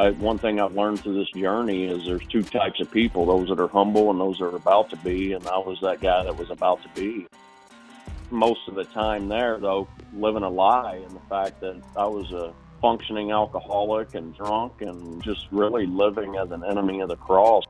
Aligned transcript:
I, 0.00 0.12
one 0.12 0.38
thing 0.38 0.58
I've 0.58 0.74
learned 0.74 1.00
through 1.00 1.18
this 1.18 1.30
journey 1.32 1.84
is 1.84 2.06
there's 2.06 2.26
two 2.28 2.42
types 2.42 2.80
of 2.80 2.90
people: 2.90 3.26
those 3.26 3.50
that 3.50 3.60
are 3.60 3.68
humble 3.68 4.10
and 4.10 4.18
those 4.18 4.38
that 4.38 4.46
are 4.46 4.56
about 4.56 4.88
to 4.90 4.96
be. 4.96 5.34
And 5.34 5.46
I 5.46 5.58
was 5.58 5.78
that 5.82 6.00
guy 6.00 6.24
that 6.24 6.38
was 6.38 6.50
about 6.50 6.82
to 6.82 6.88
be. 6.98 7.26
Most 8.30 8.66
of 8.66 8.76
the 8.76 8.84
time 8.84 9.28
there, 9.28 9.58
though, 9.58 9.88
living 10.14 10.42
a 10.42 10.48
lie 10.48 10.96
in 11.06 11.12
the 11.12 11.20
fact 11.28 11.60
that 11.60 11.82
I 11.98 12.06
was 12.06 12.32
a 12.32 12.54
functioning 12.80 13.30
alcoholic 13.30 14.14
and 14.14 14.34
drunk 14.34 14.80
and 14.80 15.22
just 15.22 15.46
really 15.50 15.84
living 15.84 16.36
as 16.36 16.50
an 16.50 16.64
enemy 16.64 17.00
of 17.00 17.10
the 17.10 17.16
cross. 17.16 17.64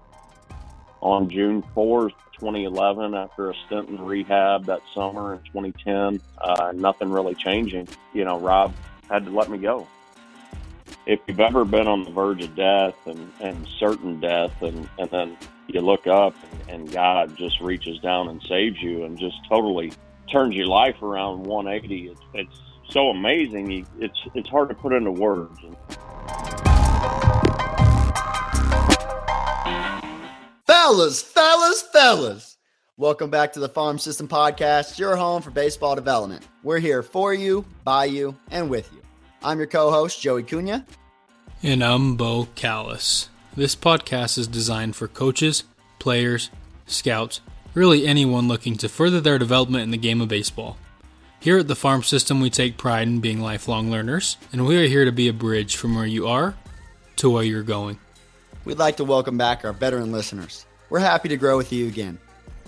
On 1.00 1.28
June 1.28 1.64
4th, 1.74 2.12
2011, 2.38 3.12
after 3.14 3.50
a 3.50 3.54
stint 3.66 3.88
in 3.88 4.00
rehab 4.00 4.66
that 4.66 4.82
summer 4.94 5.34
in 5.34 5.40
2010, 5.46 6.20
uh, 6.38 6.72
nothing 6.76 7.10
really 7.10 7.34
changing. 7.34 7.88
You 8.12 8.24
know, 8.24 8.38
Rob 8.38 8.72
had 9.08 9.24
to 9.24 9.32
let 9.32 9.50
me 9.50 9.58
go 9.58 9.88
if 11.06 11.18
you've 11.26 11.40
ever 11.40 11.64
been 11.64 11.86
on 11.86 12.04
the 12.04 12.10
verge 12.10 12.42
of 12.44 12.54
death 12.54 12.94
and, 13.06 13.32
and 13.40 13.66
certain 13.78 14.20
death, 14.20 14.62
and, 14.62 14.88
and 14.98 15.10
then 15.10 15.36
you 15.66 15.80
look 15.80 16.06
up 16.06 16.34
and, 16.68 16.90
God 16.92 17.36
just 17.36 17.60
reaches 17.60 17.98
down 18.00 18.28
and 18.28 18.42
saves 18.42 18.80
you 18.82 19.04
and 19.04 19.18
just 19.18 19.36
totally 19.48 19.92
turns 20.30 20.54
your 20.54 20.66
life 20.66 21.00
around 21.02 21.44
180, 21.44 22.08
it's, 22.08 22.20
it's 22.34 22.60
so 22.88 23.08
amazing. 23.10 23.86
It's, 23.98 24.18
it's 24.34 24.48
hard 24.48 24.68
to 24.68 24.74
put 24.74 24.92
into 24.92 25.12
words. 25.12 25.58
Fellas, 30.66 31.22
fellas, 31.22 31.82
fellas. 31.82 32.56
Welcome 32.96 33.30
back 33.30 33.52
to 33.54 33.60
the 33.60 33.68
Farm 33.68 33.98
System 33.98 34.28
Podcast, 34.28 34.98
your 34.98 35.16
home 35.16 35.40
for 35.40 35.50
baseball 35.50 35.94
development. 35.94 36.46
We're 36.62 36.80
here 36.80 37.02
for 37.02 37.32
you, 37.32 37.64
by 37.84 38.06
you, 38.06 38.36
and 38.50 38.68
with 38.68 38.92
you. 38.92 39.00
I'm 39.42 39.56
your 39.56 39.66
co 39.66 39.90
host, 39.90 40.20
Joey 40.20 40.42
Cunha. 40.42 40.84
And 41.62 41.82
I'm 41.82 42.16
Bo 42.16 42.48
Callis. 42.54 43.30
This 43.56 43.74
podcast 43.74 44.36
is 44.36 44.46
designed 44.46 44.96
for 44.96 45.08
coaches, 45.08 45.64
players, 45.98 46.50
scouts, 46.86 47.40
really 47.72 48.06
anyone 48.06 48.48
looking 48.48 48.76
to 48.76 48.88
further 48.88 49.18
their 49.18 49.38
development 49.38 49.84
in 49.84 49.92
the 49.92 49.96
game 49.96 50.20
of 50.20 50.28
baseball. 50.28 50.76
Here 51.40 51.58
at 51.58 51.68
the 51.68 51.74
Farm 51.74 52.02
System, 52.02 52.40
we 52.42 52.50
take 52.50 52.76
pride 52.76 53.08
in 53.08 53.20
being 53.20 53.40
lifelong 53.40 53.90
learners, 53.90 54.36
and 54.52 54.66
we 54.66 54.76
are 54.76 54.86
here 54.86 55.06
to 55.06 55.12
be 55.12 55.28
a 55.28 55.32
bridge 55.32 55.74
from 55.76 55.94
where 55.94 56.06
you 56.06 56.28
are 56.28 56.54
to 57.16 57.30
where 57.30 57.42
you're 57.42 57.62
going. 57.62 57.98
We'd 58.66 58.78
like 58.78 58.98
to 58.98 59.04
welcome 59.04 59.38
back 59.38 59.64
our 59.64 59.72
veteran 59.72 60.12
listeners. 60.12 60.66
We're 60.90 60.98
happy 60.98 61.30
to 61.30 61.38
grow 61.38 61.56
with 61.56 61.72
you 61.72 61.86
again. 61.86 62.18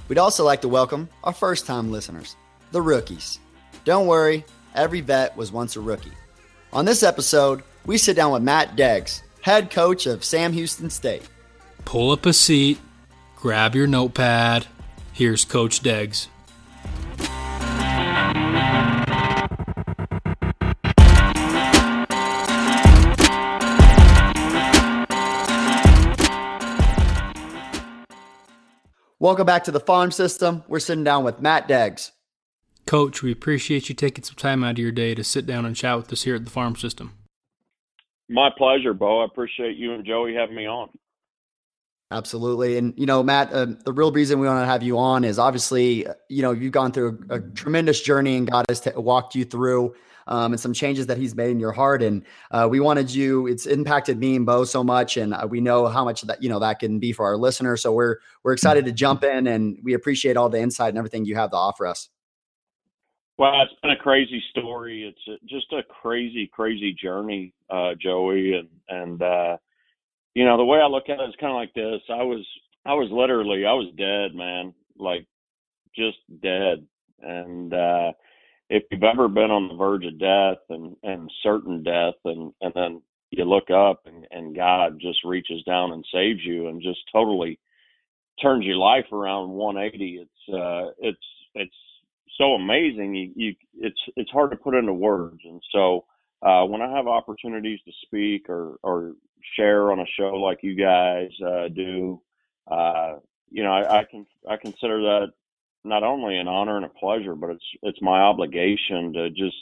We'd 0.09 0.19
also 0.19 0.42
like 0.42 0.62
to 0.62 0.69
welcome 0.69 1.11
our 1.23 1.34
first 1.34 1.67
time 1.67 1.92
listeners, 1.92 2.34
the 2.70 2.81
rookies. 2.81 3.39
Don't 3.84 4.07
worry, 4.07 4.45
every 4.75 5.03
vet 5.03 5.36
was 5.36 5.53
once 5.53 5.77
a 5.77 5.81
rookie. 5.81 6.12
On 6.75 6.87
this 6.87 7.03
episode, 7.03 7.62
we 7.84 7.98
sit 7.98 8.17
down 8.17 8.33
with 8.33 8.42
Matt 8.42 8.77
Deggs, 8.77 9.20
head 9.42 9.70
coach 9.70 10.06
of 10.06 10.25
Sam 10.25 10.55
Houston 10.55 10.89
State. 10.89 11.29
Pull 11.84 12.11
up 12.12 12.25
a 12.25 12.33
seat, 12.33 12.79
grab 13.37 13.75
your 13.75 13.87
notepad. 13.87 14.67
Here's 15.12 15.45
Coach 15.45 15.83
Deggs. 15.83 16.29
Welcome 29.19 29.45
back 29.45 29.64
to 29.64 29.70
the 29.70 29.79
farm 29.79 30.11
system. 30.11 30.64
We're 30.69 30.81
sitting 30.81 31.05
down 31.05 31.23
with 31.23 31.39
Matt 31.39 31.69
Deggs. 31.69 32.12
Coach, 32.87 33.23
we 33.23 33.33
appreciate 33.33 33.89
you 33.89 33.95
taking 33.95 34.25
some 34.25 34.37
time 34.37 34.65
out 34.65 34.73
of 34.73 34.79
your 34.79 34.93
day 34.93 35.15
to 35.15 35.25
sit 35.25 35.47
down 35.47 35.65
and 35.65 35.77
chat 35.77 35.97
with 35.97 36.13
us 36.13 36.23
here 36.23 36.35
at 36.35 36.45
the 36.45 36.51
farm 36.51 36.77
system. 36.77 37.13
My 38.29 38.51
pleasure, 38.57 38.95
Bo. 38.95 39.23
I 39.23 39.25
appreciate 39.27 39.77
you 39.77 39.93
and 39.93 40.05
Joey 40.05 40.35
having 40.35 40.57
me 40.57 40.67
on. 40.67 40.89
Absolutely. 42.11 42.77
And, 42.77 42.92
you 42.97 43.07
know, 43.07 43.23
Matt, 43.23 43.53
uh, 43.53 43.67
the 43.85 43.92
real 43.92 44.13
reason 44.13 44.39
we 44.39 44.47
want 44.47 44.63
to 44.63 44.67
have 44.67 44.83
you 44.83 44.98
on 44.98 45.25
is 45.25 45.39
obviously, 45.39 46.07
you 46.29 46.42
know, 46.42 46.53
you've 46.53 46.73
gone 46.73 46.92
through 46.92 47.25
a, 47.31 47.37
a 47.37 47.41
tremendous 47.41 48.03
journey 48.03 48.37
and 48.37 48.51
God 48.51 48.67
has 48.69 48.81
t- 48.81 48.91
walked 48.95 49.35
you 49.35 49.45
through 49.45 49.95
um, 50.27 50.53
and 50.53 50.61
some 50.61 50.75
changes 50.75 51.07
that 51.07 51.17
he's 51.17 51.35
made 51.35 51.51
in 51.51 51.59
your 51.59 51.73
heart. 51.73 52.03
And 52.03 52.25
uh, 52.51 52.69
we 52.71 52.81
wanted 52.81 53.11
you, 53.11 53.47
it's 53.47 53.65
impacted 53.65 54.19
me 54.19 54.37
and 54.37 54.45
Bo 54.45 54.65
so 54.65 54.85
much. 54.85 55.17
And 55.17 55.33
uh, 55.33 55.47
we 55.48 55.61
know 55.61 55.87
how 55.87 56.05
much 56.05 56.23
that, 56.23 56.42
you 56.42 56.51
know, 56.51 56.59
that 56.59 56.81
can 56.81 56.98
be 56.98 57.13
for 57.13 57.25
our 57.25 57.39
listeners. 57.39 57.81
So 57.81 57.92
we're, 57.92 58.19
we're 58.45 58.53
excited 58.53 58.85
to 58.85 58.92
jump 58.92 59.25
in 59.25 59.47
and 59.47 59.79
we 59.83 59.95
appreciate 59.95 60.37
all 60.37 60.51
the 60.51 60.61
insight 60.61 60.91
and 60.91 60.98
everything 60.98 61.25
you 61.25 61.37
have 61.37 61.51
to 61.51 61.57
offer 61.57 61.87
us. 61.87 62.11
Well, 63.39 63.53
it's 63.63 63.81
been 63.83 63.93
a 63.93 63.97
crazy 63.97 64.43
story. 64.51 65.05
It's 65.09 65.41
just 65.48 65.73
a 65.73 65.83
crazy, 66.03 66.48
crazy 66.53 66.95
journey, 66.95 67.55
uh, 67.70 67.93
Joey, 68.01 68.55
and 68.55 68.69
and 68.89 69.23
uh, 69.23 69.57
you 70.35 70.45
know 70.45 70.57
the 70.59 70.65
way 70.65 70.79
I 70.79 70.87
look 70.87 71.09
at 71.09 71.20
it 71.20 71.29
is 71.29 71.35
kind 71.41 71.53
of 71.53 71.57
like 71.57 71.75
this. 71.75 72.03
I 72.11 72.23
was 72.23 72.47
I 72.87 72.95
was 72.95 73.09
literally 73.11 73.65
I 73.67 73.73
was 73.73 73.92
dead, 73.97 74.37
man, 74.37 74.75
like 74.98 75.27
just 75.97 76.19
dead. 76.42 76.87
And 77.23 77.73
uh, 77.73 78.13
if 78.71 78.85
you've 78.91 79.03
ever 79.03 79.29
been 79.29 79.51
on 79.51 79.69
the 79.69 79.77
verge 79.77 80.05
of 80.07 80.19
death 80.19 80.63
and 80.71 80.97
and 81.03 81.31
certain 81.42 81.83
death, 81.83 82.15
and 82.27 82.53
and 82.61 82.73
then 82.75 83.03
you 83.31 83.45
look 83.45 83.71
up 83.71 84.03
and 84.07 84.27
and 84.31 84.55
God 84.57 84.98
just 85.01 85.25
reaches 85.25 85.63
down 85.65 85.92
and 85.92 86.05
saves 86.13 86.41
you, 86.45 86.69
and 86.69 86.83
just 86.83 87.01
totally 87.13 87.59
turns 88.41 88.65
your 88.65 88.77
life 88.77 89.07
around 89.13 89.51
180. 89.51 90.21
It's 90.23 90.55
uh, 90.55 90.92
it's 90.98 91.19
it's 91.55 91.77
so 92.39 92.55
amazing. 92.55 93.15
You, 93.15 93.33
you, 93.35 93.55
it's 93.79 94.01
it's 94.17 94.31
hard 94.31 94.51
to 94.51 94.57
put 94.57 94.75
into 94.75 94.93
words. 94.93 95.41
And 95.45 95.63
so 95.73 96.05
uh, 96.43 96.65
when 96.65 96.83
I 96.83 96.91
have 96.97 97.07
opportunities 97.07 97.81
to 97.85 97.93
speak 98.07 98.48
or 98.48 98.77
or 98.83 99.13
share 99.57 99.93
on 99.93 100.01
a 100.01 100.07
show 100.19 100.35
like 100.35 100.59
you 100.63 100.75
guys 100.77 101.31
uh, 101.45 101.69
do, 101.69 102.21
uh, 102.71 103.17
you 103.51 103.63
know, 103.63 103.73
I, 103.73 104.01
I 104.01 104.05
can 104.05 104.27
I 104.48 104.57
consider 104.57 105.01
that 105.01 105.33
not 105.85 106.03
only 106.05 106.39
an 106.39 106.48
honor 106.48 106.77
and 106.77 106.87
a 106.87 106.89
pleasure, 106.89 107.35
but 107.35 107.51
it's 107.51 107.65
it's 107.83 108.03
my 108.03 108.21
obligation 108.21 109.13
to 109.15 109.31
just 109.31 109.57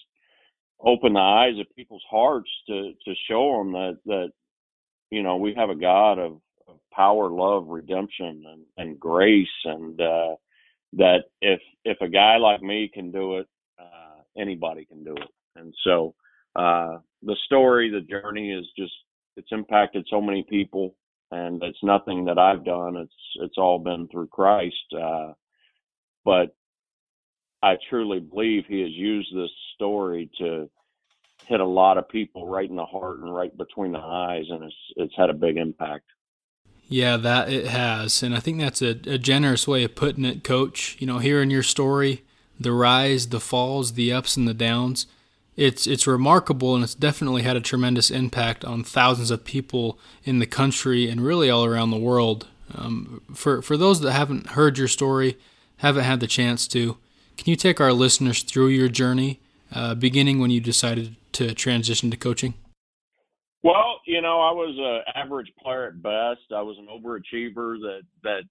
open 0.82 1.12
the 1.12 1.20
eyes 1.20 1.58
of 1.58 1.74
people's 1.76 2.04
hearts 2.10 2.50
to 2.68 2.92
to 3.04 3.14
show 3.28 3.58
them 3.58 3.72
that 3.72 3.98
that 4.06 4.32
you 5.10 5.22
know 5.22 5.36
we 5.36 5.54
have 5.54 5.70
a 5.70 5.74
God 5.74 6.18
of, 6.18 6.40
of 6.68 6.76
power, 6.92 7.30
love, 7.30 7.68
redemption, 7.68 8.44
and, 8.46 8.62
and 8.76 9.00
grace, 9.00 9.48
and 9.64 10.00
uh, 10.00 10.36
that 10.94 11.24
if 11.40 11.60
if 11.84 11.98
a 12.00 12.08
guy 12.08 12.36
like 12.36 12.62
me 12.62 12.90
can 12.92 13.10
do 13.12 13.38
it, 13.38 13.46
uh, 13.80 14.22
anybody 14.36 14.84
can 14.84 15.04
do 15.04 15.14
it. 15.14 15.28
And 15.56 15.74
so 15.84 16.14
uh, 16.56 16.98
the 17.22 17.36
story, 17.46 17.90
the 17.90 18.00
journey 18.00 18.52
is 18.52 18.66
just 18.76 18.92
it's 19.36 19.52
impacted 19.52 20.06
so 20.10 20.20
many 20.20 20.44
people, 20.48 20.96
and 21.30 21.62
it's 21.62 21.82
nothing 21.82 22.24
that 22.26 22.38
I've 22.38 22.64
done. 22.64 22.96
It's 22.96 23.12
it's 23.36 23.58
all 23.58 23.78
been 23.78 24.08
through 24.08 24.28
Christ. 24.28 24.94
Uh, 24.98 25.32
but 26.24 26.54
I 27.62 27.76
truly 27.88 28.20
believe 28.20 28.64
He 28.66 28.80
has 28.80 28.90
used 28.90 29.34
this 29.34 29.50
story 29.74 30.30
to 30.38 30.68
hit 31.46 31.60
a 31.60 31.64
lot 31.64 31.98
of 31.98 32.08
people 32.08 32.46
right 32.46 32.68
in 32.68 32.76
the 32.76 32.84
heart 32.84 33.20
and 33.20 33.34
right 33.34 33.56
between 33.56 33.92
the 33.92 33.98
eyes, 33.98 34.44
and 34.48 34.64
it's 34.64 34.74
it's 34.96 35.14
had 35.16 35.30
a 35.30 35.34
big 35.34 35.56
impact. 35.56 36.04
Yeah, 36.90 37.16
that 37.18 37.48
it 37.48 37.68
has. 37.68 38.20
And 38.20 38.34
I 38.34 38.40
think 38.40 38.58
that's 38.58 38.82
a, 38.82 38.98
a 39.06 39.16
generous 39.16 39.68
way 39.68 39.84
of 39.84 39.94
putting 39.94 40.24
it, 40.24 40.42
coach. 40.42 40.96
You 40.98 41.06
know, 41.06 41.18
hearing 41.18 41.48
your 41.48 41.62
story, 41.62 42.24
the 42.58 42.72
rise, 42.72 43.28
the 43.28 43.38
falls, 43.38 43.92
the 43.92 44.12
ups 44.12 44.36
and 44.36 44.48
the 44.48 44.54
downs, 44.54 45.06
it's 45.56 45.86
it's 45.86 46.06
remarkable 46.06 46.74
and 46.74 46.82
it's 46.82 46.96
definitely 46.96 47.42
had 47.42 47.56
a 47.56 47.60
tremendous 47.60 48.10
impact 48.10 48.64
on 48.64 48.82
thousands 48.82 49.30
of 49.30 49.44
people 49.44 50.00
in 50.24 50.40
the 50.40 50.46
country 50.46 51.08
and 51.08 51.20
really 51.20 51.48
all 51.48 51.64
around 51.64 51.90
the 51.90 51.96
world. 51.96 52.48
Um, 52.74 53.22
for 53.32 53.62
for 53.62 53.76
those 53.76 54.00
that 54.00 54.12
haven't 54.12 54.48
heard 54.48 54.76
your 54.76 54.88
story, 54.88 55.38
haven't 55.76 56.04
had 56.04 56.18
the 56.18 56.26
chance 56.26 56.66
to, 56.68 56.96
can 57.36 57.50
you 57.50 57.56
take 57.56 57.80
our 57.80 57.92
listeners 57.92 58.42
through 58.42 58.68
your 58.68 58.88
journey, 58.88 59.38
uh, 59.72 59.94
beginning 59.94 60.40
when 60.40 60.50
you 60.50 60.60
decided 60.60 61.14
to 61.32 61.54
transition 61.54 62.10
to 62.10 62.16
coaching? 62.16 62.54
Well, 63.62 64.00
you 64.06 64.22
know, 64.22 64.40
I 64.40 64.52
was 64.52 64.76
a 64.78 65.18
average 65.18 65.52
player 65.62 65.86
at 65.88 66.02
best. 66.02 66.52
I 66.54 66.62
was 66.62 66.76
an 66.78 66.88
overachiever 66.88 67.78
that 67.80 68.02
that 68.22 68.42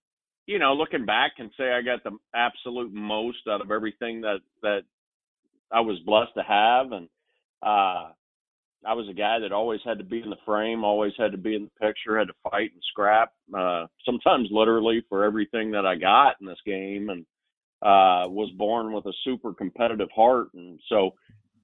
you 0.46 0.60
know, 0.60 0.74
looking 0.74 1.06
back 1.06 1.36
can 1.38 1.52
say 1.58 1.72
I 1.72 1.82
got 1.82 2.04
the 2.04 2.18
absolute 2.36 2.94
most 2.94 3.40
out 3.50 3.62
of 3.62 3.72
everything 3.72 4.22
that 4.22 4.40
that 4.62 4.82
I 5.72 5.82
was 5.82 6.00
blessed 6.06 6.34
to 6.36 6.44
have. 6.44 6.92
And 6.92 7.08
uh 7.64 8.12
I 8.86 8.94
was 8.94 9.10
a 9.10 9.14
guy 9.14 9.40
that 9.40 9.52
always 9.52 9.82
had 9.86 9.98
to 9.98 10.06
be 10.06 10.22
in 10.22 10.30
the 10.30 10.38
frame, 10.46 10.84
always 10.84 11.14
had 11.18 11.32
to 11.34 11.38
be 11.38 11.56
in 11.56 11.66
the 11.66 11.86
picture, 11.88 12.18
had 12.18 12.28
to 12.30 12.50
fight 12.50 12.72
and 12.74 12.84
scrap, 12.92 13.34
uh 13.58 13.88
sometimes 14.06 14.50
literally 14.52 15.04
for 15.10 15.24
everything 15.24 15.72
that 15.72 15.86
I 15.86 15.96
got 15.96 16.36
in 16.42 16.48
this 16.48 16.62
game. 16.66 17.10
And 17.10 17.26
uh 17.82 18.30
was 18.30 18.52
born 18.58 18.94
with 18.94 19.06
a 19.06 19.14
super 19.24 19.54
competitive 19.54 20.10
heart. 20.16 20.50
And 20.54 20.80
so 20.90 21.12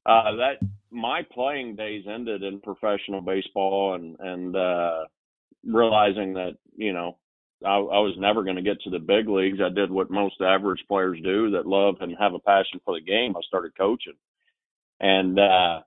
uh, 0.06 0.36
that 0.36 0.58
my 0.92 1.22
playing 1.32 1.76
days 1.76 2.06
ended 2.08 2.44
in 2.44 2.62
professional 2.62 3.22
baseball 3.22 3.96
and 3.96 4.18
and 4.20 4.56
uh, 4.56 5.06
realizing 5.66 6.34
that 6.34 6.54
you 6.76 6.94
know 6.94 7.18
I, 7.66 7.76
I 7.76 8.00
was 8.00 8.16
never 8.18 8.44
going 8.44 8.58
to 8.58 8.62
get 8.62 8.82
to 8.82 8.90
the 8.90 9.00
big 9.00 9.28
leagues. 9.28 9.60
I 9.64 9.70
did 9.70 9.92
what 9.92 10.12
most 10.12 10.36
average 10.42 10.84
players 10.88 11.20
do 11.24 11.52
that 11.52 11.66
love 11.66 11.96
and 12.02 12.16
have 12.20 12.34
a 12.34 12.40
passion 12.40 12.80
for 12.84 12.94
the 12.94 13.06
game. 13.06 13.36
I 13.36 13.42
started 13.48 13.78
coaching, 13.78 14.14
and 15.00 15.40
uh, 15.40 15.82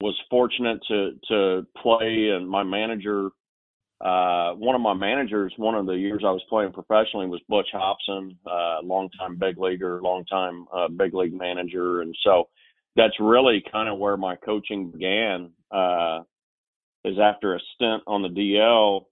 was 0.00 0.20
fortunate 0.28 0.80
to 0.88 1.12
to 1.28 1.66
play, 1.80 2.30
and 2.30 2.48
my 2.48 2.62
manager, 2.62 3.30
uh, 4.00 4.52
one 4.52 4.74
of 4.74 4.80
my 4.82 4.94
managers, 4.94 5.54
one 5.56 5.74
of 5.74 5.86
the 5.86 5.92
years 5.92 6.22
I 6.26 6.30
was 6.30 6.44
playing 6.50 6.72
professionally 6.72 7.28
was 7.28 7.40
Butch 7.48 7.68
Hobson, 7.72 8.36
uh, 8.46 8.80
longtime 8.82 9.36
big 9.38 9.58
leaguer, 9.58 10.00
longtime 10.02 10.66
uh, 10.74 10.88
big 10.88 11.14
league 11.14 11.34
manager, 11.34 12.02
and 12.02 12.14
so 12.22 12.48
that's 12.96 13.18
really 13.20 13.62
kind 13.70 13.88
of 13.88 13.98
where 13.98 14.16
my 14.16 14.36
coaching 14.36 14.90
began. 14.90 15.50
Uh, 15.70 16.20
is 17.04 17.18
after 17.20 17.56
a 17.56 17.60
stint 17.74 18.02
on 18.06 18.22
the 18.22 18.28
DL, 18.28 19.06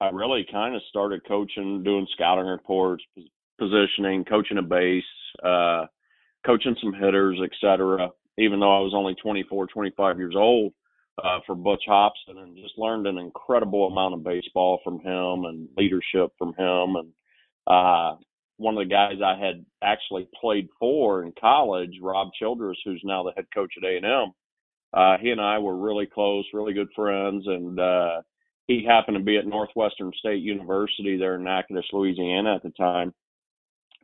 I 0.00 0.10
really 0.10 0.46
kind 0.50 0.74
of 0.74 0.82
started 0.90 1.26
coaching, 1.26 1.82
doing 1.82 2.06
scouting 2.12 2.46
reports, 2.46 3.02
positioning, 3.58 4.24
coaching 4.24 4.58
a 4.58 4.62
base, 4.62 5.04
uh, 5.42 5.86
coaching 6.44 6.76
some 6.82 6.92
hitters, 6.92 7.38
etc. 7.42 8.10
Even 8.36 8.60
though 8.60 8.76
I 8.76 8.80
was 8.80 8.92
only 8.94 9.14
24, 9.14 9.68
25 9.68 10.18
years 10.18 10.34
old, 10.36 10.74
uh, 11.22 11.38
for 11.46 11.54
Butch 11.54 11.84
Hobson, 11.86 12.38
and 12.38 12.56
just 12.56 12.78
learned 12.78 13.06
an 13.06 13.18
incredible 13.18 13.86
amount 13.86 14.14
of 14.14 14.24
baseball 14.24 14.80
from 14.82 14.98
him 15.00 15.44
and 15.44 15.68
leadership 15.76 16.32
from 16.38 16.48
him. 16.54 16.96
And 16.96 17.12
uh, 17.66 18.16
one 18.64 18.78
of 18.78 18.88
the 18.88 18.90
guys 18.90 19.20
I 19.22 19.38
had 19.38 19.64
actually 19.82 20.26
played 20.40 20.68
for 20.80 21.22
in 21.22 21.32
college, 21.38 21.98
Rob 22.00 22.28
Childress, 22.38 22.78
who's 22.84 23.02
now 23.04 23.22
the 23.22 23.32
head 23.36 23.44
coach 23.54 23.74
at 23.76 23.86
A&M. 23.86 24.32
Uh, 24.94 25.18
he 25.20 25.30
and 25.30 25.40
I 25.40 25.58
were 25.58 25.76
really 25.76 26.06
close, 26.06 26.46
really 26.54 26.72
good 26.72 26.88
friends, 26.96 27.44
and 27.46 27.78
uh, 27.78 28.22
he 28.66 28.82
happened 28.82 29.18
to 29.18 29.22
be 29.22 29.36
at 29.36 29.46
Northwestern 29.46 30.10
State 30.18 30.42
University 30.42 31.18
there 31.18 31.34
in 31.34 31.44
Natchitoches, 31.44 31.90
Louisiana 31.92 32.54
at 32.54 32.62
the 32.62 32.70
time, 32.70 33.12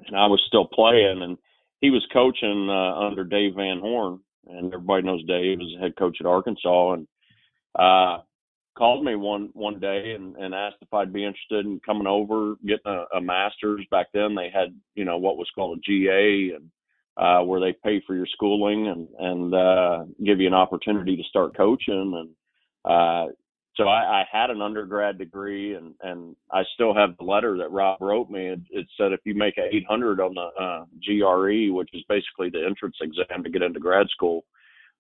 and 0.06 0.14
I 0.14 0.26
was 0.26 0.42
still 0.46 0.66
playing, 0.66 1.22
and 1.22 1.38
he 1.80 1.88
was 1.88 2.06
coaching 2.12 2.68
uh, 2.68 3.06
under 3.06 3.24
Dave 3.24 3.54
Van 3.54 3.80
Horn, 3.80 4.20
and 4.46 4.74
everybody 4.74 5.06
knows 5.06 5.24
Dave 5.24 5.60
is 5.62 5.80
head 5.80 5.96
coach 5.96 6.18
at 6.20 6.26
Arkansas, 6.26 6.92
and 6.92 7.08
uh, 7.78 8.18
called 8.76 9.05
me 9.05 9.14
one 9.14 9.50
one 9.52 9.78
day 9.81 10.12
and, 10.14 10.37
and 10.37 10.55
asked 10.55 10.76
if 10.81 10.93
I'd 10.93 11.12
be 11.12 11.25
interested 11.25 11.67
in 11.67 11.81
coming 11.84 12.06
over, 12.06 12.55
getting 12.64 12.87
a, 12.87 13.05
a 13.17 13.20
master's. 13.20 13.84
Back 13.90 14.06
then, 14.12 14.34
they 14.34 14.50
had 14.52 14.75
you 14.94 15.05
know 15.05 15.19
what 15.19 15.37
was 15.37 15.50
called 15.55 15.78
a 15.78 15.81
GA, 15.81 16.55
and 16.56 16.70
uh, 17.17 17.44
where 17.44 17.61
they 17.61 17.75
pay 17.84 18.02
for 18.06 18.14
your 18.14 18.26
schooling 18.32 18.88
and 18.88 19.08
and 19.19 19.55
uh, 19.55 20.05
give 20.25 20.40
you 20.40 20.46
an 20.46 20.55
opportunity 20.55 21.17
to 21.17 21.22
start 21.25 21.56
coaching. 21.56 22.14
And 22.17 22.90
uh, 22.90 23.32
so 23.76 23.88
I, 23.88 24.20
I 24.20 24.25
had 24.31 24.50
an 24.50 24.62
undergrad 24.62 25.19
degree, 25.19 25.75
and 25.75 25.94
and 26.02 26.37
I 26.52 26.62
still 26.75 26.94
have 26.94 27.17
the 27.19 27.25
letter 27.25 27.58
that 27.58 27.72
Rob 27.72 28.00
wrote 28.00 28.31
me. 28.31 28.49
It, 28.49 28.61
it 28.70 28.87
said 28.96 29.12
if 29.12 29.20
you 29.25 29.34
make 29.34 29.58
a 29.58 29.75
800 29.75 30.20
on 30.20 30.34
the 30.34 30.62
uh, 30.62 30.84
GRE, 31.05 31.75
which 31.75 31.90
is 31.93 32.02
basically 32.08 32.50
the 32.50 32.64
entrance 32.64 32.96
exam 33.00 33.43
to 33.43 33.50
get 33.50 33.62
into 33.62 33.81
grad 33.81 34.08
school, 34.11 34.44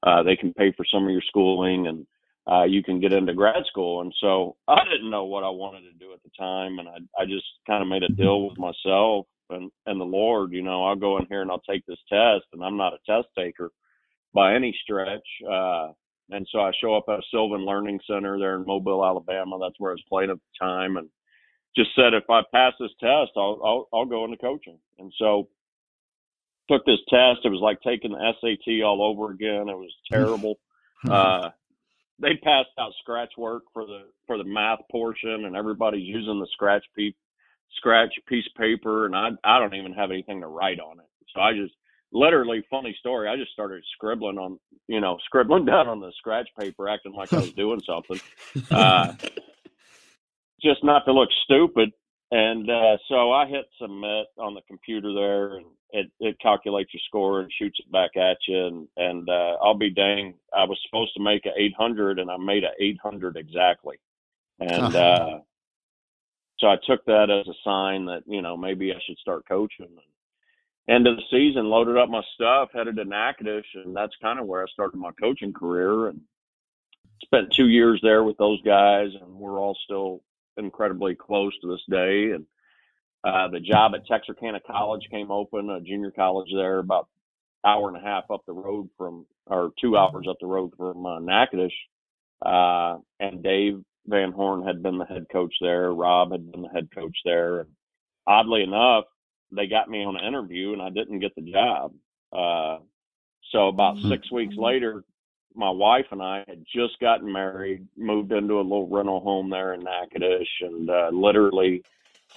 uh, 0.02 0.22
they 0.22 0.36
can 0.36 0.52
pay 0.54 0.72
for 0.76 0.84
some 0.92 1.04
of 1.04 1.10
your 1.10 1.22
schooling 1.28 1.86
and 1.86 2.06
uh, 2.50 2.64
you 2.64 2.82
can 2.82 3.00
get 3.00 3.12
into 3.12 3.34
grad 3.34 3.64
school. 3.66 4.00
And 4.00 4.14
so 4.20 4.56
I 4.68 4.84
didn't 4.84 5.10
know 5.10 5.24
what 5.24 5.44
I 5.44 5.50
wanted 5.50 5.82
to 5.82 5.92
do 5.98 6.12
at 6.12 6.22
the 6.22 6.30
time, 6.38 6.78
and 6.78 6.88
I 6.88 7.22
I 7.22 7.24
just 7.24 7.46
kind 7.66 7.82
of 7.82 7.88
made 7.88 8.02
a 8.02 8.08
deal 8.08 8.48
with 8.48 8.58
myself 8.58 9.26
and 9.50 9.70
and 9.86 10.00
the 10.00 10.04
Lord. 10.04 10.52
You 10.52 10.62
know, 10.62 10.84
I'll 10.84 10.96
go 10.96 11.18
in 11.18 11.26
here 11.26 11.42
and 11.42 11.50
I'll 11.50 11.62
take 11.68 11.84
this 11.86 11.98
test, 12.08 12.46
and 12.52 12.62
I'm 12.62 12.76
not 12.76 12.94
a 12.94 12.98
test 13.06 13.28
taker 13.36 13.70
by 14.34 14.54
any 14.54 14.76
stretch. 14.82 15.26
Uh, 15.48 15.88
and 16.32 16.46
so 16.52 16.60
I 16.60 16.70
show 16.80 16.94
up 16.94 17.06
at 17.08 17.24
Sylvan 17.32 17.66
Learning 17.66 17.98
Center 18.06 18.38
there 18.38 18.54
in 18.54 18.64
Mobile, 18.64 19.04
Alabama. 19.04 19.58
That's 19.60 19.78
where 19.78 19.90
I 19.90 19.94
was 19.94 20.04
playing 20.08 20.30
at 20.30 20.36
the 20.36 20.64
time, 20.64 20.96
and 20.96 21.08
just 21.76 21.90
said 21.94 22.14
if 22.14 22.28
I 22.30 22.42
pass 22.52 22.72
this 22.80 22.92
test, 23.00 23.32
I'll 23.36 23.60
I'll, 23.64 23.88
I'll 23.92 24.06
go 24.06 24.24
into 24.24 24.36
coaching. 24.36 24.78
And 24.98 25.12
so 25.18 25.48
took 26.70 26.84
this 26.86 27.00
test. 27.08 27.40
It 27.44 27.50
was 27.50 27.60
like 27.60 27.80
taking 27.82 28.12
the 28.12 28.32
SAT 28.40 28.82
all 28.84 29.02
over 29.02 29.32
again. 29.32 29.68
It 29.68 29.76
was 29.76 29.92
terrible. 30.10 30.58
uh, 31.10 31.50
they 32.20 32.36
passed 32.42 32.68
out 32.78 32.92
scratch 33.00 33.32
work 33.36 33.64
for 33.72 33.86
the 33.86 34.02
for 34.26 34.38
the 34.38 34.44
math 34.44 34.80
portion, 34.90 35.44
and 35.46 35.56
everybody's 35.56 36.06
using 36.06 36.38
the 36.40 36.48
scratch 36.52 36.84
piece 36.96 37.14
scratch 37.76 38.12
piece 38.28 38.44
of 38.46 38.60
paper, 38.60 39.06
and 39.06 39.16
I 39.16 39.30
I 39.44 39.58
don't 39.58 39.74
even 39.74 39.92
have 39.92 40.10
anything 40.10 40.40
to 40.40 40.46
write 40.46 40.80
on 40.80 40.98
it. 40.98 41.06
So 41.34 41.40
I 41.40 41.52
just 41.54 41.74
literally 42.12 42.62
funny 42.70 42.96
story. 42.98 43.28
I 43.28 43.36
just 43.36 43.52
started 43.52 43.82
scribbling 43.94 44.38
on 44.38 44.58
you 44.88 45.00
know 45.00 45.18
scribbling 45.24 45.64
down 45.66 45.88
on 45.88 46.00
the 46.00 46.12
scratch 46.18 46.48
paper, 46.58 46.88
acting 46.88 47.12
like 47.12 47.32
I 47.32 47.38
was 47.38 47.52
doing 47.52 47.80
something, 47.86 48.20
uh, 48.70 49.14
just 50.62 50.84
not 50.84 51.04
to 51.06 51.12
look 51.12 51.30
stupid. 51.44 51.90
And 52.32 52.70
uh, 52.70 52.96
so 53.08 53.32
I 53.32 53.46
hit 53.46 53.66
submit 53.80 54.26
on 54.38 54.54
the 54.54 54.62
computer 54.68 55.12
there, 55.12 55.56
and 55.56 55.66
it, 55.90 56.10
it 56.20 56.38
calculates 56.40 56.94
your 56.94 57.00
score 57.06 57.40
and 57.40 57.50
shoots 57.58 57.80
it 57.80 57.90
back 57.90 58.16
at 58.16 58.36
you. 58.46 58.66
And, 58.66 58.88
and 58.96 59.28
uh, 59.28 59.56
I'll 59.62 59.76
be 59.76 59.90
dang, 59.90 60.34
I 60.56 60.64
was 60.64 60.78
supposed 60.86 61.12
to 61.14 61.22
make 61.22 61.44
an 61.46 61.52
800, 61.56 62.20
and 62.20 62.30
I 62.30 62.36
made 62.36 62.62
an 62.62 62.70
800 62.78 63.36
exactly. 63.36 63.96
And 64.62 64.94
uh-huh. 64.94 64.98
uh, 64.98 65.40
so 66.58 66.66
I 66.66 66.76
took 66.86 67.02
that 67.06 67.30
as 67.30 67.48
a 67.48 67.56
sign 67.64 68.04
that 68.04 68.24
you 68.26 68.42
know 68.42 68.58
maybe 68.58 68.92
I 68.92 69.00
should 69.06 69.16
start 69.16 69.48
coaching. 69.48 69.86
And 69.86 70.94
end 70.94 71.06
of 71.06 71.16
the 71.16 71.22
season, 71.30 71.70
loaded 71.70 71.96
up 71.96 72.10
my 72.10 72.20
stuff, 72.34 72.68
headed 72.74 72.96
to 72.96 73.06
Natchitoches, 73.06 73.86
and 73.86 73.96
that's 73.96 74.12
kind 74.20 74.38
of 74.38 74.46
where 74.46 74.62
I 74.62 74.66
started 74.70 74.98
my 74.98 75.12
coaching 75.12 75.54
career. 75.54 76.08
And 76.08 76.20
spent 77.22 77.52
two 77.52 77.68
years 77.68 78.00
there 78.02 78.22
with 78.22 78.36
those 78.36 78.60
guys, 78.62 79.08
and 79.18 79.34
we're 79.34 79.58
all 79.58 79.78
still 79.84 80.20
incredibly 80.60 81.14
close 81.14 81.52
to 81.60 81.68
this 81.68 81.82
day. 81.90 82.30
And 82.30 82.46
uh, 83.24 83.48
the 83.48 83.60
job 83.60 83.92
at 83.94 84.06
Texarkana 84.06 84.60
College 84.66 85.06
came 85.10 85.30
open, 85.30 85.70
a 85.70 85.80
junior 85.80 86.10
college 86.10 86.50
there, 86.54 86.78
about 86.78 87.08
hour 87.64 87.88
and 87.88 87.96
a 87.96 88.00
half 88.00 88.24
up 88.30 88.42
the 88.46 88.52
road 88.52 88.88
from, 88.96 89.26
or 89.46 89.72
two 89.80 89.96
hours 89.96 90.26
up 90.28 90.36
the 90.40 90.46
road 90.46 90.72
from 90.76 91.04
uh, 91.04 91.18
Natchitoches. 91.18 91.72
Uh, 92.44 92.96
and 93.18 93.42
Dave 93.42 93.82
Van 94.06 94.32
Horn 94.32 94.66
had 94.66 94.82
been 94.82 94.98
the 94.98 95.04
head 95.04 95.26
coach 95.30 95.54
there. 95.60 95.92
Rob 95.92 96.32
had 96.32 96.50
been 96.50 96.62
the 96.62 96.68
head 96.68 96.88
coach 96.94 97.16
there. 97.24 97.60
And 97.60 97.70
oddly 98.26 98.62
enough, 98.62 99.04
they 99.52 99.66
got 99.66 99.90
me 99.90 100.04
on 100.04 100.16
an 100.16 100.24
interview 100.24 100.72
and 100.72 100.80
I 100.80 100.90
didn't 100.90 101.20
get 101.20 101.34
the 101.34 101.42
job. 101.42 101.92
Uh, 102.32 102.78
so 103.52 103.68
about 103.68 103.96
mm-hmm. 103.96 104.08
six 104.08 104.30
weeks 104.30 104.54
later, 104.56 105.04
my 105.54 105.70
wife 105.70 106.06
and 106.10 106.22
I 106.22 106.44
had 106.46 106.64
just 106.72 106.98
gotten 107.00 107.30
married, 107.32 107.86
moved 107.96 108.32
into 108.32 108.54
a 108.54 108.62
little 108.62 108.88
rental 108.88 109.20
home 109.20 109.50
there 109.50 109.74
in 109.74 109.80
Natchitoches, 109.80 110.48
and 110.60 110.88
uh, 110.88 111.10
literally, 111.12 111.82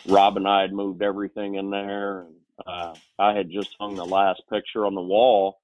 Rob 0.08 0.38
and 0.38 0.48
I 0.48 0.62
had 0.62 0.74
moved 0.74 1.02
everything 1.02 1.56
in 1.56 1.70
there. 1.70 2.22
And 2.22 2.36
uh, 2.66 2.94
I 3.20 3.36
had 3.36 3.50
just 3.52 3.76
hung 3.80 3.96
the 3.96 4.06
last 4.06 4.42
picture 4.50 4.86
on 4.86 4.96
the 4.96 5.02
wall, 5.02 5.60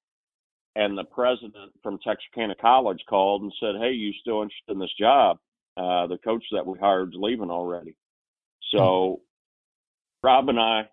and 0.75 0.97
the 0.97 1.03
president 1.03 1.71
from 1.81 1.99
Texarkana 1.99 2.55
College 2.55 3.03
called 3.09 3.41
and 3.41 3.53
said, 3.59 3.75
"Hey, 3.79 3.91
you 3.91 4.13
still 4.13 4.41
interested 4.41 4.71
in 4.71 4.79
this 4.79 4.93
job? 4.99 5.39
Uh, 5.75 6.07
the 6.07 6.17
coach 6.17 6.43
that 6.51 6.65
we 6.65 6.77
hired 6.79 7.09
is 7.09 7.19
leaving 7.19 7.49
already." 7.49 7.95
So, 8.71 9.21
Rob 10.21 10.49
and 10.49 10.59
I 10.59 10.89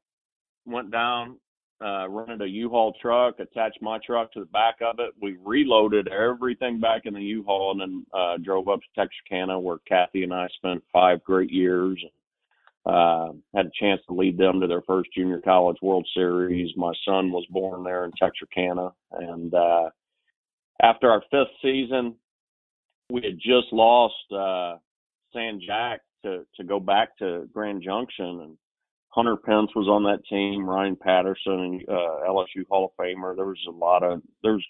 went 0.65 0.91
down 0.91 1.39
uh, 1.85 2.09
rented 2.09 2.43
a 2.43 2.49
U-Haul 2.49 2.95
truck, 3.01 3.39
attached 3.39 3.83
my 3.83 3.99
truck 4.05 4.33
to 4.33 4.41
the 4.41 4.47
back 4.47 4.77
of 4.81 4.99
it. 4.99 5.13
We 5.21 5.37
reloaded 5.45 6.09
everything 6.09 6.81
back 6.81 7.03
in 7.05 7.15
the 7.15 7.21
U-Haul 7.21 7.73
and 7.73 7.81
then 7.81 8.07
uh, 8.15 8.39
drove 8.43 8.69
up 8.69 8.81
to 8.81 9.01
Texarkana 9.01 9.59
where 9.59 9.79
Kathy 9.87 10.23
and 10.23 10.33
I 10.33 10.49
spent 10.57 10.83
five 10.93 11.23
great 11.23 11.51
years. 11.51 12.03
Uh, 12.87 13.33
had 13.55 13.67
a 13.67 13.71
chance 13.81 14.01
to 14.07 14.15
lead 14.15 14.39
them 14.39 14.61
to 14.61 14.69
their 14.69 14.83
first 14.83 15.11
junior 15.13 15.41
college 15.41 15.77
World 15.83 16.07
Series. 16.15 16.71
My 16.77 16.93
son 17.05 17.33
was 17.33 17.45
born 17.51 17.83
there 17.83 18.05
in 18.05 18.13
Texarkana. 18.13 18.93
And 19.11 19.53
uh, 19.53 19.91
after 20.81 21.11
our 21.11 21.21
fifth 21.31 21.53
season, 21.61 22.15
we 23.11 23.23
had 23.23 23.39
just 23.39 23.73
lost 23.73 24.15
uh, 24.33 24.77
San 25.33 25.61
Jac 25.67 26.03
to, 26.25 26.47
to 26.57 26.65
go 26.65 26.79
back 26.79 27.19
to 27.19 27.49
Grand 27.53 27.83
Junction. 27.83 28.41
And 28.43 28.57
Hunter 29.17 29.37
Pence 29.37 29.71
was 29.75 29.89
on 29.89 30.05
that 30.05 30.25
team, 30.29 30.69
Ryan 30.69 30.95
Patterson, 30.95 31.81
uh, 31.89 32.29
LSU 32.29 32.67
Hall 32.69 32.85
of 32.85 33.03
Famer. 33.03 33.35
There 33.35 33.47
was 33.47 33.65
a 33.67 33.71
lot 33.71 34.03
of 34.03 34.21
there's 34.43 34.65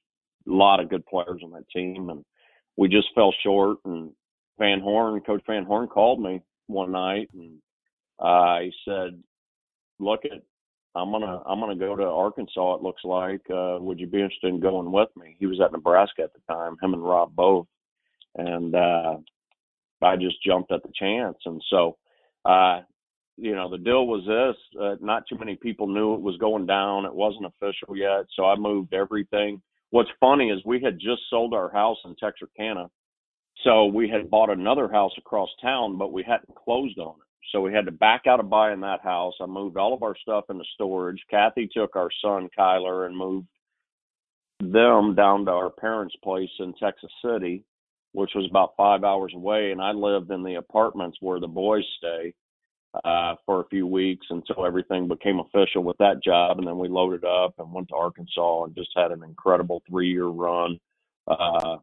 a 0.48 0.52
lot 0.52 0.78
of 0.78 0.88
good 0.88 1.04
players 1.06 1.40
on 1.42 1.50
that 1.52 1.68
team, 1.68 2.10
and 2.10 2.24
we 2.76 2.88
just 2.88 3.08
fell 3.14 3.34
short. 3.42 3.78
And 3.84 4.12
Van 4.60 4.80
Horn, 4.80 5.20
Coach 5.22 5.42
Van 5.48 5.64
Horn, 5.64 5.88
called 5.88 6.22
me 6.22 6.40
one 6.68 6.92
night, 6.92 7.28
and 7.34 7.58
uh, 8.20 8.60
he 8.60 8.72
said, 8.84 9.20
"Look 9.98 10.24
at." 10.24 10.42
I'm 10.94 11.10
gonna 11.10 11.42
I'm 11.44 11.60
gonna 11.60 11.76
go 11.76 11.94
to 11.94 12.04
Arkansas. 12.04 12.76
It 12.76 12.82
looks 12.82 13.04
like. 13.04 13.42
Uh, 13.50 13.76
would 13.80 14.00
you 14.00 14.06
be 14.06 14.22
interested 14.22 14.48
in 14.48 14.60
going 14.60 14.90
with 14.90 15.10
me? 15.14 15.36
He 15.38 15.44
was 15.44 15.60
at 15.60 15.72
Nebraska 15.72 16.22
at 16.22 16.32
the 16.32 16.40
time. 16.50 16.76
Him 16.80 16.94
and 16.94 17.04
Rob 17.04 17.36
both, 17.36 17.66
and 18.36 18.74
uh, 18.74 19.16
I 20.00 20.16
just 20.16 20.42
jumped 20.42 20.72
at 20.72 20.82
the 20.82 20.92
chance. 20.98 21.36
And 21.44 21.62
so 21.68 21.98
uh, 22.46 22.80
you 23.36 23.54
know, 23.54 23.70
the 23.70 23.78
deal 23.78 24.06
was 24.06 24.24
this: 24.26 24.80
uh, 24.80 24.96
not 25.00 25.24
too 25.28 25.38
many 25.38 25.56
people 25.56 25.86
knew 25.86 26.14
it 26.14 26.20
was 26.20 26.36
going 26.38 26.66
down. 26.66 27.04
It 27.04 27.14
wasn't 27.14 27.46
official 27.46 27.96
yet, 27.96 28.26
so 28.34 28.46
I 28.46 28.56
moved 28.56 28.94
everything. 28.94 29.60
What's 29.90 30.10
funny 30.20 30.50
is 30.50 30.60
we 30.64 30.80
had 30.82 30.98
just 30.98 31.22
sold 31.30 31.54
our 31.54 31.70
house 31.70 31.98
in 32.04 32.16
Texarkana, 32.16 32.88
so 33.62 33.86
we 33.86 34.08
had 34.08 34.30
bought 34.30 34.50
another 34.50 34.88
house 34.88 35.12
across 35.18 35.50
town, 35.60 35.98
but 35.98 36.12
we 36.12 36.22
hadn't 36.22 36.54
closed 36.56 36.98
on 36.98 37.14
it. 37.14 37.26
So 37.52 37.60
we 37.60 37.72
had 37.72 37.84
to 37.84 37.92
back 37.92 38.22
out 38.26 38.40
of 38.40 38.50
buying 38.50 38.80
that 38.80 39.02
house. 39.02 39.34
I 39.40 39.46
moved 39.46 39.76
all 39.76 39.94
of 39.94 40.02
our 40.02 40.16
stuff 40.16 40.44
into 40.50 40.64
storage. 40.74 41.22
Kathy 41.30 41.68
took 41.72 41.94
our 41.94 42.10
son 42.22 42.48
Kyler 42.58 43.06
and 43.06 43.16
moved 43.16 43.46
them 44.60 45.14
down 45.14 45.44
to 45.44 45.52
our 45.52 45.70
parents' 45.70 46.16
place 46.24 46.50
in 46.58 46.74
Texas 46.74 47.10
City, 47.24 47.64
which 48.12 48.30
was 48.34 48.46
about 48.50 48.74
five 48.76 49.04
hours 49.04 49.32
away, 49.34 49.70
and 49.70 49.80
I 49.80 49.92
lived 49.92 50.30
in 50.30 50.42
the 50.42 50.54
apartments 50.54 51.18
where 51.20 51.38
the 51.38 51.46
boys 51.46 51.84
stay 51.98 52.34
uh, 53.04 53.34
for 53.44 53.60
a 53.60 53.68
few 53.68 53.86
weeks 53.86 54.26
until 54.30 54.64
everything 54.64 55.08
became 55.08 55.40
official 55.40 55.82
with 55.82 55.96
that 55.98 56.22
job, 56.22 56.58
and 56.58 56.66
then 56.66 56.78
we 56.78 56.88
loaded 56.88 57.24
up 57.24 57.54
and 57.58 57.72
went 57.72 57.88
to 57.88 57.94
Arkansas 57.94 58.64
and 58.64 58.74
just 58.74 58.90
had 58.96 59.12
an 59.12 59.22
incredible 59.22 59.82
three-year 59.88 60.26
run. 60.26 60.78
Uh, 61.28 61.76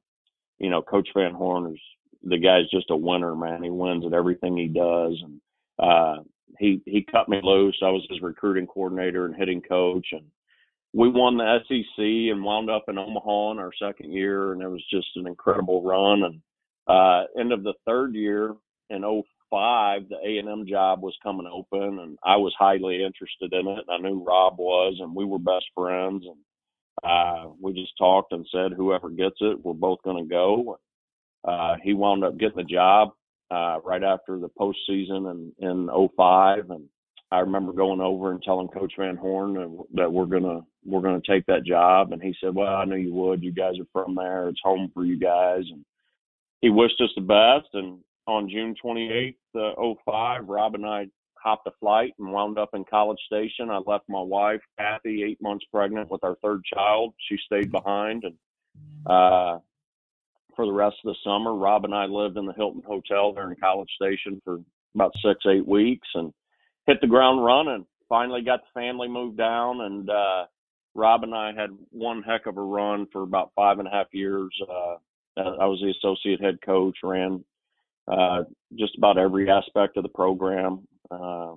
you 0.59 0.69
know, 0.69 0.81
Coach 0.81 1.09
Van 1.15 1.33
Horn 1.33 1.73
is 1.73 1.79
the 2.23 2.37
guy's 2.37 2.69
just 2.71 2.89
a 2.89 2.95
winner, 2.95 3.35
man. 3.35 3.63
He 3.63 3.69
wins 3.69 4.05
at 4.05 4.13
everything 4.13 4.55
he 4.55 4.67
does, 4.67 5.21
and 5.21 5.41
uh, 5.79 6.23
he 6.59 6.81
he 6.85 7.05
cut 7.09 7.27
me 7.27 7.41
loose. 7.43 7.77
I 7.81 7.89
was 7.89 8.05
his 8.09 8.21
recruiting 8.21 8.67
coordinator 8.67 9.25
and 9.25 9.35
hitting 9.35 9.61
coach, 9.61 10.07
and 10.11 10.23
we 10.93 11.09
won 11.09 11.37
the 11.37 11.59
SEC 11.67 11.97
and 11.97 12.43
wound 12.43 12.69
up 12.69 12.85
in 12.87 12.97
Omaha 12.97 13.51
in 13.51 13.59
our 13.59 13.71
second 13.81 14.13
year, 14.13 14.53
and 14.53 14.61
it 14.61 14.67
was 14.67 14.83
just 14.89 15.07
an 15.15 15.27
incredible 15.27 15.83
run. 15.83 16.23
And 16.23 16.41
uh, 16.87 17.25
end 17.39 17.51
of 17.51 17.63
the 17.63 17.73
third 17.85 18.13
year 18.13 18.55
in 18.89 19.03
05, 19.53 20.09
the 20.09 20.17
A&M 20.17 20.65
job 20.67 21.01
was 21.01 21.15
coming 21.21 21.47
open, 21.51 21.99
and 21.99 22.17
I 22.23 22.37
was 22.37 22.53
highly 22.57 23.03
interested 23.03 23.53
in 23.53 23.67
it. 23.67 23.85
And 23.87 23.89
I 23.89 23.97
knew 23.97 24.23
Rob 24.23 24.57
was, 24.57 24.97
and 24.99 25.15
we 25.15 25.25
were 25.25 25.39
best 25.39 25.65
friends. 25.75 26.25
And 26.25 26.37
uh, 27.03 27.49
we 27.61 27.73
just 27.73 27.97
talked 27.97 28.31
and 28.31 28.47
said, 28.51 28.73
whoever 28.75 29.09
gets 29.09 29.37
it, 29.41 29.63
we're 29.63 29.73
both 29.73 30.01
going 30.03 30.23
to 30.23 30.29
go. 30.29 30.79
Uh, 31.43 31.75
he 31.83 31.93
wound 31.93 32.23
up 32.23 32.37
getting 32.37 32.57
the 32.57 32.63
job 32.63 33.09
uh, 33.51 33.79
right 33.83 34.03
after 34.03 34.39
the 34.39 34.49
postseason 34.49 35.29
in 35.31 35.51
in 35.59 36.09
05, 36.17 36.69
and 36.69 36.85
I 37.31 37.39
remember 37.39 37.73
going 37.73 37.99
over 37.99 38.31
and 38.31 38.41
telling 38.41 38.67
Coach 38.67 38.93
Van 38.97 39.17
Horn 39.17 39.79
that 39.93 40.11
we're 40.11 40.25
gonna 40.25 40.61
we're 40.85 41.01
gonna 41.01 41.21
take 41.27 41.45
that 41.47 41.65
job, 41.65 42.13
and 42.13 42.21
he 42.21 42.33
said, 42.39 42.55
"Well, 42.55 42.73
I 42.73 42.85
knew 42.85 42.95
you 42.95 43.13
would. 43.13 43.43
You 43.43 43.51
guys 43.51 43.79
are 43.79 43.87
from 43.91 44.15
there. 44.15 44.47
It's 44.49 44.61
home 44.63 44.89
for 44.93 45.03
you 45.03 45.19
guys." 45.19 45.63
And 45.69 45.83
he 46.61 46.69
wished 46.69 47.01
us 47.01 47.09
the 47.15 47.21
best. 47.21 47.73
And 47.73 47.99
on 48.27 48.49
June 48.49 48.75
28th, 48.83 49.35
uh, 49.55 49.93
05, 50.05 50.47
Rob 50.47 50.75
and 50.75 50.85
I 50.85 51.07
hopped 51.35 51.67
a 51.67 51.71
flight 51.79 52.13
and 52.19 52.31
wound 52.31 52.57
up 52.57 52.69
in 52.73 52.85
College 52.85 53.19
Station. 53.25 53.69
I 53.69 53.79
left 53.85 54.07
my 54.07 54.21
wife, 54.21 54.61
Kathy, 54.79 55.23
eight 55.23 55.41
months 55.41 55.65
pregnant 55.71 56.09
with 56.09 56.23
our 56.23 56.35
third 56.41 56.63
child. 56.63 57.13
She 57.29 57.37
stayed 57.45 57.71
behind, 57.71 58.23
and 58.23 58.35
uh, 59.05 59.59
for 60.55 60.65
the 60.65 60.71
rest 60.71 60.95
of 61.03 61.13
the 61.13 61.29
summer, 61.29 61.53
Rob 61.53 61.83
and 61.83 61.93
I 61.93 62.05
lived 62.05 62.37
in 62.37 62.45
the 62.45 62.53
Hilton 62.53 62.83
Hotel 62.85 63.33
there 63.33 63.51
in 63.51 63.57
College 63.57 63.89
Station 63.95 64.41
for 64.45 64.59
about 64.95 65.13
six, 65.23 65.41
eight 65.49 65.67
weeks, 65.67 66.07
and 66.13 66.33
hit 66.87 67.01
the 67.01 67.07
ground 67.07 67.43
running. 67.43 67.85
Finally 68.07 68.43
got 68.43 68.61
the 68.61 68.79
family 68.79 69.09
moved 69.09 69.37
down, 69.37 69.81
and 69.81 70.09
uh, 70.09 70.45
Rob 70.95 71.23
and 71.23 71.35
I 71.35 71.51
had 71.53 71.71
one 71.89 72.23
heck 72.23 72.45
of 72.45 72.57
a 72.57 72.61
run 72.61 73.07
for 73.11 73.23
about 73.23 73.51
five 73.55 73.79
and 73.79 73.87
a 73.87 73.91
half 73.91 74.07
years. 74.13 74.55
Uh, 74.61 74.95
I 75.35 75.65
was 75.65 75.81
the 75.81 75.91
associate 75.97 76.41
head 76.41 76.59
coach, 76.63 76.97
ran 77.03 77.43
uh, 78.07 78.43
just 78.75 78.97
about 78.97 79.17
every 79.17 79.49
aspect 79.49 79.97
of 79.97 80.03
the 80.03 80.09
program, 80.09 80.87
uh, 81.11 81.53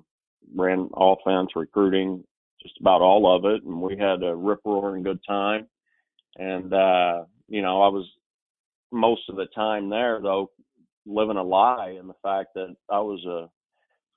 ran 0.54 0.88
offense, 0.94 1.50
recruiting, 1.56 2.24
just 2.62 2.74
about 2.80 3.02
all 3.02 3.34
of 3.34 3.44
it, 3.44 3.62
and 3.64 3.80
we 3.80 3.96
had 3.96 4.22
a 4.22 4.34
rip 4.34 4.60
roaring 4.64 5.02
good 5.02 5.20
time. 5.26 5.66
And 6.36 6.72
uh, 6.72 7.24
you 7.48 7.62
know, 7.62 7.82
I 7.82 7.88
was 7.88 8.06
most 8.92 9.22
of 9.28 9.36
the 9.36 9.46
time 9.46 9.90
there 9.90 10.20
though 10.22 10.50
living 11.06 11.36
a 11.36 11.42
lie 11.42 11.96
in 11.98 12.08
the 12.08 12.14
fact 12.22 12.54
that 12.54 12.74
I 12.90 12.98
was 12.98 13.24
a 13.24 13.48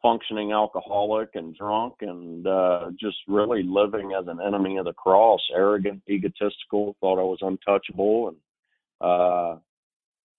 functioning 0.01 0.51
alcoholic 0.51 1.29
and 1.33 1.55
drunk 1.55 1.95
and 2.01 2.47
uh 2.47 2.89
just 2.99 3.17
really 3.27 3.63
living 3.63 4.13
as 4.17 4.25
an 4.27 4.39
enemy 4.45 4.77
of 4.77 4.85
the 4.85 4.93
cross 4.93 5.41
arrogant 5.53 6.01
egotistical 6.09 6.95
thought 7.01 7.19
i 7.19 7.23
was 7.23 7.39
untouchable 7.41 8.29
and 8.29 8.37
uh 9.01 9.57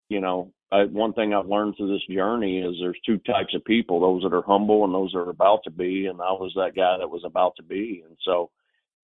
you 0.08 0.18
know 0.18 0.50
I, 0.72 0.84
one 0.84 1.12
thing 1.12 1.34
i've 1.34 1.48
learned 1.48 1.76
through 1.76 1.92
this 1.92 2.06
journey 2.14 2.60
is 2.60 2.76
there's 2.80 3.00
two 3.06 3.18
types 3.18 3.54
of 3.54 3.64
people 3.64 4.00
those 4.00 4.22
that 4.22 4.36
are 4.36 4.42
humble 4.42 4.84
and 4.84 4.94
those 4.94 5.12
that 5.12 5.18
are 5.18 5.30
about 5.30 5.64
to 5.64 5.70
be 5.70 6.06
and 6.06 6.20
i 6.20 6.32
was 6.32 6.52
that 6.56 6.76
guy 6.76 6.96
that 6.98 7.10
was 7.10 7.22
about 7.24 7.56
to 7.56 7.62
be. 7.62 8.02
And 8.06 8.16
so 8.22 8.50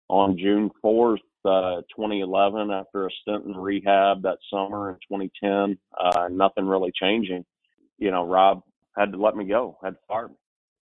on 0.08 0.38
june 0.38 0.70
4th 0.85 1.18
uh 1.44 1.82
2011 1.96 2.70
after 2.70 3.06
a 3.06 3.11
stint 3.23 3.46
in 3.46 3.56
rehab 3.56 4.23
that 4.23 4.38
summer 4.50 4.90
in 4.90 4.96
2010 5.08 5.78
uh 5.99 6.28
nothing 6.28 6.66
really 6.66 6.92
changing. 6.94 7.44
You 7.99 8.11
know 8.11 8.26
rob 8.26 8.62
had 8.96 9.12
to 9.12 9.18
let 9.23 9.37
me 9.37 9.44
go 9.46 9.78
had 9.82 9.90
to 9.94 10.00
fire 10.08 10.28
me. 10.28 10.35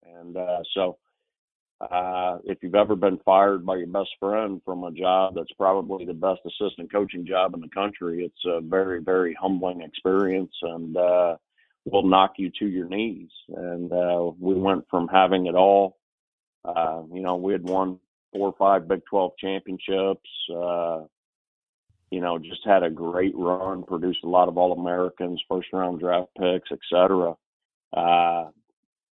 And 0.05 0.37
uh, 0.37 0.59
so, 0.73 0.97
uh, 1.81 2.37
if 2.45 2.59
you've 2.61 2.75
ever 2.75 2.95
been 2.95 3.19
fired 3.25 3.65
by 3.65 3.75
your 3.75 3.87
best 3.87 4.09
friend 4.19 4.61
from 4.63 4.83
a 4.83 4.91
job 4.91 5.33
that's 5.35 5.51
probably 5.57 6.05
the 6.05 6.13
best 6.13 6.39
assistant 6.45 6.91
coaching 6.91 7.25
job 7.25 7.53
in 7.53 7.59
the 7.59 7.69
country, 7.69 8.23
it's 8.23 8.45
a 8.45 8.61
very, 8.61 9.01
very 9.01 9.33
humbling 9.39 9.81
experience 9.81 10.53
and 10.61 10.95
uh, 10.95 11.35
will 11.85 12.07
knock 12.07 12.35
you 12.37 12.49
to 12.59 12.65
your 12.67 12.87
knees. 12.87 13.29
And 13.49 13.91
uh, 13.91 14.31
we 14.39 14.55
went 14.55 14.85
from 14.89 15.07
having 15.09 15.47
it 15.47 15.55
all. 15.55 15.97
Uh, 16.63 17.03
you 17.11 17.21
know, 17.21 17.35
we 17.35 17.51
had 17.51 17.63
won 17.63 17.99
four 18.31 18.49
or 18.49 18.55
five 18.57 18.87
Big 18.87 19.01
12 19.09 19.33
championships. 19.37 20.29
Uh, 20.49 21.01
you 22.09 22.21
know, 22.21 22.39
just 22.39 22.65
had 22.65 22.83
a 22.83 22.89
great 22.89 23.33
run, 23.35 23.83
produced 23.83 24.23
a 24.23 24.29
lot 24.29 24.47
of 24.47 24.57
All 24.57 24.71
Americans, 24.71 25.41
first 25.49 25.67
round 25.73 25.99
draft 25.99 26.29
picks, 26.39 26.69
et 26.71 26.79
cetera. 26.89 27.35
Uh, 27.91 28.45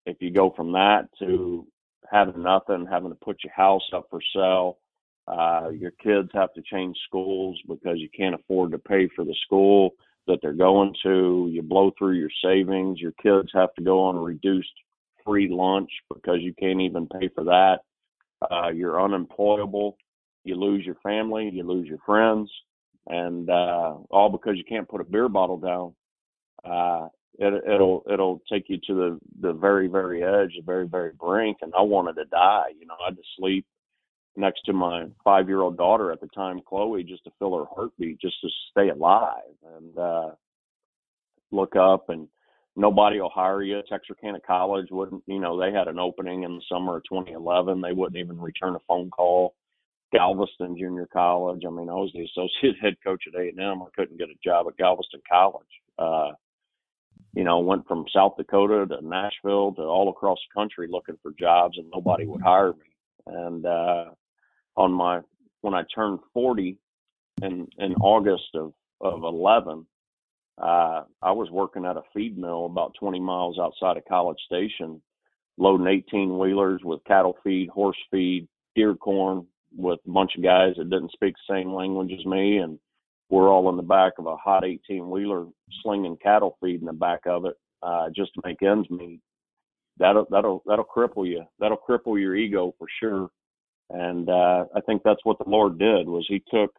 if 0.05 0.17
you 0.19 0.31
go 0.31 0.51
from 0.55 0.73
that 0.73 1.07
to 1.19 1.65
having 2.09 2.41
nothing, 2.41 2.87
having 2.89 3.09
to 3.09 3.15
put 3.15 3.43
your 3.43 3.53
house 3.53 3.87
up 3.93 4.07
for 4.09 4.19
sale, 4.33 4.77
uh, 5.27 5.69
your 5.69 5.91
kids 5.91 6.29
have 6.33 6.53
to 6.53 6.61
change 6.61 6.97
schools 7.07 7.59
because 7.67 7.97
you 7.97 8.09
can't 8.15 8.35
afford 8.35 8.71
to 8.71 8.79
pay 8.79 9.07
for 9.15 9.23
the 9.23 9.35
school 9.45 9.91
that 10.27 10.39
they're 10.41 10.53
going 10.53 10.93
to. 11.03 11.49
You 11.51 11.61
blow 11.61 11.91
through 11.97 12.13
your 12.13 12.29
savings. 12.43 12.99
Your 12.99 13.13
kids 13.21 13.49
have 13.53 13.73
to 13.75 13.83
go 13.83 14.01
on 14.01 14.17
reduced 14.17 14.73
free 15.25 15.49
lunch 15.49 15.89
because 16.13 16.39
you 16.41 16.53
can't 16.53 16.81
even 16.81 17.07
pay 17.07 17.29
for 17.33 17.43
that. 17.43 17.79
Uh, 18.49 18.69
you're 18.69 19.01
unemployable. 19.01 19.97
You 20.43 20.55
lose 20.55 20.85
your 20.85 20.97
family. 21.03 21.49
You 21.53 21.63
lose 21.63 21.87
your 21.87 21.99
friends, 22.05 22.51
and 23.07 23.49
uh, 23.49 23.95
all 24.09 24.29
because 24.29 24.57
you 24.57 24.63
can't 24.63 24.89
put 24.89 25.01
a 25.01 25.03
beer 25.03 25.29
bottle 25.29 25.57
down. 25.57 25.93
Uh, 26.65 27.07
it, 27.39 27.63
it'll 27.67 28.03
it'll 28.11 28.41
take 28.51 28.65
you 28.67 28.77
to 28.87 28.93
the 28.93 29.19
the 29.41 29.53
very 29.53 29.87
very 29.87 30.23
edge, 30.23 30.53
the 30.55 30.63
very 30.65 30.87
very 30.87 31.11
brink. 31.19 31.57
And 31.61 31.73
I 31.77 31.81
wanted 31.81 32.13
to 32.15 32.25
die. 32.25 32.69
You 32.79 32.85
know, 32.85 32.95
I 33.01 33.09
had 33.09 33.17
to 33.17 33.23
sleep 33.37 33.65
next 34.35 34.61
to 34.65 34.73
my 34.73 35.05
five 35.23 35.47
year 35.47 35.61
old 35.61 35.77
daughter 35.77 36.11
at 36.11 36.21
the 36.21 36.27
time, 36.27 36.61
Chloe, 36.67 37.03
just 37.03 37.23
to 37.25 37.31
feel 37.39 37.57
her 37.57 37.65
heartbeat, 37.73 38.19
just 38.19 38.39
to 38.41 38.49
stay 38.71 38.89
alive. 38.89 39.55
And 39.77 39.97
uh, 39.97 40.31
look 41.51 41.75
up 41.75 42.09
and 42.09 42.27
nobody 42.75 43.19
will 43.19 43.29
hire 43.29 43.61
you. 43.61 43.81
Texarkana 43.87 44.39
College 44.45 44.87
wouldn't, 44.91 45.23
you 45.27 45.39
know, 45.39 45.59
they 45.59 45.71
had 45.71 45.87
an 45.87 45.99
opening 45.99 46.43
in 46.43 46.55
the 46.55 46.63
summer 46.69 46.97
of 46.97 47.03
2011. 47.09 47.81
They 47.81 47.91
wouldn't 47.91 48.19
even 48.19 48.39
return 48.39 48.75
a 48.75 48.79
phone 48.87 49.09
call. 49.09 49.55
Galveston 50.13 50.77
Junior 50.77 51.07
College. 51.11 51.63
I 51.65 51.69
mean, 51.69 51.89
I 51.89 51.93
was 51.93 52.11
the 52.13 52.25
associate 52.25 52.75
head 52.81 52.95
coach 53.03 53.23
at 53.27 53.39
A&M. 53.39 53.81
I 53.81 53.85
couldn't 53.95 54.17
get 54.17 54.29
a 54.29 54.35
job 54.43 54.67
at 54.67 54.77
Galveston 54.77 55.21
College. 55.29 55.65
Uh, 55.97 56.31
you 57.33 57.43
know, 57.43 57.59
went 57.59 57.87
from 57.87 58.05
South 58.13 58.35
Dakota 58.37 58.85
to 58.87 59.05
Nashville 59.05 59.73
to 59.73 59.81
all 59.83 60.09
across 60.09 60.39
the 60.47 60.59
country 60.59 60.87
looking 60.89 61.17
for 61.21 61.31
jobs 61.39 61.77
and 61.77 61.89
nobody 61.93 62.25
would 62.25 62.41
hire 62.41 62.73
me. 62.73 62.85
And 63.27 63.65
uh 63.65 64.05
on 64.75 64.91
my 64.91 65.21
when 65.61 65.73
I 65.73 65.83
turned 65.93 66.19
40 66.33 66.77
in 67.41 67.67
in 67.77 67.93
August 67.95 68.55
of 68.55 68.73
of 68.99 69.23
11, 69.23 69.85
uh 70.57 71.03
I 71.21 71.31
was 71.31 71.49
working 71.51 71.85
at 71.85 71.97
a 71.97 72.03
feed 72.13 72.37
mill 72.37 72.65
about 72.65 72.95
20 72.99 73.19
miles 73.19 73.59
outside 73.59 73.97
of 73.97 74.05
College 74.05 74.39
Station, 74.45 75.01
loading 75.57 75.87
18 75.87 76.37
wheelers 76.37 76.81
with 76.83 77.03
cattle 77.05 77.37
feed, 77.43 77.69
horse 77.69 77.97
feed, 78.09 78.47
deer 78.75 78.95
corn 78.95 79.45
with 79.75 79.99
a 80.05 80.11
bunch 80.11 80.31
of 80.35 80.43
guys 80.43 80.73
that 80.77 80.89
didn't 80.89 81.13
speak 81.13 81.33
the 81.47 81.53
same 81.53 81.73
language 81.73 82.11
as 82.11 82.25
me 82.25 82.57
and 82.57 82.77
we're 83.31 83.49
all 83.49 83.69
in 83.69 83.77
the 83.77 83.81
back 83.81 84.13
of 84.19 84.27
a 84.27 84.35
hot 84.35 84.65
18 84.65 85.09
wheeler 85.09 85.45
slinging 85.81 86.17
cattle 86.21 86.57
feed 86.61 86.81
in 86.81 86.85
the 86.85 86.93
back 86.93 87.21
of 87.25 87.45
it 87.45 87.55
uh, 87.81 88.09
just 88.15 88.33
to 88.35 88.41
make 88.45 88.61
ends 88.61 88.89
meet. 88.89 89.21
That'll 89.97 90.27
that'll 90.29 90.63
that'll 90.65 90.85
cripple 90.85 91.27
you. 91.27 91.43
That'll 91.59 91.77
cripple 91.77 92.19
your 92.19 92.35
ego 92.35 92.75
for 92.77 92.87
sure. 92.99 93.29
And 93.89 94.29
uh, 94.29 94.65
I 94.75 94.81
think 94.85 95.01
that's 95.03 95.23
what 95.23 95.37
the 95.37 95.49
Lord 95.49 95.79
did 95.79 96.07
was 96.07 96.25
He 96.27 96.43
took 96.53 96.73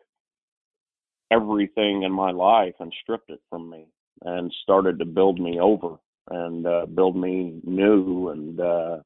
everything 1.31 2.03
in 2.03 2.13
my 2.13 2.31
life 2.31 2.75
and 2.81 2.93
stripped 3.03 3.31
it 3.31 3.41
from 3.49 3.71
me 3.71 3.87
and 4.23 4.53
started 4.63 4.99
to 4.99 5.05
build 5.05 5.41
me 5.41 5.59
over 5.59 5.97
and 6.31 6.67
uh, 6.67 6.87
build 6.87 7.17
me 7.17 7.61
new 7.65 8.29
and 8.29 8.61
uh, 8.61 8.99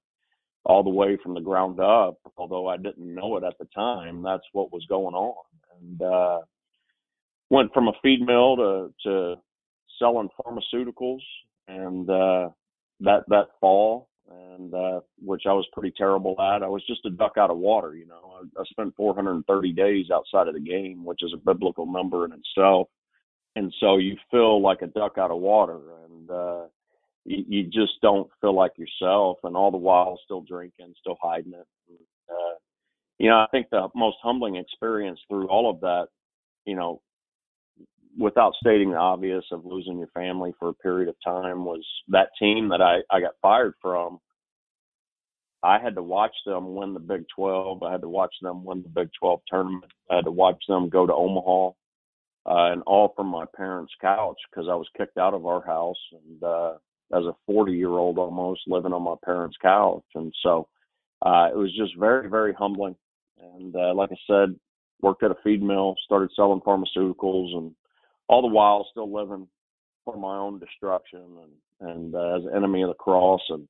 all 0.65 0.83
the 0.83 0.91
way 0.91 1.17
from 1.23 1.35
the 1.35 1.41
ground 1.41 1.79
up. 1.81 2.19
Although 2.37 2.69
I 2.69 2.77
didn't 2.77 3.15
know 3.15 3.37
it 3.37 3.45
at 3.45 3.59
the 3.59 3.67
time, 3.75 4.23
that's 4.23 4.47
what 4.53 4.73
was 4.73 4.85
going 4.89 5.15
on. 5.15 5.45
And 5.81 6.03
uh, 6.03 6.41
went 7.51 7.73
from 7.73 7.89
a 7.89 7.93
feed 8.03 8.21
mill 8.23 8.57
to 8.57 8.93
to 9.05 9.35
selling 9.99 10.29
pharmaceuticals, 10.41 11.23
and 11.69 12.09
uh, 12.09 12.51
that 13.01 13.25
that 13.29 13.47
fall 13.61 14.09
and 14.29 14.75
uh, 14.75 15.01
which 15.25 15.43
I 15.47 15.53
was 15.53 15.67
pretty 15.73 15.95
terrible 15.97 16.35
at. 16.41 16.63
I 16.63 16.69
was 16.69 16.85
just 16.87 17.05
a 17.05 17.11
duck 17.11 17.35
out 17.39 17.51
of 17.51 17.59
water, 17.59 17.95
you 17.95 18.07
know. 18.07 18.41
I, 18.41 18.61
I 18.61 18.65
spent 18.65 18.97
430 18.97 19.73
days 19.73 20.07
outside 20.13 20.49
of 20.49 20.55
the 20.55 20.61
game, 20.61 21.05
which 21.05 21.23
is 21.23 21.33
a 21.33 21.37
biblical 21.37 21.87
number 21.87 22.25
in 22.25 22.33
itself, 22.33 22.89
and 23.55 23.73
so 23.81 23.97
you 23.97 24.17
feel 24.31 24.61
like 24.61 24.83
a 24.83 24.89
duck 24.89 25.19
out 25.19 25.31
of 25.31 25.39
water, 25.39 25.79
and 26.05 26.31
uh, 26.31 26.65
you, 27.25 27.45
you 27.49 27.65
just 27.65 28.01
don't 28.03 28.29
feel 28.41 28.55
like 28.55 28.73
yourself, 28.77 29.39
and 29.45 29.57
all 29.57 29.71
the 29.71 29.77
while 29.77 30.19
still 30.25 30.43
drinking, 30.43 30.95
still 31.01 31.19
hiding 31.23 31.53
it. 31.53 31.67
And, 31.89 31.99
uh, 32.31 32.55
you 33.19 33.31
know, 33.31 33.37
I 33.37 33.47
think 33.51 33.69
the 33.71 33.89
most 33.95 34.17
humbling 34.23 34.57
experience 34.57 35.21
through 35.29 35.49
all 35.49 35.71
of 35.71 35.81
that, 35.81 36.09
you 36.65 36.77
know, 36.77 37.01
without 38.19 38.55
stating 38.61 38.91
the 38.91 38.97
obvious 38.97 39.45
of 39.53 39.65
losing 39.65 39.99
your 39.99 40.09
family 40.09 40.53
for 40.59 40.69
a 40.69 40.75
period 40.75 41.09
of 41.09 41.17
time 41.25 41.65
was 41.65 41.85
that 42.09 42.31
team 42.39 42.69
that 42.71 42.81
I, 42.81 42.99
I 43.15 43.21
got 43.21 43.35
fired 43.43 43.75
from. 43.81 44.19
I 45.63 45.79
had 45.79 45.95
to 45.97 46.03
watch 46.03 46.35
them 46.47 46.75
win 46.75 46.95
the 46.95 47.01
Big 47.01 47.25
12. 47.35 47.83
I 47.83 47.93
had 47.93 48.03
to 48.03 48.09
watch 48.09 48.35
them 48.41 48.65
win 48.65 48.83
the 48.83 48.89
Big 48.89 49.09
12 49.21 49.41
tournament. 49.51 49.93
I 50.11 50.17
had 50.17 50.25
to 50.25 50.31
watch 50.31 50.63
them 50.69 50.89
go 50.89 51.07
to 51.07 51.13
Omaha, 51.13 51.69
uh, 52.49 52.73
and 52.73 52.83
all 52.87 53.13
from 53.17 53.27
my 53.27 53.45
parents' 53.57 53.93
couch 54.01 54.39
because 54.51 54.69
I 54.71 54.75
was 54.75 54.87
kicked 54.97 55.19
out 55.19 55.35
of 55.35 55.47
our 55.47 55.65
house 55.65 55.97
and 56.13 56.43
uh, 56.43 56.75
as 57.13 57.25
a 57.25 57.37
40 57.47 57.73
year 57.73 57.91
old 57.91 58.19
almost 58.19 58.63
living 58.67 58.93
on 58.93 59.03
my 59.03 59.17
parents' 59.25 59.57
couch. 59.61 60.05
And 60.15 60.33
so 60.43 60.69
uh, 61.23 61.49
it 61.51 61.57
was 61.57 61.75
just 61.77 61.97
very, 61.99 62.29
very 62.29 62.53
humbling. 62.53 62.97
And 63.41 63.75
uh, 63.75 63.95
like 63.95 64.11
I 64.13 64.17
said, 64.27 64.57
worked 65.01 65.23
at 65.23 65.31
a 65.31 65.37
feed 65.43 65.63
mill, 65.63 65.95
started 66.05 66.31
selling 66.35 66.61
pharmaceuticals, 66.61 67.57
and 67.57 67.73
all 68.29 68.43
the 68.43 68.49
while 68.49 68.87
still 68.91 69.13
living 69.13 69.49
for 70.05 70.17
my 70.17 70.37
own 70.37 70.59
destruction 70.59 71.21
and 71.21 71.53
and 71.79 72.15
uh, 72.15 72.37
as 72.37 72.45
an 72.45 72.57
enemy 72.57 72.83
of 72.83 72.89
the 72.89 72.95
cross. 72.95 73.43
And 73.51 73.69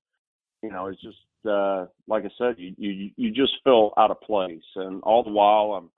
you 0.63 0.71
know 0.71 0.87
it's 0.87 1.03
just 1.03 1.17
uh 1.49 1.87
like 2.09 2.25
i 2.25 2.31
said 2.39 2.55
you 2.59 2.75
you 2.79 3.11
you 3.17 3.31
just 3.31 3.55
feel 3.65 3.93
out 3.97 4.11
of 4.11 4.21
place. 4.21 4.63
And 4.77 5.03
all 5.03 5.23
the 5.25 5.31
while 5.31 5.73
i'm 5.79 5.91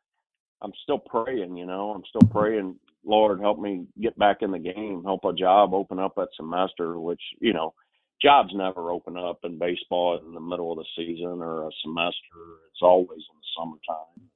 i'm 0.62 0.73
still 0.83 0.99
praying 0.99 1.57
you 1.57 1.67
know 1.67 1.91
i'm 1.91 2.03
still 2.09 2.29
praying 2.31 2.77
lord 3.05 3.41
help 3.41 3.59
me 3.59 3.87
get 4.00 4.19
back 4.19 4.38
in 4.43 4.50
the 4.50 4.59
game. 4.59 5.03
Help 5.05 5.25
a 5.25 5.33
job 5.33 5.75
open 5.75 5.99
up 5.99 6.15
that 6.17 6.29
semester 6.37 6.99
which 7.00 7.23
you 7.41 7.53
know 7.53 7.75
jobs 8.21 8.50
never 8.55 8.91
open 8.91 9.17
up 9.17 9.38
in 9.45 9.59
baseball 9.59 10.21
in 10.27 10.35
the 10.35 10.41
middle 10.41 10.73
of 10.73 10.79
the 10.79 10.85
season 10.97 11.41
or 11.41 11.69
a 11.69 11.71
semester. 11.85 12.37
It's 12.73 12.83
always 12.83 13.21
in 13.21 13.37
the 13.37 13.49
summertime. 13.57 14.31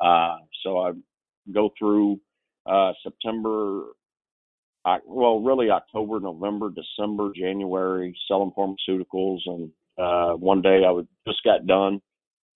Uh 0.00 0.44
so 0.64 0.78
i 0.78 0.92
go 1.52 1.70
through 1.78 2.20
uh, 2.70 2.92
September, 3.02 3.84
well, 5.06 5.40
really 5.40 5.70
October, 5.70 6.20
November, 6.20 6.70
December, 6.70 7.32
January, 7.34 8.16
selling 8.28 8.52
pharmaceuticals. 8.56 9.40
And 9.46 9.70
uh, 9.98 10.34
one 10.34 10.62
day 10.62 10.84
I 10.86 10.90
would, 10.90 11.08
just 11.26 11.42
got 11.44 11.66
done 11.66 12.00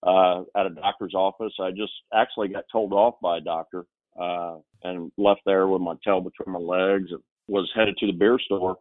uh, 0.03 0.41
at 0.55 0.65
a 0.65 0.69
doctor's 0.69 1.13
office. 1.13 1.53
I 1.61 1.71
just 1.71 1.93
actually 2.13 2.47
got 2.47 2.63
told 2.71 2.93
off 2.93 3.15
by 3.21 3.37
a 3.37 3.41
doctor 3.41 3.85
uh, 4.19 4.57
and 4.83 5.11
left 5.17 5.41
there 5.45 5.67
with 5.67 5.81
my 5.81 5.95
tail 6.03 6.21
between 6.21 6.53
my 6.53 6.59
legs 6.59 7.11
and 7.11 7.21
was 7.47 7.69
headed 7.75 7.97
to 7.97 8.07
the 8.07 8.13
beer 8.13 8.39
store 8.39 8.77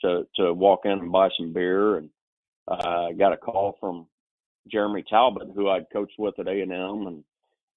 to, 0.00 0.26
to 0.36 0.54
walk 0.54 0.80
in 0.84 0.92
and 0.92 1.12
buy 1.12 1.28
some 1.38 1.52
beer. 1.52 1.98
And 1.98 2.10
uh, 2.66 3.12
got 3.18 3.32
a 3.32 3.36
call 3.36 3.76
from 3.80 4.06
Jeremy 4.70 5.04
Talbot, 5.08 5.48
who 5.54 5.68
I'd 5.68 5.90
coached 5.92 6.18
with 6.18 6.38
at 6.38 6.48
A&M 6.48 6.70
and 6.70 7.24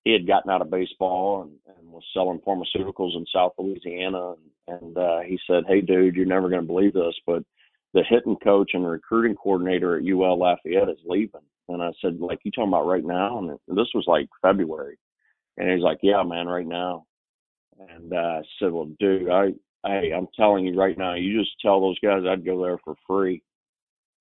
he 0.04 0.14
had 0.14 0.28
gotten 0.28 0.52
out 0.52 0.62
of 0.62 0.72
baseball 0.72 1.44
and, 1.44 1.52
and 1.78 1.92
was 1.92 2.04
selling 2.14 2.40
pharmaceuticals 2.40 3.16
in 3.16 3.26
South 3.34 3.54
Louisiana. 3.58 4.34
And, 4.68 4.82
and 4.82 4.98
uh, 4.98 5.20
he 5.22 5.40
said, 5.48 5.64
Hey, 5.68 5.82
dude, 5.82 6.16
you're 6.16 6.26
never 6.26 6.50
going 6.50 6.62
to 6.62 6.68
believe 6.68 6.94
this, 6.94 7.16
but 7.26 7.44
the 7.94 8.04
hitting 8.10 8.38
coach 8.38 8.72
and 8.74 8.88
recruiting 8.88 9.36
coordinator 9.36 9.98
at 9.98 10.06
UL 10.06 10.40
Lafayette 10.40 10.90
is 10.90 10.98
leaving. 11.06 11.42
And 11.68 11.82
I 11.82 11.92
said, 12.02 12.20
like, 12.20 12.40
you 12.44 12.52
talking 12.52 12.70
about 12.70 12.88
right 12.88 13.04
now? 13.04 13.40
And 13.40 13.50
this 13.68 13.88
was 13.94 14.06
like 14.08 14.28
February. 14.42 14.98
And 15.58 15.70
he's 15.70 15.84
like, 15.84 16.00
yeah, 16.02 16.24
man, 16.24 16.48
right 16.48 16.66
now. 16.66 17.06
And 17.80 18.14
uh, 18.14 18.16
I 18.16 18.42
said, 18.60 18.72
well, 18.72 18.90
dude, 19.00 19.30
I, 19.30 19.54
hey, 19.86 20.14
I'm 20.16 20.28
telling 20.36 20.66
you 20.66 20.80
right 20.80 20.98
now, 20.98 21.16
you 21.16 21.40
just 21.40 21.52
tell 21.62 21.82
those 21.82 22.00
guys 22.00 22.24
I'd 22.28 22.46
go 22.46 22.62
there 22.62 22.78
for 22.84 22.96
free. 23.08 23.42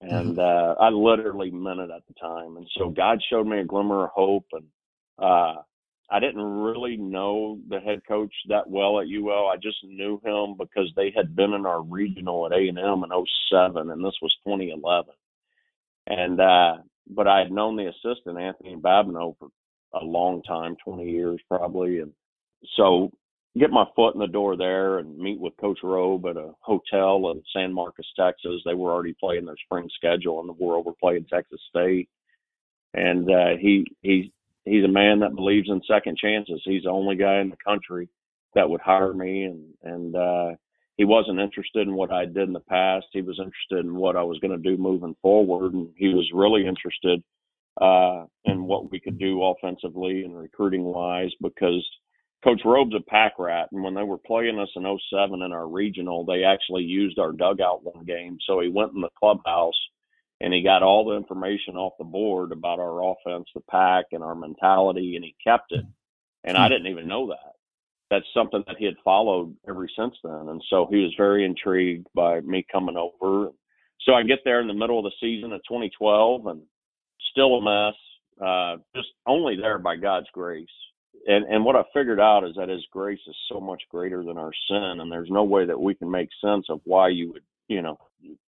And 0.01 0.37
mm-hmm. 0.37 0.41
uh, 0.41 0.85
I 0.85 0.91
literally 0.91 1.51
meant 1.51 1.81
it 1.81 1.91
at 1.91 2.03
the 2.09 2.15
time. 2.21 2.57
And 2.57 2.67
so 2.77 2.89
God 2.89 3.21
showed 3.29 3.47
me 3.47 3.61
a 3.61 3.65
glimmer 3.65 4.05
of 4.05 4.11
hope. 4.15 4.47
And 4.53 4.65
uh, 5.19 5.61
I 6.11 6.19
didn't 6.19 6.43
really 6.43 6.97
know 6.97 7.59
the 7.69 7.79
head 7.79 8.03
coach 8.07 8.35
that 8.49 8.69
well 8.69 9.01
at 9.01 9.07
UL. 9.07 9.47
I 9.47 9.57
just 9.57 9.79
knew 9.85 10.21
him 10.25 10.57
because 10.59 10.91
they 10.97 11.13
had 11.15 11.37
been 11.37 11.53
in 11.53 11.65
our 11.65 11.83
regional 11.83 12.47
at 12.47 12.53
A&M 12.53 12.77
in 12.77 13.27
07 13.51 13.91
and 13.91 14.05
this 14.05 14.17
was 14.21 14.35
2011. 14.45 15.15
And 16.09 16.41
uh 16.41 16.79
but 17.13 17.27
I 17.27 17.41
had 17.41 17.53
known 17.53 17.77
the 17.77 17.89
assistant 17.89 18.39
Anthony 18.39 18.77
Babineaux 18.77 19.37
for 19.39 19.49
a 19.95 20.05
long 20.05 20.43
time, 20.43 20.77
20 20.85 21.09
years 21.09 21.41
probably 21.49 22.01
and 22.01 22.13
so 22.77 23.13
get 23.57 23.71
my 23.71 23.85
foot 23.95 24.15
in 24.15 24.21
the 24.21 24.27
door 24.27 24.57
there 24.57 24.99
and 24.99 25.17
meet 25.17 25.39
with 25.39 25.57
coach 25.61 25.79
Robe 25.83 26.27
at 26.27 26.37
a 26.37 26.53
hotel 26.61 27.31
in 27.31 27.43
San 27.53 27.73
Marcos, 27.73 28.13
Texas. 28.19 28.63
They 28.65 28.75
were 28.75 28.93
already 28.93 29.15
playing 29.19 29.45
their 29.45 29.57
spring 29.65 29.89
schedule 29.95 30.41
and 30.41 30.49
the 30.49 30.65
world 30.65 30.87
were 30.87 30.93
playing 31.01 31.27
Texas 31.27 31.61
State. 31.69 32.09
And 32.95 33.31
uh 33.31 33.57
he 33.61 33.87
he 34.03 34.33
he's 34.65 34.85
a 34.85 34.89
man 34.89 35.21
that 35.21 35.35
believes 35.35 35.69
in 35.69 35.81
second 35.89 36.19
chances. 36.19 36.61
He's 36.65 36.85
the 36.85 36.91
only 36.91 37.17
guy 37.17 37.41
in 37.41 37.51
the 37.51 37.57
country 37.57 38.09
that 38.55 38.69
would 38.69 38.81
hire 38.81 39.15
me 39.15 39.45
and 39.45 39.65
and 39.83 40.17
uh 40.17 40.57
he 40.97 41.05
wasn't 41.05 41.41
interested 41.41 41.89
in 41.89 41.95
what 41.95 42.13
I 42.13 42.27
did 42.27 42.49
in 42.49 42.53
the 42.53 42.61
past. 42.61 43.07
He 43.13 43.23
was 43.23 43.39
interested 43.39 43.87
in 43.87 43.95
what 43.95 44.17
I 44.17 44.23
was 44.23 44.39
going 44.41 44.51
to 44.51 44.71
do 44.71 44.77
moving 44.77 45.17
forward 45.23 45.73
and 45.75 45.89
he 45.97 46.09
was 46.09 46.31
really 46.35 46.67
interested 46.67 47.23
uh 47.81 48.25
in 48.45 48.65
what 48.65 48.91
we 48.91 49.01
could 49.01 49.19
do 49.19 49.43
offensively 49.45 50.25
and 50.25 50.37
recruiting 50.37 50.85
wise 50.85 51.31
because 51.43 51.87
Coach 52.43 52.63
Robe's 52.65 52.95
a 52.97 53.01
pack 53.11 53.35
rat, 53.39 53.69
and 53.71 53.83
when 53.83 53.95
they 53.95 54.03
were 54.03 54.17
playing 54.17 54.59
us 54.59 54.71
in 54.75 54.83
07 55.13 55.43
in 55.43 55.53
our 55.53 55.69
regional, 55.69 56.25
they 56.25 56.43
actually 56.43 56.85
used 56.85 57.19
our 57.19 57.33
dugout 57.33 57.85
one 57.85 58.05
game. 58.07 58.39
So 58.47 58.61
he 58.61 58.69
went 58.69 58.93
in 58.95 59.03
the 59.03 59.11
clubhouse 59.19 59.75
and 60.41 60.55
he 60.55 60.63
got 60.63 60.83
all 60.83 61.05
the 61.05 61.17
information 61.17 61.77
off 61.77 61.93
the 61.99 62.05
board 62.05 62.53
about 62.53 62.79
our 62.79 63.03
offense, 63.03 63.47
the 63.55 63.61
pack, 63.71 64.07
and 64.13 64.23
our 64.23 64.35
mentality, 64.35 65.17
and 65.17 65.25
he 65.25 65.35
kept 65.43 65.73
it. 65.73 65.85
And 66.45 66.57
I 66.57 66.67
hmm. 66.67 66.73
didn't 66.73 66.87
even 66.91 67.09
know 67.09 67.29
that. 67.29 67.55
That's 68.11 68.27
something 68.35 68.65
that 68.67 68.77
he 68.79 68.87
had 68.87 68.97
followed 69.05 69.55
ever 69.69 69.87
since 69.97 70.15
then. 70.25 70.49
And 70.49 70.63
so 70.69 70.89
he 70.91 70.97
was 70.97 71.15
very 71.17 71.45
intrigued 71.45 72.09
by 72.15 72.41
me 72.41 72.67
coming 72.71 72.97
over. 72.97 73.51
So 74.01 74.15
I 74.15 74.23
get 74.25 74.41
there 74.45 74.61
in 74.61 74.67
the 74.67 74.75
middle 74.75 74.99
of 74.99 75.05
the 75.05 75.13
season 75.21 75.53
of 75.53 75.61
2012 75.69 76.47
and 76.47 76.63
still 77.31 77.57
a 77.57 77.63
mess, 77.63 77.95
uh, 78.45 78.77
just 78.97 79.09
only 79.27 79.57
there 79.57 79.79
by 79.79 79.97
God's 79.97 80.27
grace. 80.33 80.67
And, 81.27 81.45
and 81.45 81.65
what 81.65 81.77
I 81.77 81.83
figured 81.95 82.19
out 82.19 82.45
is 82.45 82.57
that 82.57 82.69
his 82.69 82.85
grace 82.91 83.21
is 83.29 83.37
so 83.53 83.61
much 83.61 83.83
greater 83.91 84.25
than 84.25 84.39
our 84.39 84.53
sin. 84.69 85.01
And 85.01 85.13
there's 85.13 85.31
no 85.31 85.45
way 85.45 85.67
that 85.67 85.81
we 85.81 85.95
can 85.95 86.11
make 86.11 86.31
sense 86.43 86.67
of 86.69 86.81
why 86.85 87.11
you 87.11 87.33
would, 87.33 87.43
you 87.71 87.83
know, 87.83 87.97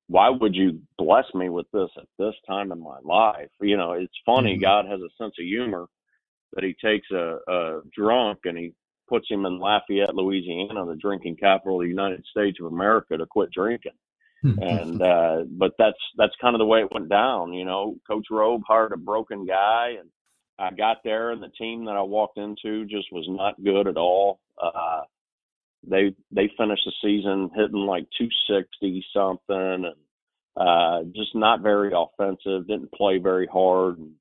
why 0.08 0.28
would 0.28 0.54
you 0.54 0.80
bless 0.98 1.24
me 1.32 1.48
with 1.48 1.66
this 1.72 1.88
at 1.96 2.08
this 2.18 2.34
time 2.46 2.72
in 2.72 2.82
my 2.82 2.98
life? 3.02 3.48
You 3.60 3.76
know, 3.76 3.92
it's 3.92 4.12
funny. 4.26 4.54
Mm-hmm. 4.54 4.62
God 4.62 4.86
has 4.86 5.00
a 5.00 5.14
sense 5.16 5.34
of 5.38 5.46
humor 5.46 5.86
that 6.52 6.64
he 6.64 6.74
takes 6.84 7.10
a, 7.10 7.38
a 7.48 7.80
drunk 7.96 8.40
and 8.44 8.58
he 8.58 8.74
puts 9.08 9.30
him 9.30 9.46
in 9.46 9.58
Lafayette, 9.58 10.14
Louisiana, 10.14 10.84
the 10.84 10.96
drinking 11.00 11.36
capital 11.36 11.80
of 11.80 11.84
the 11.84 11.88
United 11.88 12.24
States 12.30 12.58
of 12.60 12.66
America, 12.66 13.16
to 13.16 13.26
quit 13.26 13.50
drinking. 13.52 13.92
And 14.42 15.00
uh 15.02 15.44
but 15.48 15.72
that's 15.78 15.98
that's 16.18 16.34
kind 16.40 16.54
of 16.54 16.58
the 16.58 16.66
way 16.66 16.80
it 16.80 16.92
went 16.92 17.08
down 17.08 17.52
you 17.52 17.64
know 17.64 17.94
coach 18.08 18.26
robe 18.28 18.62
hired 18.66 18.92
a 18.92 18.96
broken 18.96 19.46
guy 19.46 19.94
and 20.00 20.10
i 20.58 20.74
got 20.74 20.96
there 21.04 21.30
and 21.30 21.40
the 21.40 21.52
team 21.56 21.84
that 21.84 21.94
i 21.94 22.02
walked 22.02 22.38
into 22.38 22.84
just 22.86 23.06
was 23.12 23.24
not 23.28 23.62
good 23.62 23.86
at 23.86 23.96
all 23.96 24.40
uh 24.60 25.02
they 25.86 26.14
they 26.30 26.50
finished 26.56 26.82
the 26.86 26.92
season 27.02 27.50
hitting 27.54 27.86
like 27.86 28.06
260 28.18 29.04
something 29.12 29.84
and 29.86 29.94
uh, 30.56 31.02
just 31.14 31.34
not 31.34 31.62
very 31.62 31.92
offensive. 31.94 32.66
Didn't 32.66 32.92
play 32.92 33.18
very 33.18 33.46
hard. 33.46 33.98
And, 33.98 34.12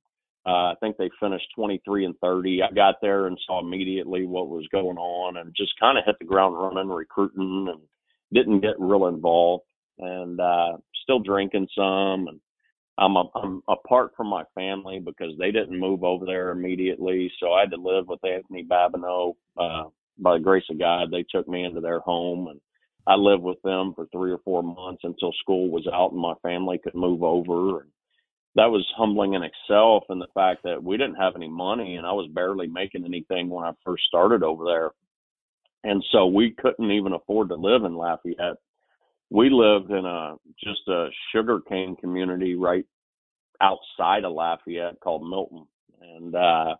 uh, 0.44 0.72
I 0.72 0.74
think 0.80 0.96
they 0.96 1.10
finished 1.20 1.46
23 1.54 2.06
and 2.06 2.14
30. 2.20 2.62
I 2.62 2.74
got 2.74 2.96
there 3.00 3.26
and 3.26 3.38
saw 3.46 3.60
immediately 3.60 4.26
what 4.26 4.48
was 4.48 4.66
going 4.72 4.96
on 4.96 5.36
and 5.36 5.54
just 5.56 5.78
kind 5.78 5.98
of 5.98 6.04
hit 6.04 6.16
the 6.18 6.24
ground 6.24 6.56
running, 6.58 6.88
recruiting, 6.90 7.68
and 7.70 7.80
didn't 8.32 8.60
get 8.60 8.74
real 8.78 9.06
involved. 9.06 9.64
And 9.98 10.40
uh, 10.40 10.78
still 11.02 11.20
drinking 11.20 11.68
some. 11.76 12.26
And 12.28 12.40
I'm 12.98 13.16
a, 13.16 13.24
I'm 13.34 13.62
apart 13.68 14.12
from 14.16 14.28
my 14.28 14.44
family 14.54 14.98
because 14.98 15.32
they 15.38 15.50
didn't 15.50 15.78
move 15.78 16.02
over 16.02 16.26
there 16.26 16.50
immediately, 16.50 17.30
so 17.38 17.52
I 17.52 17.60
had 17.60 17.70
to 17.70 17.76
live 17.76 18.08
with 18.08 18.24
Anthony 18.24 18.64
Babineaux. 18.64 19.34
Uh, 19.56 19.84
by 20.18 20.34
the 20.34 20.44
grace 20.44 20.64
of 20.70 20.78
God, 20.78 21.10
they 21.10 21.24
took 21.30 21.48
me 21.48 21.64
into 21.64 21.80
their 21.80 22.00
home 22.00 22.48
and 22.48 22.60
I 23.06 23.14
lived 23.16 23.42
with 23.42 23.60
them 23.62 23.92
for 23.94 24.06
three 24.06 24.30
or 24.30 24.38
four 24.44 24.62
months 24.62 25.02
until 25.04 25.32
school 25.40 25.70
was 25.70 25.88
out 25.92 26.12
and 26.12 26.20
my 26.20 26.34
family 26.42 26.78
could 26.78 26.94
move 26.94 27.22
over. 27.22 27.80
And 27.80 27.90
that 28.54 28.70
was 28.70 28.86
humbling 28.96 29.34
in 29.34 29.42
itself 29.42 30.04
and 30.08 30.20
the 30.20 30.28
fact 30.34 30.62
that 30.64 30.82
we 30.82 30.96
didn't 30.96 31.16
have 31.16 31.34
any 31.34 31.48
money 31.48 31.96
and 31.96 32.06
I 32.06 32.12
was 32.12 32.30
barely 32.32 32.68
making 32.68 33.04
anything 33.04 33.48
when 33.48 33.64
I 33.64 33.72
first 33.84 34.04
started 34.04 34.42
over 34.42 34.64
there. 34.64 34.90
And 35.84 36.04
so 36.12 36.26
we 36.26 36.54
couldn't 36.58 36.92
even 36.92 37.12
afford 37.12 37.48
to 37.48 37.56
live 37.56 37.84
in 37.84 37.96
Lafayette. 37.96 38.56
We 39.30 39.50
lived 39.50 39.90
in 39.90 40.04
a 40.04 40.36
just 40.62 40.86
a 40.88 41.08
sugarcane 41.32 41.96
community 41.96 42.54
right 42.54 42.84
outside 43.60 44.24
of 44.24 44.32
Lafayette 44.32 45.00
called 45.00 45.28
Milton, 45.28 45.66
and 46.00 46.34
uh, 46.34 46.74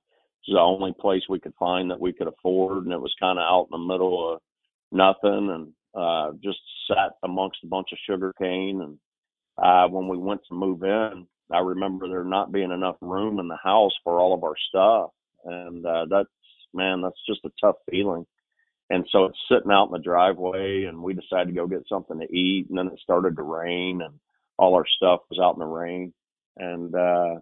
it 0.47 0.53
was 0.53 0.57
the 0.57 0.61
only 0.61 0.95
place 0.99 1.23
we 1.29 1.41
could 1.41 1.55
find 1.59 1.91
that 1.91 2.01
we 2.01 2.13
could 2.13 2.29
afford, 2.29 2.85
and 2.85 2.93
it 2.93 3.01
was 3.01 3.15
kind 3.21 3.39
of 3.39 3.43
out 3.43 3.69
in 3.73 3.81
the 3.81 3.93
middle 3.93 4.35
of 4.35 4.41
nothing, 4.91 5.51
and 5.51 5.73
uh, 5.95 6.33
just 6.43 6.59
sat 6.89 7.13
amongst 7.23 7.59
a 7.65 7.69
bunch 7.69 7.89
of 7.93 7.99
sugar 8.07 8.33
cane. 8.39 8.81
And 8.83 8.99
uh, 9.59 9.89
when 9.89 10.09
we 10.09 10.17
went 10.17 10.41
to 10.49 10.55
move 10.55 10.83
in, 10.83 11.27
I 11.53 11.59
remember 11.61 12.09
there 12.09 12.25
not 12.25 12.53
being 12.53 12.73
enough 12.73 12.97
room 13.01 13.39
in 13.39 13.49
the 13.49 13.59
house 13.63 13.93
for 14.05 14.19
all 14.19 14.35
of 14.35 14.45
our 14.45 14.57
stuff, 14.69 15.11
and 15.45 15.85
uh, 15.87 16.07
that's 16.11 16.29
man, 16.75 17.03
that's 17.03 17.21
just 17.29 17.45
a 17.45 17.51
tough 17.61 17.77
feeling. 17.91 18.27
And 18.91 19.07
so 19.11 19.25
it's 19.27 19.39
sitting 19.51 19.71
out 19.71 19.87
in 19.87 19.93
the 19.93 19.99
driveway, 19.99 20.85
and 20.85 21.03
we 21.03 21.15
decided 21.15 21.49
to 21.49 21.53
go 21.55 21.67
get 21.67 21.89
something 21.89 22.21
to 22.21 22.35
eat, 22.35 22.69
and 22.69 22.79
then 22.79 22.89
it 22.89 23.01
started 23.03 23.37
to 23.37 23.43
rain, 23.43 24.03
and 24.03 24.15
all 24.59 24.75
our 24.75 24.87
stuff 24.97 25.21
was 25.31 25.39
out 25.43 25.55
in 25.55 25.61
the 25.61 25.67
rain, 25.67 26.13
and 26.57 26.95
uh, 26.95 27.37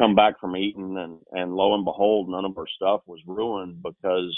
come 0.00 0.14
back 0.14 0.40
from 0.40 0.56
eating, 0.56 0.96
and 0.96 1.18
and 1.32 1.54
lo 1.54 1.74
and 1.74 1.84
behold, 1.84 2.28
none 2.28 2.46
of 2.46 2.56
our 2.56 2.66
stuff 2.74 3.02
was 3.06 3.20
ruined 3.26 3.82
because 3.82 4.36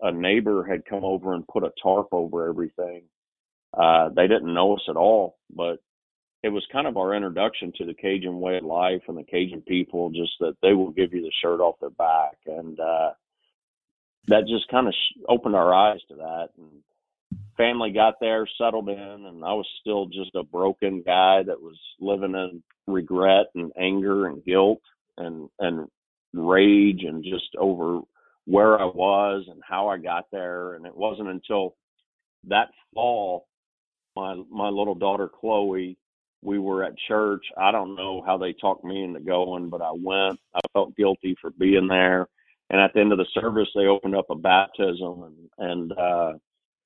a 0.00 0.10
neighbor 0.10 0.64
had 0.64 0.84
come 0.86 1.04
over 1.04 1.34
and 1.34 1.46
put 1.46 1.62
a 1.62 1.70
tarp 1.82 2.08
over 2.12 2.48
everything. 2.48 3.02
Uh, 3.76 4.08
they 4.16 4.26
didn't 4.26 4.54
know 4.54 4.74
us 4.74 4.82
at 4.88 4.96
all, 4.96 5.36
but 5.54 5.76
it 6.42 6.48
was 6.48 6.66
kind 6.72 6.86
of 6.86 6.96
our 6.96 7.14
introduction 7.14 7.72
to 7.76 7.84
the 7.84 7.94
Cajun 7.94 8.40
way 8.40 8.56
of 8.56 8.64
life 8.64 9.02
and 9.08 9.16
the 9.16 9.24
Cajun 9.24 9.62
people, 9.62 10.10
just 10.10 10.32
that 10.40 10.54
they 10.62 10.72
will 10.72 10.90
give 10.90 11.12
you 11.12 11.22
the 11.22 11.32
shirt 11.42 11.60
off 11.60 11.76
their 11.80 11.90
back. 11.90 12.36
And, 12.46 12.78
uh, 12.78 13.10
that 14.28 14.46
just 14.46 14.68
kind 14.68 14.86
of 14.86 14.94
sh- 14.94 15.20
opened 15.28 15.56
our 15.56 15.72
eyes 15.74 16.00
to 16.08 16.16
that. 16.16 16.48
And 16.56 16.68
family 17.56 17.92
got 17.92 18.14
there, 18.20 18.46
settled 18.58 18.88
in, 18.88 18.98
and 18.98 19.44
I 19.44 19.52
was 19.52 19.66
still 19.80 20.06
just 20.06 20.34
a 20.34 20.42
broken 20.42 21.02
guy 21.04 21.42
that 21.42 21.60
was 21.60 21.78
living 22.00 22.34
in 22.34 22.62
regret 22.86 23.46
and 23.54 23.72
anger 23.78 24.26
and 24.26 24.44
guilt 24.44 24.80
and, 25.18 25.48
and 25.58 25.88
rage 26.32 27.02
and 27.04 27.24
just 27.24 27.54
over 27.58 28.00
where 28.46 28.78
I 28.78 28.84
was 28.84 29.44
and 29.48 29.62
how 29.66 29.88
I 29.88 29.98
got 29.98 30.24
there. 30.30 30.74
And 30.74 30.86
it 30.86 30.96
wasn't 30.96 31.28
until 31.28 31.76
that 32.48 32.68
fall, 32.94 33.46
my 34.16 34.42
my 34.50 34.68
little 34.68 34.94
daughter 34.94 35.28
Chloe, 35.28 35.96
we 36.42 36.58
were 36.58 36.84
at 36.84 36.92
church. 37.08 37.44
I 37.56 37.72
don't 37.72 37.96
know 37.96 38.22
how 38.24 38.36
they 38.36 38.52
talked 38.52 38.84
me 38.84 39.02
into 39.02 39.20
going, 39.20 39.70
but 39.70 39.80
I 39.80 39.90
went. 39.92 40.38
I 40.54 40.60
felt 40.72 40.96
guilty 40.96 41.34
for 41.40 41.50
being 41.50 41.88
there. 41.88 42.28
And 42.70 42.80
at 42.80 42.92
the 42.94 43.00
end 43.00 43.12
of 43.12 43.18
the 43.18 43.26
service, 43.34 43.68
they 43.74 43.86
opened 43.86 44.16
up 44.16 44.26
a 44.30 44.34
baptism, 44.34 45.24
and 45.58 45.70
and 45.70 45.92
uh, 45.92 46.32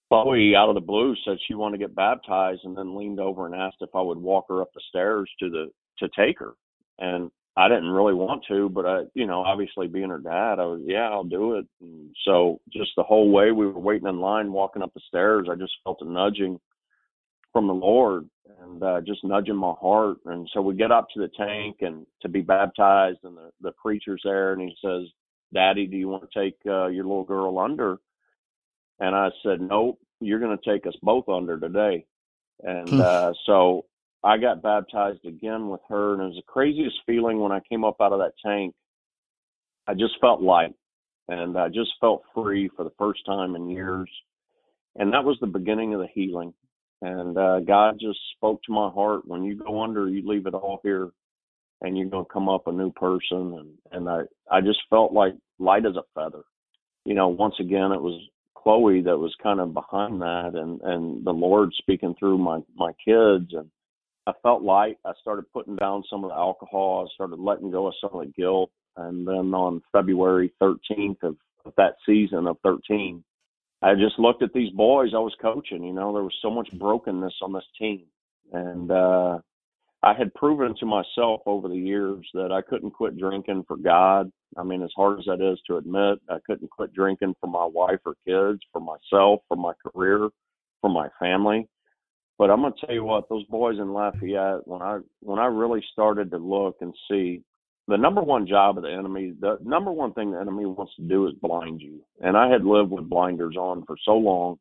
Chloe, 0.08 0.56
out 0.56 0.68
of 0.68 0.74
the 0.74 0.80
blue, 0.80 1.14
said 1.24 1.38
she 1.46 1.54
wanted 1.54 1.78
to 1.78 1.84
get 1.84 1.94
baptized, 1.94 2.60
and 2.64 2.76
then 2.76 2.96
leaned 2.96 3.20
over 3.20 3.46
and 3.46 3.54
asked 3.54 3.78
if 3.80 3.90
I 3.94 4.00
would 4.00 4.18
walk 4.18 4.46
her 4.48 4.62
up 4.62 4.70
the 4.74 4.80
stairs 4.88 5.30
to 5.40 5.50
the 5.50 5.70
to 5.98 6.08
take 6.16 6.38
her. 6.38 6.54
And 6.98 7.30
I 7.58 7.68
didn't 7.68 7.90
really 7.90 8.14
want 8.14 8.44
to, 8.46 8.68
but 8.68 8.86
I, 8.86 9.00
you 9.14 9.26
know, 9.26 9.42
obviously 9.42 9.88
being 9.88 10.10
her 10.10 10.20
dad, 10.20 10.60
I 10.60 10.64
was, 10.64 10.80
yeah, 10.84 11.08
I'll 11.10 11.24
do 11.24 11.54
it. 11.54 11.66
And 11.80 12.14
so 12.24 12.60
just 12.72 12.92
the 12.96 13.02
whole 13.02 13.32
way 13.32 13.50
we 13.50 13.66
were 13.66 13.80
waiting 13.80 14.06
in 14.06 14.20
line, 14.20 14.52
walking 14.52 14.80
up 14.80 14.94
the 14.94 15.00
stairs, 15.08 15.48
I 15.50 15.56
just 15.56 15.72
felt 15.82 16.00
a 16.00 16.04
nudging 16.04 16.60
from 17.52 17.66
the 17.66 17.74
Lord 17.74 18.28
and 18.62 18.80
uh, 18.80 19.00
just 19.00 19.24
nudging 19.24 19.56
my 19.56 19.72
heart. 19.80 20.18
And 20.26 20.48
so 20.54 20.60
we 20.62 20.76
get 20.76 20.92
up 20.92 21.08
to 21.14 21.20
the 21.20 21.30
tank 21.36 21.78
and 21.80 22.06
to 22.22 22.28
be 22.28 22.42
baptized, 22.42 23.18
and 23.24 23.36
the, 23.36 23.50
the 23.60 23.72
preacher's 23.72 24.22
there, 24.22 24.52
and 24.52 24.62
he 24.62 24.76
says, 24.80 25.08
Daddy, 25.52 25.88
do 25.88 25.96
you 25.96 26.06
want 26.06 26.30
to 26.30 26.40
take 26.40 26.54
uh, 26.64 26.86
your 26.86 27.06
little 27.06 27.24
girl 27.24 27.58
under? 27.58 27.98
And 29.00 29.16
I 29.16 29.30
said, 29.42 29.60
Nope, 29.60 29.98
you're 30.20 30.38
going 30.38 30.56
to 30.56 30.70
take 30.70 30.86
us 30.86 30.94
both 31.02 31.28
under 31.28 31.58
today. 31.58 32.06
And 32.62 32.88
hmm. 32.88 33.00
uh, 33.00 33.32
so 33.46 33.84
I 34.24 34.37
got 34.37 34.62
baptized 34.62 35.24
again 35.24 35.68
with 35.68 35.81
her, 35.88 36.14
and 36.14 36.22
it 36.22 36.26
was 36.26 36.37
the 36.37 36.52
craziest 36.52 36.96
feeling 37.07 37.38
when 37.40 37.52
I 37.52 37.61
came 37.68 37.85
up 37.85 37.96
out 38.00 38.12
of 38.12 38.18
that 38.18 38.33
tank. 38.44 38.74
I 39.87 39.94
just 39.94 40.14
felt 40.20 40.42
light, 40.42 40.74
and 41.28 41.57
I 41.57 41.68
just 41.68 41.90
felt 42.00 42.22
free 42.35 42.68
for 42.76 42.85
the 42.85 42.92
first 42.98 43.24
time 43.24 43.54
in 43.54 43.70
years. 43.70 44.11
And 44.96 45.12
that 45.12 45.24
was 45.24 45.38
the 45.40 45.46
beginning 45.46 45.94
of 45.94 46.00
the 46.00 46.09
healing. 46.12 46.52
And 47.00 47.38
uh, 47.38 47.61
God 47.61 47.98
just 48.00 48.18
spoke 48.37 48.61
to 48.64 48.72
my 48.72 48.90
heart 48.90 49.26
when 49.26 49.44
you 49.44 49.54
go 49.54 49.83
under, 49.83 50.09
you 50.09 50.28
leave 50.28 50.46
it 50.46 50.54
all 50.54 50.81
here, 50.83 51.11
and 51.81 51.96
you're 51.96 52.09
going 52.09 52.24
to 52.24 52.33
come 52.33 52.48
up 52.48 52.66
a 52.66 52.72
new 52.72 52.90
person. 52.92 53.54
And, 53.57 53.68
and 53.92 54.09
I, 54.09 54.22
I 54.50 54.61
just 54.61 54.81
felt 54.90 55.12
like 55.12 55.35
light 55.61 55.87
as 55.87 55.94
a 55.94 56.02
feather. 56.14 56.42
You 57.04 57.14
know, 57.14 57.28
once 57.28 57.54
again, 57.61 57.92
it 57.92 58.02
was 58.02 58.20
Chloe 58.57 59.00
that 59.02 59.16
was 59.16 59.35
kind 59.40 59.61
of 59.61 59.72
behind 59.72 60.20
that, 60.20 60.50
and, 60.54 60.81
and 60.83 61.24
the 61.24 61.31
Lord 61.31 61.70
speaking 61.78 62.16
through 62.18 62.38
my, 62.38 62.59
my 62.74 62.90
kids. 63.04 63.52
And 63.52 63.70
I 64.28 64.32
felt 64.42 64.62
light. 64.62 64.98
I 65.06 65.12
started 65.22 65.50
putting 65.54 65.76
down 65.76 66.04
some 66.10 66.22
of 66.22 66.30
the 66.30 66.36
alcohol. 66.36 67.06
I 67.08 67.14
started 67.14 67.38
letting 67.38 67.70
go 67.70 67.86
of 67.86 67.94
some 67.98 68.10
of 68.12 68.26
the 68.26 68.32
guilt. 68.32 68.70
And 68.98 69.26
then 69.26 69.54
on 69.54 69.80
February 69.90 70.52
13th 70.60 71.22
of, 71.22 71.36
of 71.64 71.72
that 71.78 71.94
season 72.04 72.46
of 72.46 72.58
13, 72.62 73.24
I 73.80 73.94
just 73.94 74.18
looked 74.18 74.42
at 74.42 74.52
these 74.52 74.70
boys 74.72 75.12
I 75.14 75.18
was 75.18 75.34
coaching. 75.40 75.82
You 75.82 75.94
know, 75.94 76.12
there 76.12 76.22
was 76.22 76.34
so 76.42 76.50
much 76.50 76.68
brokenness 76.78 77.34
on 77.40 77.54
this 77.54 77.64
team. 77.78 78.02
And 78.52 78.90
uh, 78.90 79.38
I 80.02 80.12
had 80.12 80.34
proven 80.34 80.74
to 80.78 80.86
myself 80.86 81.40
over 81.46 81.68
the 81.68 81.76
years 81.76 82.28
that 82.34 82.52
I 82.52 82.60
couldn't 82.60 82.90
quit 82.90 83.16
drinking 83.16 83.64
for 83.66 83.78
God. 83.78 84.30
I 84.58 84.62
mean, 84.62 84.82
as 84.82 84.92
hard 84.94 85.20
as 85.20 85.24
that 85.24 85.40
is 85.40 85.58
to 85.68 85.78
admit, 85.78 86.18
I 86.28 86.36
couldn't 86.46 86.70
quit 86.70 86.92
drinking 86.92 87.34
for 87.40 87.46
my 87.46 87.64
wife 87.64 88.00
or 88.04 88.14
kids, 88.26 88.60
for 88.72 88.80
myself, 88.80 89.40
for 89.48 89.56
my 89.56 89.72
career, 89.86 90.28
for 90.82 90.90
my 90.90 91.08
family. 91.18 91.66
But 92.38 92.51
I'm 92.51 92.62
gonna 92.62 92.74
tell 92.81 92.94
you 92.94 93.05
what, 93.05 93.29
those 93.29 93.44
boys 93.46 93.79
in 93.79 93.92
Lafayette, 93.92 94.66
when 94.66 94.81
I 94.81 95.01
when 95.20 95.40
I 95.40 95.46
really 95.46 95.85
started 95.92 96.31
to 96.31 96.38
look 96.38 96.77
and 96.81 96.94
see 97.11 97.42
the 97.88 97.96
number 97.96 98.22
one 98.22 98.46
job 98.46 98.77
of 98.77 98.85
the 98.85 98.92
enemy, 98.92 99.35
the 99.40 99.59
number 99.62 99.90
one 99.90 100.12
thing 100.12 100.31
the 100.31 100.40
enemy 100.40 100.66
wants 100.66 100.94
to 100.96 101.03
do 101.03 101.27
is 101.27 101.35
blind 101.42 101.81
you. 101.81 102.01
And 102.20 102.37
I 102.37 102.48
had 102.48 102.64
lived 102.64 102.90
with 102.90 103.09
blinders 103.09 103.57
on 103.57 103.85
for 103.87 103.96
so 104.05 104.12
long 104.12 104.59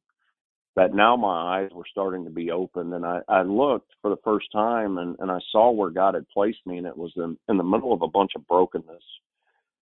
that 0.77 0.93
now 0.93 1.17
my 1.17 1.59
eyes 1.59 1.71
were 1.73 1.83
starting 1.89 2.23
to 2.23 2.29
be 2.29 2.51
opened 2.51 2.93
and 2.93 3.05
I, 3.05 3.19
I 3.27 3.41
looked 3.41 3.91
for 4.01 4.09
the 4.11 4.21
first 4.23 4.45
time 4.53 4.99
and, 4.99 5.15
and 5.19 5.31
I 5.31 5.39
saw 5.51 5.71
where 5.71 5.89
God 5.89 6.13
had 6.13 6.29
placed 6.29 6.59
me 6.67 6.77
and 6.77 6.85
it 6.85 6.95
was 6.95 7.11
in, 7.15 7.35
in 7.49 7.57
the 7.57 7.63
middle 7.63 7.93
of 7.93 8.03
a 8.03 8.07
bunch 8.07 8.31
of 8.35 8.47
brokenness. 8.47 9.03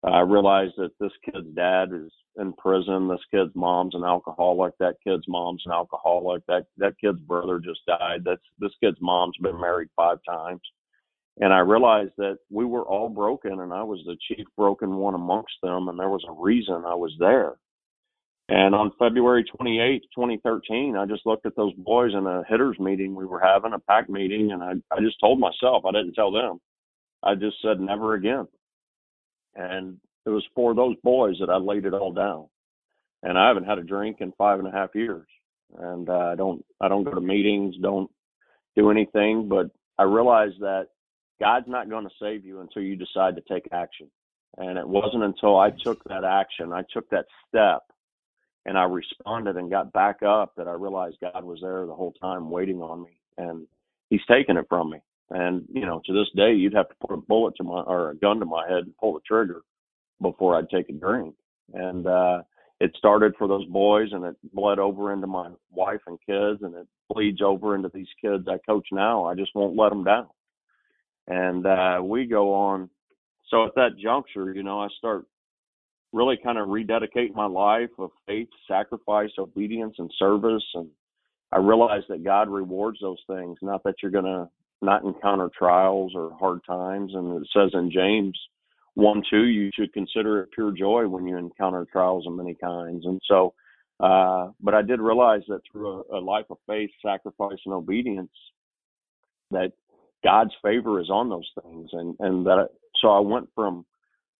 I 0.06 0.20
realized 0.20 0.74
that 0.78 0.92
this 1.00 1.12
kid's 1.24 1.48
dad 1.56 1.90
is 1.92 2.12
in 2.38 2.54
prison. 2.54 3.08
This 3.08 3.24
kid's 3.32 3.56
mom's 3.56 3.96
an 3.96 4.04
alcoholic. 4.04 4.74
That 4.80 4.96
kid's 5.04 5.26
mom's 5.28 5.64
an 5.66 5.72
alcoholic. 5.72 6.46
That 6.48 6.66
that 6.78 6.94
kid's 7.02 7.20
brother 7.20 7.60
just 7.60 7.86
died. 7.88 8.24
That's 8.24 8.42
this 8.60 8.74
kid's 8.84 8.98
mom's 9.02 9.38
been 9.42 9.60
married 9.60 9.90
five 9.96 10.20
times. 10.28 10.62
And 11.42 11.52
I 11.52 11.60
realized 11.60 12.14
that 12.18 12.38
we 12.50 12.66
were 12.66 12.84
all 12.84 13.10
broken, 13.10 13.60
and 13.60 13.74
I 13.74 13.84
was 13.84 14.00
the 14.06 14.16
chief 14.28 14.46
broken 14.56 14.96
one 14.96 15.16
amongst 15.16 15.56
them, 15.62 15.90
and 15.90 16.00
there 16.00 16.10
was 16.10 16.24
a 16.28 16.32
reason 16.32 16.84
I 16.86 16.96
was 16.96 17.14
there. 17.20 17.56
And 18.48 18.76
on 18.76 18.92
February 19.00 19.44
28, 19.44 20.04
2013, 20.16 20.96
I 20.96 21.06
just 21.06 21.26
looked 21.26 21.48
at 21.48 21.56
those 21.56 21.74
boys 21.74 22.14
in 22.14 22.28
a 22.28 22.44
hitters 22.48 22.78
meeting 22.80 23.16
we 23.16 23.26
were 23.26 23.40
having, 23.40 23.74
a 23.74 23.80
pack 23.80 24.08
meeting, 24.08 24.52
and 24.52 24.64
I, 24.64 24.74
I 24.96 25.02
just 25.02 25.20
told 25.20 25.40
myself, 25.40 25.84
I 25.84 25.92
didn't 25.92 26.14
tell 26.14 26.32
them. 26.32 26.62
I 27.24 27.34
just 27.34 27.58
said, 27.62 27.80
never 27.80 28.14
again. 28.14 28.48
And 29.56 29.98
it 30.26 30.30
was 30.30 30.44
for 30.56 30.74
those 30.74 30.96
boys 31.04 31.36
that 31.40 31.50
I 31.50 31.58
laid 31.58 31.86
it 31.86 31.94
all 31.94 32.12
down. 32.12 32.48
And 33.24 33.38
I 33.38 33.48
haven't 33.48 33.66
had 33.66 33.78
a 33.78 33.84
drink 33.84 34.18
in 34.20 34.32
five 34.38 34.60
and 34.60 34.68
a 34.68 34.72
half 34.72 34.90
years. 34.94 35.28
And 35.78 36.10
uh, 36.10 36.30
I 36.32 36.36
don't 36.36 36.64
I 36.80 36.88
don't 36.88 37.04
go 37.04 37.14
to 37.14 37.22
meetings, 37.22 37.76
don't 37.82 38.10
do 38.76 38.92
anything, 38.92 39.48
but 39.50 39.72
I 39.98 40.04
realized 40.04 40.60
that 40.60 40.88
God's 41.40 41.68
not 41.68 41.90
going 41.90 42.04
to 42.04 42.16
save 42.22 42.46
you 42.46 42.62
until 42.62 42.82
you 42.82 42.96
decide 42.96 43.36
to 43.36 43.44
take 43.50 43.68
action. 43.72 44.10
And 44.58 44.78
it 44.78 44.88
wasn't 44.88 45.24
until 45.24 45.58
I 45.58 45.72
took 45.72 46.04
that 46.06 46.24
action, 46.24 46.72
I 46.72 46.84
took 46.94 47.10
that 47.10 47.26
step 47.48 47.82
and 48.66 48.78
I 48.78 48.84
responded 48.84 49.58
and 49.58 49.70
got 49.70 49.94
back 49.94 50.24
up 50.24 50.54
that 50.56 50.68
I 50.68 50.74
realized 50.74 51.18
God 51.22 51.44
was 51.44 51.60
there 51.62 51.86
the 51.86 51.94
whole 51.94 52.14
time 52.14 52.50
waiting 52.50 52.82
on 52.82 53.04
me 53.04 53.20
and 53.38 53.68
he's 54.10 54.26
taken 54.30 54.58
it 54.58 54.66
from 54.70 54.92
me. 54.92 55.00
And, 55.32 55.66
you 55.74 55.86
know, 55.86 56.02
to 56.06 56.14
this 56.14 56.30
day, 56.36 56.54
you'd 56.54 56.76
have 56.76 56.90
to 56.90 56.96
put 57.02 57.14
a 57.14 57.18
bullet 57.18 57.56
to 57.58 57.64
my, 57.64 57.82
or 57.82 58.12
a 58.12 58.16
gun 58.16 58.40
to 58.40 58.46
my 58.46 58.68
head 58.68 58.84
and 58.84 58.98
pull 58.98 59.14
the 59.14 59.22
trigger 59.26 59.62
before 60.22 60.56
I'd 60.56 60.70
take 60.70 60.90
a 60.90 60.94
drink. 60.94 61.36
And, 61.74 62.06
uh, 62.06 62.44
it 62.80 62.94
started 62.98 63.34
for 63.38 63.48
those 63.48 63.66
boys 63.66 64.10
and 64.12 64.26
it 64.26 64.36
bled 64.54 64.80
over 64.80 65.14
into 65.14 65.28
my 65.28 65.50
wife 65.72 66.02
and 66.08 66.20
kids 66.26 66.62
and 66.62 66.76
it 66.76 66.88
bleeds 67.10 67.42
over 67.42 67.74
into 67.74 67.90
these 67.94 68.08
kids 68.22 68.48
I 68.48 68.58
coach 68.70 68.88
now. 68.92 69.26
I 69.26 69.34
just 69.34 69.56
won't 69.56 69.78
let 69.78 69.90
them 69.90 70.04
down. 70.04 70.28
And, 71.28 71.66
uh, 71.66 72.02
we 72.04 72.26
go 72.26 72.54
on. 72.54 72.90
So 73.50 73.66
at 73.66 73.76
that 73.76 73.98
juncture, 73.98 74.54
you 74.54 74.64
know, 74.64 74.80
I 74.80 74.90
start 74.98 75.26
really 76.12 76.38
kind 76.42 76.58
of 76.58 76.68
rededicating 76.68 77.34
my 77.36 77.46
life 77.46 77.90
of 77.98 78.12
faith, 78.28 78.50
sacrifice, 78.68 79.32
obedience, 79.38 79.96
and 79.98 80.12
service. 80.18 80.64
And 80.74 80.90
I 81.52 81.58
realized 81.58 82.06
that 82.10 82.24
God 82.24 82.50
rewards 82.50 83.00
those 83.02 83.22
things, 83.28 83.58
not 83.62 83.84
that 83.84 83.96
you're 84.02 84.12
going 84.12 84.26
to 84.26 84.50
not 84.82 85.04
encounter 85.04 85.50
trials 85.58 86.14
or 86.16 86.36
hard 86.40 86.60
times. 86.68 87.14
And 87.14 87.42
it 87.42 87.48
says 87.54 87.72
in 87.74 87.92
James 87.92 88.38
1 88.96 89.24
2, 89.30 89.46
you 89.46 89.72
should 89.74 89.94
consider 89.94 90.42
it 90.42 90.52
pure 90.54 90.72
joy 90.72 91.08
when 91.08 91.28
you 91.28 91.38
encounter 91.38 91.86
trials 91.92 92.26
of 92.28 92.34
many 92.34 92.56
kinds. 92.56 93.06
And 93.06 93.20
so, 93.28 93.54
uh, 94.00 94.50
but 94.62 94.74
I 94.74 94.82
did 94.82 95.00
realize 95.00 95.42
that 95.48 95.62
through 95.72 96.04
a, 96.12 96.18
a 96.18 96.20
life 96.20 96.46
of 96.50 96.58
faith, 96.68 96.90
sacrifice, 97.04 97.58
and 97.66 97.74
obedience, 97.74 98.32
that 99.52 99.72
God's 100.24 100.54
favor 100.64 101.00
is 101.00 101.10
on 101.10 101.30
those 101.30 101.50
things, 101.62 101.90
and 101.94 102.16
and 102.20 102.46
that 102.46 102.70
so 103.02 103.10
I 103.10 103.20
went 103.20 103.48
from 103.54 103.86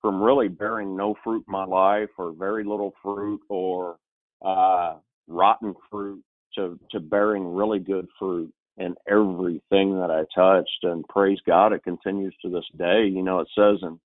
from 0.02 0.22
really 0.22 0.48
bearing 0.48 0.96
no 0.96 1.16
fruit 1.24 1.44
in 1.48 1.52
my 1.52 1.66
life 1.66 2.10
or 2.18 2.32
very 2.32 2.64
little 2.64 2.94
fruit 3.02 3.40
or 3.50 3.98
uh, 4.44 4.96
rotten 5.28 5.74
fruit 5.90 6.24
to 6.56 6.80
to 6.92 7.00
bearing 7.00 7.56
really 7.56 7.80
good 7.80 8.08
fruit 8.18 8.52
in 8.78 8.96
everything 9.10 9.98
that 10.00 10.12
I 10.12 10.26
touched. 10.36 10.84
And 10.84 11.08
praise 11.08 11.40
God, 11.46 11.74
it 11.74 11.84
continues 11.84 12.36
to 12.42 12.50
this 12.50 12.66
day. 12.78 13.06
You 13.08 13.24
know, 13.24 13.40
it 13.40 13.48
says 13.56 13.80
in 13.82 14.00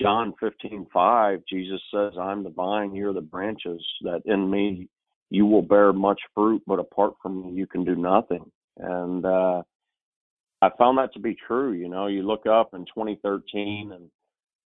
John 0.00 0.34
15, 0.40 0.86
5, 0.92 1.40
Jesus 1.48 1.80
says, 1.92 2.12
I'm 2.20 2.42
the 2.42 2.50
vine, 2.50 2.94
you're 2.94 3.12
the 3.12 3.20
branches, 3.20 3.84
that 4.02 4.22
in 4.24 4.50
me 4.50 4.88
you 5.30 5.46
will 5.46 5.62
bear 5.62 5.92
much 5.92 6.20
fruit, 6.34 6.62
but 6.66 6.78
apart 6.78 7.14
from 7.22 7.42
me 7.42 7.52
you 7.52 7.66
can 7.66 7.84
do 7.84 7.94
nothing. 7.96 8.50
And 8.78 9.24
uh 9.24 9.62
I 10.62 10.70
found 10.78 10.96
that 10.96 11.12
to 11.12 11.20
be 11.20 11.36
true. 11.46 11.72
You 11.72 11.90
know, 11.90 12.06
you 12.06 12.22
look 12.22 12.46
up 12.46 12.70
in 12.72 12.86
2013 12.86 13.92
and 13.92 14.08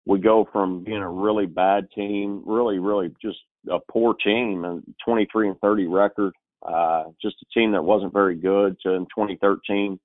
we 0.05 0.19
go 0.19 0.47
from 0.51 0.83
being 0.85 1.01
a 1.01 1.09
really 1.09 1.45
bad 1.45 1.87
team, 1.93 2.43
really, 2.45 2.79
really 2.79 3.13
just 3.21 3.39
a 3.69 3.77
poor 3.91 4.13
team 4.23 4.63
and 4.63 4.83
23 5.05 5.49
and 5.49 5.59
30 5.59 5.87
record, 5.87 6.33
uh, 6.61 7.05
just 7.21 7.35
a 7.41 7.59
team 7.59 7.71
that 7.71 7.83
wasn't 7.83 8.13
very 8.13 8.35
good 8.35 8.77
to 8.81 8.93
in 8.93 9.05
2013, 9.05 9.99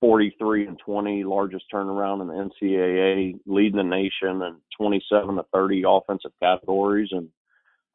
43 0.00 0.66
and 0.66 0.78
20, 0.78 1.24
largest 1.24 1.64
turnaround 1.72 2.20
in 2.20 2.28
the 2.28 2.50
NCAA, 2.64 3.38
leading 3.46 3.76
the 3.76 3.82
nation 3.82 4.42
in 4.42 4.56
27 4.76 5.36
to 5.36 5.44
30 5.52 5.84
offensive 5.86 6.32
categories. 6.42 7.08
And, 7.12 7.28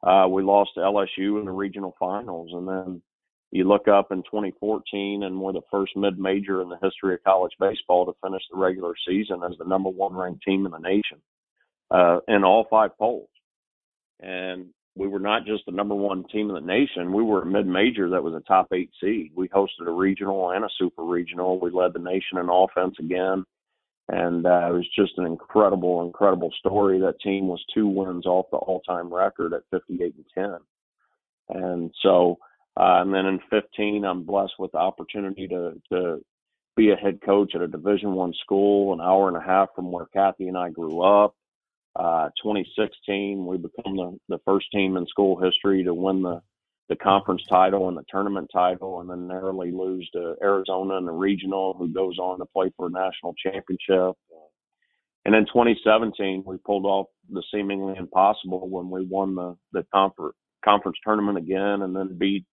uh, 0.02 0.26
we 0.28 0.42
lost 0.42 0.70
to 0.74 0.80
LSU 0.80 1.38
in 1.38 1.44
the 1.44 1.52
regional 1.52 1.94
finals. 1.98 2.50
And 2.52 2.66
then 2.66 3.02
you 3.50 3.64
look 3.64 3.88
up 3.88 4.12
in 4.12 4.22
2014 4.22 5.24
and 5.24 5.40
we're 5.40 5.52
the 5.52 5.60
first 5.70 5.96
mid-major 5.96 6.62
in 6.62 6.68
the 6.68 6.78
history 6.82 7.14
of 7.14 7.24
college 7.24 7.52
baseball 7.58 8.06
to 8.06 8.12
finish 8.22 8.42
the 8.50 8.58
regular 8.58 8.94
season 9.06 9.42
as 9.44 9.56
the 9.58 9.64
number 9.64 9.90
one 9.90 10.14
ranked 10.14 10.42
team 10.42 10.66
in 10.66 10.72
the 10.72 10.78
nation 10.78 11.20
uh, 11.90 12.20
in 12.28 12.44
all 12.44 12.66
five 12.70 12.96
polls. 12.98 13.28
And 14.20 14.66
we 14.96 15.08
were 15.08 15.20
not 15.20 15.46
just 15.46 15.64
the 15.66 15.72
number 15.72 15.94
one 15.94 16.24
team 16.24 16.48
in 16.48 16.54
the 16.54 16.60
nation. 16.60 17.12
We 17.12 17.22
were 17.22 17.42
a 17.42 17.46
mid-major 17.46 18.10
that 18.10 18.22
was 18.22 18.34
a 18.34 18.40
top 18.40 18.68
eight 18.72 18.90
seed. 19.00 19.32
We 19.34 19.48
hosted 19.48 19.86
a 19.86 19.90
regional 19.90 20.50
and 20.50 20.64
a 20.64 20.68
super 20.78 21.04
regional. 21.04 21.60
We 21.60 21.70
led 21.70 21.92
the 21.92 22.00
nation 22.00 22.38
in 22.38 22.48
offense 22.48 22.96
again. 22.98 23.44
And 24.08 24.44
uh, 24.44 24.68
it 24.68 24.72
was 24.72 24.88
just 24.98 25.12
an 25.18 25.26
incredible, 25.26 26.04
incredible 26.04 26.52
story. 26.58 26.98
That 26.98 27.20
team 27.20 27.46
was 27.46 27.64
two 27.72 27.86
wins 27.86 28.26
off 28.26 28.46
the 28.50 28.56
all-time 28.56 29.12
record 29.14 29.52
at 29.52 29.62
58 29.70 30.14
and 30.16 30.60
10. 31.48 31.62
And 31.62 31.90
so 32.02 32.38
uh, 32.76 33.02
and 33.02 33.12
then 33.12 33.26
in 33.26 33.40
15, 33.50 34.04
I'm 34.04 34.22
blessed 34.22 34.54
with 34.58 34.72
the 34.72 34.78
opportunity 34.78 35.48
to 35.48 35.80
to 35.92 36.24
be 36.76 36.90
a 36.90 36.96
head 36.96 37.20
coach 37.24 37.54
at 37.54 37.60
a 37.60 37.68
Division 37.68 38.12
One 38.12 38.32
school, 38.42 38.92
an 38.92 39.00
hour 39.00 39.28
and 39.28 39.36
a 39.36 39.40
half 39.40 39.68
from 39.74 39.90
where 39.90 40.06
Kathy 40.06 40.48
and 40.48 40.56
I 40.56 40.70
grew 40.70 41.02
up. 41.02 41.34
Uh, 41.96 42.28
2016, 42.42 43.44
we 43.44 43.56
become 43.56 43.96
the, 43.96 44.18
the 44.28 44.38
first 44.44 44.66
team 44.72 44.96
in 44.96 45.06
school 45.06 45.40
history 45.40 45.82
to 45.84 45.94
win 45.94 46.22
the 46.22 46.40
the 46.88 46.96
conference 46.96 47.42
title 47.48 47.86
and 47.86 47.96
the 47.96 48.04
tournament 48.10 48.50
title, 48.52 49.00
and 49.00 49.08
then 49.08 49.28
narrowly 49.28 49.70
lose 49.70 50.10
to 50.12 50.34
Arizona 50.42 50.96
in 50.96 51.04
the 51.04 51.12
regional, 51.12 51.72
who 51.78 51.86
goes 51.86 52.18
on 52.18 52.40
to 52.40 52.44
play 52.46 52.68
for 52.76 52.88
a 52.88 52.90
national 52.90 53.32
championship. 53.34 54.16
And 55.24 55.36
in 55.36 55.46
2017, 55.46 56.42
we 56.44 56.56
pulled 56.66 56.86
off 56.86 57.06
the 57.30 57.44
seemingly 57.54 57.94
impossible 57.96 58.68
when 58.68 58.90
we 58.90 59.06
won 59.06 59.36
the 59.36 59.56
the 59.72 59.86
conference 59.94 60.34
conference 60.64 60.98
tournament 61.04 61.38
again, 61.38 61.82
and 61.82 61.94
then 61.94 62.18
beat 62.18 62.44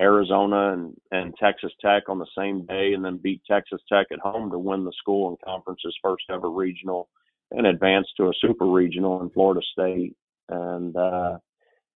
Arizona 0.00 0.72
and, 0.72 0.94
and 1.12 1.34
Texas 1.40 1.72
Tech 1.80 2.08
on 2.08 2.18
the 2.18 2.26
same 2.36 2.66
day, 2.66 2.92
and 2.92 3.04
then 3.04 3.18
beat 3.22 3.40
Texas 3.48 3.80
Tech 3.88 4.08
at 4.12 4.18
home 4.18 4.50
to 4.50 4.58
win 4.58 4.84
the 4.84 4.92
school 4.98 5.28
and 5.28 5.38
conference's 5.44 5.96
first 6.02 6.24
ever 6.28 6.50
regional 6.50 7.08
and 7.52 7.66
advance 7.66 8.06
to 8.16 8.24
a 8.24 8.32
super 8.40 8.66
regional 8.66 9.20
in 9.22 9.30
Florida 9.30 9.60
State. 9.72 10.16
And 10.48 10.96
uh, 10.96 11.38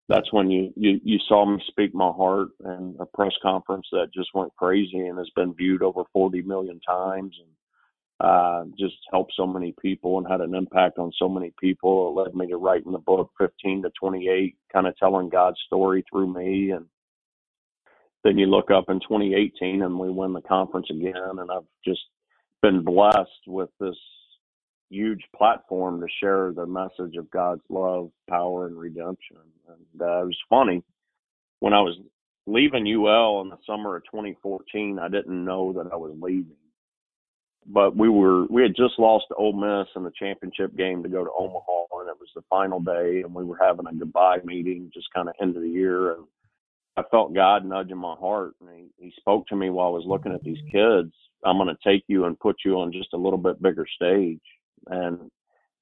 that's 0.08 0.32
when 0.32 0.50
you, 0.50 0.72
you 0.76 1.00
you 1.02 1.18
saw 1.26 1.44
me 1.46 1.62
speak 1.68 1.94
my 1.94 2.10
heart 2.10 2.48
and 2.64 2.96
a 3.00 3.06
press 3.06 3.32
conference 3.42 3.86
that 3.92 4.14
just 4.14 4.30
went 4.34 4.54
crazy 4.56 4.98
and 4.98 5.18
has 5.18 5.30
been 5.34 5.54
viewed 5.54 5.82
over 5.82 6.02
40 6.12 6.42
million 6.42 6.80
times 6.80 7.34
and 7.40 7.50
uh, 8.20 8.64
just 8.78 8.96
helped 9.10 9.32
so 9.36 9.46
many 9.46 9.74
people 9.80 10.18
and 10.18 10.26
had 10.28 10.40
an 10.40 10.54
impact 10.54 10.98
on 10.98 11.10
so 11.18 11.28
many 11.28 11.52
people. 11.60 12.08
It 12.08 12.20
led 12.20 12.34
me 12.34 12.46
to 12.48 12.56
writing 12.56 12.92
the 12.92 12.98
book 12.98 13.30
15 13.40 13.82
to 13.82 13.90
28, 13.98 14.56
kind 14.72 14.86
of 14.86 14.96
telling 14.96 15.28
God's 15.28 15.58
story 15.66 16.04
through 16.10 16.32
me 16.32 16.70
and 16.70 16.86
then 18.24 18.38
you 18.38 18.46
look 18.46 18.70
up 18.70 18.86
in 18.88 18.98
2018 19.00 19.82
and 19.82 19.98
we 19.98 20.10
win 20.10 20.32
the 20.32 20.40
conference 20.40 20.86
again. 20.90 21.38
And 21.38 21.50
I've 21.50 21.66
just 21.84 22.00
been 22.62 22.82
blessed 22.82 23.28
with 23.46 23.68
this 23.78 23.96
huge 24.94 25.22
platform 25.36 26.00
to 26.00 26.06
share 26.20 26.52
the 26.52 26.66
message 26.66 27.16
of 27.16 27.30
God's 27.30 27.62
love, 27.68 28.10
power, 28.28 28.66
and 28.66 28.78
redemption. 28.78 29.38
And 29.68 30.02
uh, 30.02 30.22
it 30.22 30.26
was 30.26 30.38
funny 30.48 30.82
when 31.60 31.72
I 31.72 31.80
was 31.80 31.96
leaving 32.46 32.86
UL 32.86 33.42
in 33.42 33.48
the 33.48 33.58
summer 33.66 33.96
of 33.96 34.04
2014. 34.04 34.98
I 34.98 35.08
didn't 35.08 35.44
know 35.44 35.72
that 35.72 35.92
I 35.92 35.96
was 35.96 36.14
leaving, 36.20 36.56
but 37.66 37.96
we 37.96 38.08
were 38.08 38.46
we 38.46 38.62
had 38.62 38.76
just 38.76 38.98
lost 38.98 39.26
to 39.28 39.34
Ole 39.34 39.54
Miss 39.54 39.88
in 39.96 40.04
the 40.04 40.12
championship 40.18 40.76
game 40.76 41.02
to 41.02 41.08
go 41.08 41.24
to 41.24 41.30
Omaha, 41.36 42.00
and 42.00 42.08
it 42.08 42.20
was 42.20 42.30
the 42.34 42.42
final 42.48 42.80
day, 42.80 43.22
and 43.22 43.34
we 43.34 43.44
were 43.44 43.58
having 43.60 43.86
a 43.86 43.94
goodbye 43.94 44.38
meeting, 44.44 44.90
just 44.92 45.12
kind 45.14 45.28
of 45.28 45.34
end 45.40 45.56
of 45.56 45.62
the 45.62 45.68
year, 45.68 46.12
and 46.12 46.24
I 46.96 47.02
felt 47.10 47.34
God 47.34 47.64
nudging 47.64 47.98
my 47.98 48.14
heart, 48.14 48.54
and 48.60 48.70
he, 48.70 49.06
he 49.06 49.12
spoke 49.16 49.46
to 49.48 49.56
me 49.56 49.70
while 49.70 49.88
I 49.88 49.90
was 49.90 50.04
looking 50.06 50.32
at 50.32 50.44
these 50.44 50.60
kids. 50.70 51.12
I'm 51.44 51.58
going 51.58 51.68
to 51.68 51.90
take 51.90 52.04
you 52.06 52.24
and 52.24 52.38
put 52.38 52.56
you 52.64 52.78
on 52.78 52.92
just 52.92 53.12
a 53.12 53.18
little 53.18 53.38
bit 53.38 53.60
bigger 53.60 53.86
stage. 53.96 54.40
And 54.86 55.30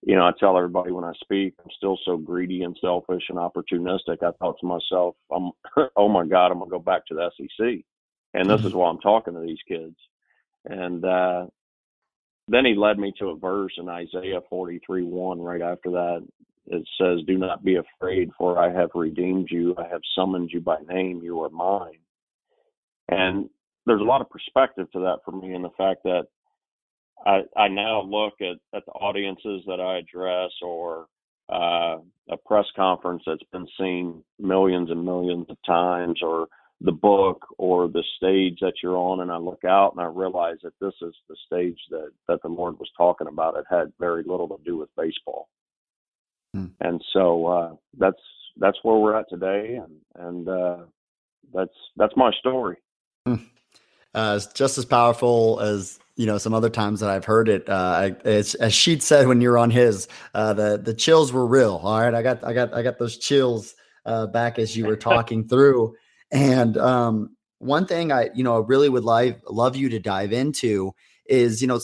you 0.05 0.17
know, 0.17 0.27
I 0.27 0.33
tell 0.39 0.57
everybody 0.57 0.91
when 0.91 1.05
I 1.05 1.13
speak, 1.23 1.55
I'm 1.61 1.71
still 1.77 1.97
so 2.05 2.17
greedy 2.17 2.63
and 2.63 2.77
selfish 2.81 3.23
and 3.29 3.39
opportunistic. 3.39 4.23
I 4.23 4.33
thought 4.33 4.59
to 4.61 4.67
myself, 4.67 5.15
I'm, 5.31 5.53
oh 5.97 6.09
my 6.09 6.27
God, 6.27 6.51
I'm 6.51 6.59
gonna 6.59 6.71
go 6.71 6.79
back 6.81 7.07
to 7.07 7.15
the 7.15 7.31
SEC, 7.37 7.85
and 8.35 8.51
this 8.51 8.61
is 8.61 8.69
mm-hmm. 8.69 8.79
why 8.79 8.91
I'm 8.91 8.99
talking 8.99 9.35
to 9.35 9.41
these 9.41 9.63
kids. 9.69 9.97
And 10.65 11.05
uh, 11.05 11.47
then 12.49 12.65
he 12.65 12.75
led 12.75 12.99
me 12.99 13.13
to 13.19 13.29
a 13.29 13.37
verse 13.37 13.73
in 13.79 13.89
Isaiah 13.89 14.41
43 14.49 15.03
1 15.05 15.41
right 15.41 15.63
after 15.63 15.91
that 15.91 16.27
it 16.67 16.89
says, 17.01 17.21
Do 17.27 17.39
not 17.39 17.65
be 17.65 17.77
afraid, 17.77 18.31
for 18.39 18.59
I 18.59 18.73
have 18.73 18.91
redeemed 18.95 19.49
you. 19.51 19.75
I 19.79 19.89
have 19.89 20.01
summoned 20.17 20.51
you 20.53 20.61
by 20.61 20.79
name. 20.89 21.21
You 21.23 21.43
are 21.43 21.51
mine. 21.51 21.99
And 23.09 23.49
there's 23.87 24.01
a 24.01 24.05
lot 24.05 24.21
of 24.21 24.31
perspective 24.31 24.91
to 24.93 25.01
that 25.01 25.19
for 25.25 25.33
me 25.33 25.55
in 25.55 25.63
the 25.63 25.71
fact 25.77 26.05
that 26.05 26.27
I, 27.25 27.43
I 27.57 27.69
now 27.69 28.03
look 28.03 28.35
at, 28.41 28.57
at 28.77 28.85
the 28.87 28.93
audiences 28.93 29.63
that 29.67 29.81
I 29.81 29.99
address 29.99 30.51
or 30.63 31.07
uh, 31.49 31.99
a 32.31 32.37
press 32.47 32.67
conference 32.75 33.23
that's 33.27 33.43
been 33.53 33.67
seen 33.79 34.23
millions 34.39 34.91
and 34.91 35.05
millions 35.05 35.47
of 35.49 35.57
times 35.67 36.21
or 36.23 36.49
the 36.81 36.93
book 36.93 37.47
or 37.59 37.89
the 37.89 38.03
stage 38.17 38.59
that 38.61 38.75
you're 38.83 38.97
on 38.97 39.21
and 39.21 39.31
I 39.31 39.37
look 39.37 39.65
out 39.65 39.93
and 39.93 40.01
I 40.01 40.07
realize 40.07 40.57
that 40.63 40.73
this 40.81 40.95
is 41.01 41.15
the 41.29 41.37
stage 41.47 41.79
that, 41.91 42.11
that 42.29 42.43
the 42.43 42.49
Lord 42.49 42.79
was 42.79 42.91
talking 42.97 43.29
about. 43.29 43.57
It 43.57 43.65
had 43.71 43.93
very 44.01 44.25
little 44.25 44.49
to 44.49 44.59
do 44.65 44.79
with 44.79 44.89
baseball. 44.97 45.49
Hmm. 46.55 46.67
And 46.81 47.03
so 47.13 47.47
uh, 47.47 47.75
that's 47.99 48.21
that's 48.59 48.79
where 48.83 48.97
we're 48.97 49.17
at 49.17 49.29
today, 49.31 49.79
and 49.83 50.27
and 50.27 50.49
uh, 50.49 50.77
that's 51.55 51.75
that's 51.97 52.17
my 52.17 52.31
story. 52.41 52.77
Hmm. 53.27 53.37
Uh, 54.15 54.35
it's 54.37 54.53
just 54.53 54.79
as 54.79 54.85
powerful 54.85 55.59
as 55.61 55.99
you 56.17 56.27
know 56.27 56.39
some 56.39 56.53
other 56.53 56.71
times 56.71 57.01
that 57.01 57.11
I've 57.11 57.25
heard 57.25 57.49
it. 57.49 57.69
Uh, 57.69 58.11
as 58.25 58.57
Sheet 58.71 59.03
said 59.03 59.27
when 59.27 59.41
you're 59.41 59.59
on 59.59 59.71
his, 59.71 60.09
uh, 60.35 60.53
the 60.53 60.81
the 60.83 60.95
chills 60.95 61.33
were 61.33 61.47
real. 61.47 61.81
All 61.83 62.01
right, 62.01 62.15
I 62.15 62.23
got 62.23 62.45
I 62.45 62.53
got 62.53 62.75
I 62.75 62.83
got 62.83 62.99
those 62.99 63.17
chills 63.19 63.75
uh, 64.05 64.27
back 64.27 64.59
as 64.59 64.77
you 64.77 64.87
were 64.87 64.97
talking 65.11 65.49
through. 65.49 65.95
And 66.31 66.77
um, 66.77 67.37
one 67.59 67.87
thing 67.87 68.13
I 68.13 68.31
you 68.35 68.45
know 68.45 68.61
really 68.61 68.89
would 68.89 69.05
like 69.05 69.41
love 69.49 69.77
you 69.77 69.89
to 69.91 69.99
dive 69.99 70.33
into 70.33 70.95
is 71.27 71.63
you 71.63 71.69
know 71.69 71.81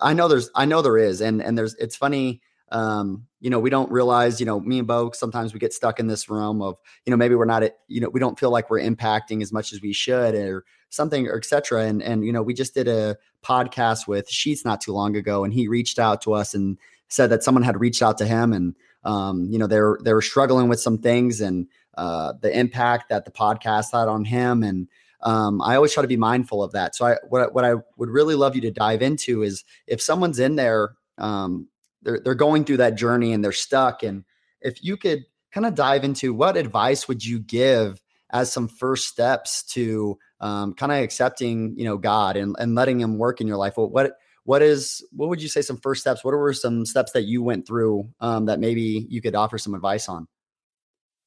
I 0.00 0.14
know 0.14 0.28
there's 0.28 0.50
I 0.54 0.64
know 0.64 0.82
there 0.82 0.98
is 0.98 1.20
and 1.20 1.42
and 1.42 1.58
there's 1.58 1.74
it's 1.74 1.96
funny 1.96 2.40
um, 2.74 3.26
you 3.40 3.50
know, 3.50 3.60
we 3.60 3.70
don't 3.70 3.90
realize, 3.90 4.40
you 4.40 4.46
know, 4.46 4.58
me 4.58 4.78
and 4.78 4.88
Bo, 4.88 5.12
sometimes 5.12 5.52
we 5.52 5.60
get 5.60 5.72
stuck 5.72 6.00
in 6.00 6.08
this 6.08 6.28
realm 6.28 6.60
of, 6.60 6.76
you 7.04 7.10
know, 7.10 7.16
maybe 7.16 7.34
we're 7.36 7.44
not, 7.44 7.62
at, 7.62 7.76
you 7.86 8.00
know, 8.00 8.08
we 8.08 8.18
don't 8.18 8.38
feel 8.38 8.50
like 8.50 8.68
we're 8.68 8.80
impacting 8.80 9.42
as 9.42 9.52
much 9.52 9.72
as 9.72 9.80
we 9.80 9.92
should 9.92 10.34
or 10.34 10.64
something 10.94 11.26
or 11.26 11.36
etc. 11.36 11.84
And, 11.84 12.02
and, 12.02 12.24
you 12.24 12.32
know, 12.32 12.42
we 12.42 12.54
just 12.54 12.74
did 12.74 12.88
a 12.88 13.16
podcast 13.42 14.06
with 14.06 14.28
Sheets 14.28 14.64
not 14.64 14.80
too 14.80 14.92
long 14.92 15.16
ago 15.16 15.44
and 15.44 15.52
he 15.52 15.68
reached 15.68 15.98
out 15.98 16.22
to 16.22 16.32
us 16.32 16.54
and 16.54 16.78
said 17.08 17.30
that 17.30 17.42
someone 17.42 17.62
had 17.62 17.80
reached 17.80 18.02
out 18.02 18.18
to 18.18 18.26
him 18.26 18.52
and, 18.52 18.74
um, 19.04 19.48
you 19.50 19.58
know, 19.58 19.66
they're, 19.66 19.98
they 20.02 20.12
were 20.12 20.22
struggling 20.22 20.68
with 20.68 20.80
some 20.80 20.98
things 20.98 21.40
and, 21.40 21.66
uh, 21.96 22.32
the 22.40 22.58
impact 22.58 23.08
that 23.10 23.24
the 23.24 23.30
podcast 23.30 23.92
had 23.92 24.08
on 24.08 24.24
him. 24.24 24.62
And, 24.62 24.88
um, 25.22 25.62
I 25.62 25.76
always 25.76 25.92
try 25.92 26.02
to 26.02 26.08
be 26.08 26.16
mindful 26.16 26.62
of 26.62 26.72
that. 26.72 26.94
So 26.94 27.06
I, 27.06 27.16
what, 27.28 27.54
what 27.54 27.64
I 27.64 27.74
would 27.96 28.10
really 28.10 28.34
love 28.34 28.54
you 28.54 28.60
to 28.62 28.70
dive 28.70 29.02
into 29.02 29.42
is 29.42 29.64
if 29.86 30.00
someone's 30.00 30.38
in 30.38 30.56
there, 30.56 30.94
um, 31.18 31.68
they're 32.04 32.20
they're 32.22 32.34
going 32.34 32.64
through 32.64 32.76
that 32.78 32.94
journey 32.94 33.32
and 33.32 33.42
they're 33.42 33.52
stuck. 33.52 34.02
And 34.02 34.24
if 34.60 34.84
you 34.84 34.96
could 34.96 35.24
kind 35.52 35.66
of 35.66 35.74
dive 35.74 36.04
into 36.04 36.32
what 36.32 36.56
advice 36.56 37.08
would 37.08 37.24
you 37.24 37.38
give 37.38 38.02
as 38.30 38.52
some 38.52 38.68
first 38.68 39.08
steps 39.08 39.62
to 39.62 40.18
um, 40.40 40.74
kind 40.74 40.92
of 40.92 40.98
accepting, 40.98 41.74
you 41.76 41.84
know, 41.84 41.96
God 41.96 42.36
and, 42.36 42.54
and 42.58 42.74
letting 42.74 43.00
Him 43.00 43.18
work 43.18 43.40
in 43.40 43.46
your 43.46 43.56
life? 43.56 43.74
Well, 43.76 43.88
what 43.88 44.12
what 44.44 44.62
is 44.62 45.04
what 45.12 45.28
would 45.28 45.42
you 45.42 45.48
say 45.48 45.62
some 45.62 45.78
first 45.78 46.02
steps? 46.02 46.22
What 46.24 46.34
were 46.34 46.52
some 46.52 46.84
steps 46.84 47.12
that 47.12 47.22
you 47.22 47.42
went 47.42 47.66
through 47.66 48.08
um, 48.20 48.46
that 48.46 48.60
maybe 48.60 49.06
you 49.08 49.22
could 49.22 49.34
offer 49.34 49.58
some 49.58 49.74
advice 49.74 50.08
on? 50.08 50.26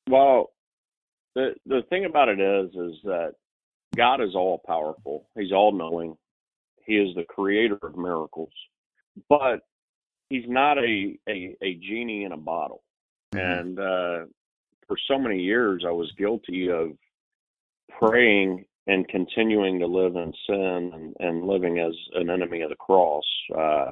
Well, 0.09 0.51
the 1.35 1.55
the 1.65 1.81
thing 1.89 2.05
about 2.05 2.29
it 2.29 2.39
is, 2.39 2.69
is 2.69 2.95
that 3.03 3.33
God 3.95 4.21
is 4.21 4.35
all 4.35 4.61
powerful. 4.65 5.29
He's 5.37 5.51
all 5.51 5.71
knowing. 5.71 6.15
He 6.85 6.93
is 6.93 7.15
the 7.15 7.23
creator 7.23 7.77
of 7.81 7.97
miracles, 7.97 8.51
but 9.27 9.61
he's 10.29 10.45
not 10.47 10.77
a 10.77 11.17
a, 11.27 11.55
a 11.63 11.73
genie 11.75 12.23
in 12.23 12.31
a 12.31 12.37
bottle. 12.37 12.83
Mm-hmm. 13.33 13.59
And 13.59 13.79
uh, 13.79 14.25
for 14.87 14.97
so 15.07 15.17
many 15.17 15.41
years, 15.41 15.83
I 15.85 15.91
was 15.91 16.11
guilty 16.17 16.69
of 16.69 16.91
praying 17.99 18.65
and 18.87 19.07
continuing 19.09 19.79
to 19.79 19.87
live 19.87 20.15
in 20.15 20.33
sin 20.47 20.91
and, 20.93 21.15
and 21.19 21.45
living 21.45 21.79
as 21.79 21.93
an 22.13 22.29
enemy 22.29 22.61
of 22.61 22.69
the 22.69 22.75
cross. 22.75 23.25
Uh, 23.55 23.91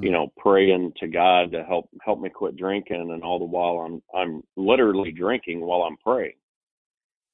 you 0.00 0.12
know, 0.12 0.28
praying 0.36 0.92
to 1.00 1.08
God 1.08 1.50
to 1.52 1.64
help 1.64 1.88
help 2.04 2.20
me 2.20 2.28
quit 2.28 2.56
drinking, 2.56 3.10
and 3.10 3.22
all 3.22 3.38
the 3.38 3.44
while 3.44 3.78
I'm 3.78 4.02
I'm 4.14 4.42
literally 4.56 5.10
drinking 5.10 5.60
while 5.60 5.82
I'm 5.82 5.96
praying. 5.96 6.36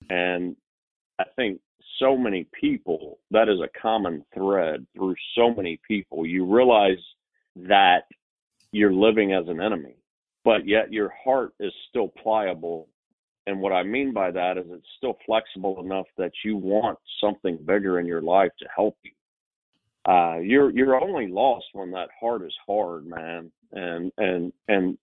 And 0.08 0.56
I 1.18 1.24
think 1.36 1.60
so 1.98 2.16
many 2.16 2.46
people 2.58 3.18
that 3.30 3.48
is 3.48 3.60
a 3.60 3.80
common 3.80 4.24
thread 4.34 4.86
through 4.96 5.14
so 5.36 5.54
many 5.54 5.78
people. 5.86 6.24
You 6.24 6.44
realize 6.44 7.02
that 7.56 8.04
you're 8.72 8.92
living 8.92 9.32
as 9.32 9.46
an 9.48 9.60
enemy, 9.60 9.96
but 10.44 10.66
yet 10.66 10.92
your 10.92 11.12
heart 11.22 11.52
is 11.60 11.72
still 11.88 12.08
pliable 12.08 12.88
and 13.46 13.60
what 13.60 13.72
I 13.72 13.82
mean 13.82 14.12
by 14.12 14.30
that 14.30 14.56
is 14.56 14.64
it's 14.70 14.86
still 14.96 15.18
flexible 15.26 15.80
enough 15.80 16.06
that 16.16 16.32
you 16.44 16.56
want 16.56 16.98
something 17.20 17.58
bigger 17.64 18.00
in 18.00 18.06
your 18.06 18.22
life 18.22 18.50
to 18.58 18.66
help 18.74 18.96
you. 19.02 19.10
Uh, 20.10 20.38
you're 20.38 20.70
you're 20.70 21.00
only 21.00 21.28
lost 21.28 21.66
when 21.72 21.90
that 21.90 22.08
heart 22.18 22.42
is 22.42 22.54
hard, 22.66 23.06
man, 23.06 23.50
and 23.72 24.12
and 24.18 24.52
and 24.68 24.98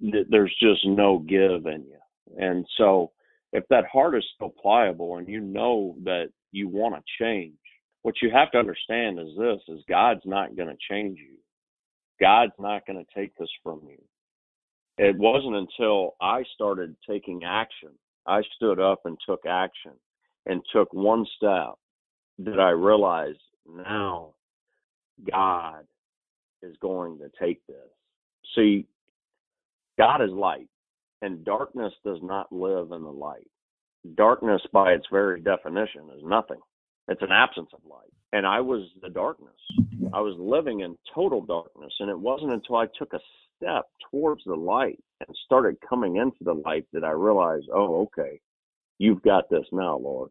th- 0.00 0.26
there's 0.28 0.54
just 0.60 0.84
no 0.86 1.18
give 1.18 1.66
in 1.66 1.84
you. 1.84 1.98
And 2.38 2.66
so, 2.76 3.12
if 3.52 3.64
that 3.70 3.86
heart 3.92 4.16
is 4.16 4.24
still 4.34 4.52
pliable 4.60 5.18
and 5.18 5.28
you 5.28 5.40
know 5.40 5.96
that 6.04 6.30
you 6.50 6.68
want 6.68 6.94
to 6.94 7.24
change, 7.24 7.54
what 8.02 8.16
you 8.22 8.30
have 8.30 8.50
to 8.52 8.58
understand 8.58 9.20
is 9.20 9.36
this: 9.38 9.60
is 9.68 9.84
God's 9.88 10.24
not 10.24 10.56
going 10.56 10.68
to 10.68 10.76
change 10.90 11.18
you. 11.18 11.36
God's 12.20 12.52
not 12.58 12.86
going 12.86 13.04
to 13.04 13.14
take 13.14 13.36
this 13.36 13.50
from 13.62 13.80
you 13.88 13.98
it 15.02 15.18
wasn't 15.18 15.56
until 15.56 16.14
I 16.20 16.44
started 16.54 16.94
taking 17.08 17.42
action, 17.44 17.90
I 18.26 18.42
stood 18.56 18.78
up 18.78 19.00
and 19.04 19.18
took 19.26 19.44
action 19.46 19.92
and 20.46 20.62
took 20.72 20.92
one 20.92 21.26
step 21.36 21.74
that 22.38 22.60
I 22.60 22.70
realized 22.70 23.38
now 23.68 24.34
God 25.30 25.84
is 26.62 26.76
going 26.80 27.18
to 27.18 27.30
take 27.40 27.66
this. 27.66 27.76
See, 28.54 28.86
God 29.98 30.22
is 30.22 30.30
light, 30.30 30.68
and 31.20 31.44
darkness 31.44 31.92
does 32.04 32.18
not 32.22 32.52
live 32.52 32.92
in 32.92 33.02
the 33.02 33.10
light. 33.10 33.48
Darkness, 34.16 34.62
by 34.72 34.92
its 34.92 35.06
very 35.10 35.40
definition, 35.40 36.02
is 36.16 36.22
nothing. 36.24 36.60
It's 37.08 37.22
an 37.22 37.32
absence 37.32 37.70
of 37.72 37.80
light. 37.88 38.12
And 38.32 38.46
I 38.46 38.60
was 38.60 38.88
the 39.02 39.10
darkness. 39.10 39.50
I 40.14 40.20
was 40.20 40.36
living 40.38 40.80
in 40.80 40.96
total 41.14 41.40
darkness. 41.40 41.92
And 42.00 42.08
it 42.08 42.18
wasn't 42.18 42.52
until 42.52 42.76
I 42.76 42.86
took 42.98 43.12
a 43.12 43.20
step 43.62 43.84
towards 44.10 44.42
the 44.44 44.54
light 44.54 44.98
and 45.20 45.36
started 45.44 45.76
coming 45.88 46.16
into 46.16 46.42
the 46.42 46.54
light 46.54 46.86
that 46.92 47.04
I 47.04 47.10
realized, 47.10 47.66
oh, 47.72 48.02
okay, 48.02 48.40
you've 48.98 49.22
got 49.22 49.48
this 49.50 49.66
now, 49.72 49.96
Lord. 49.96 50.30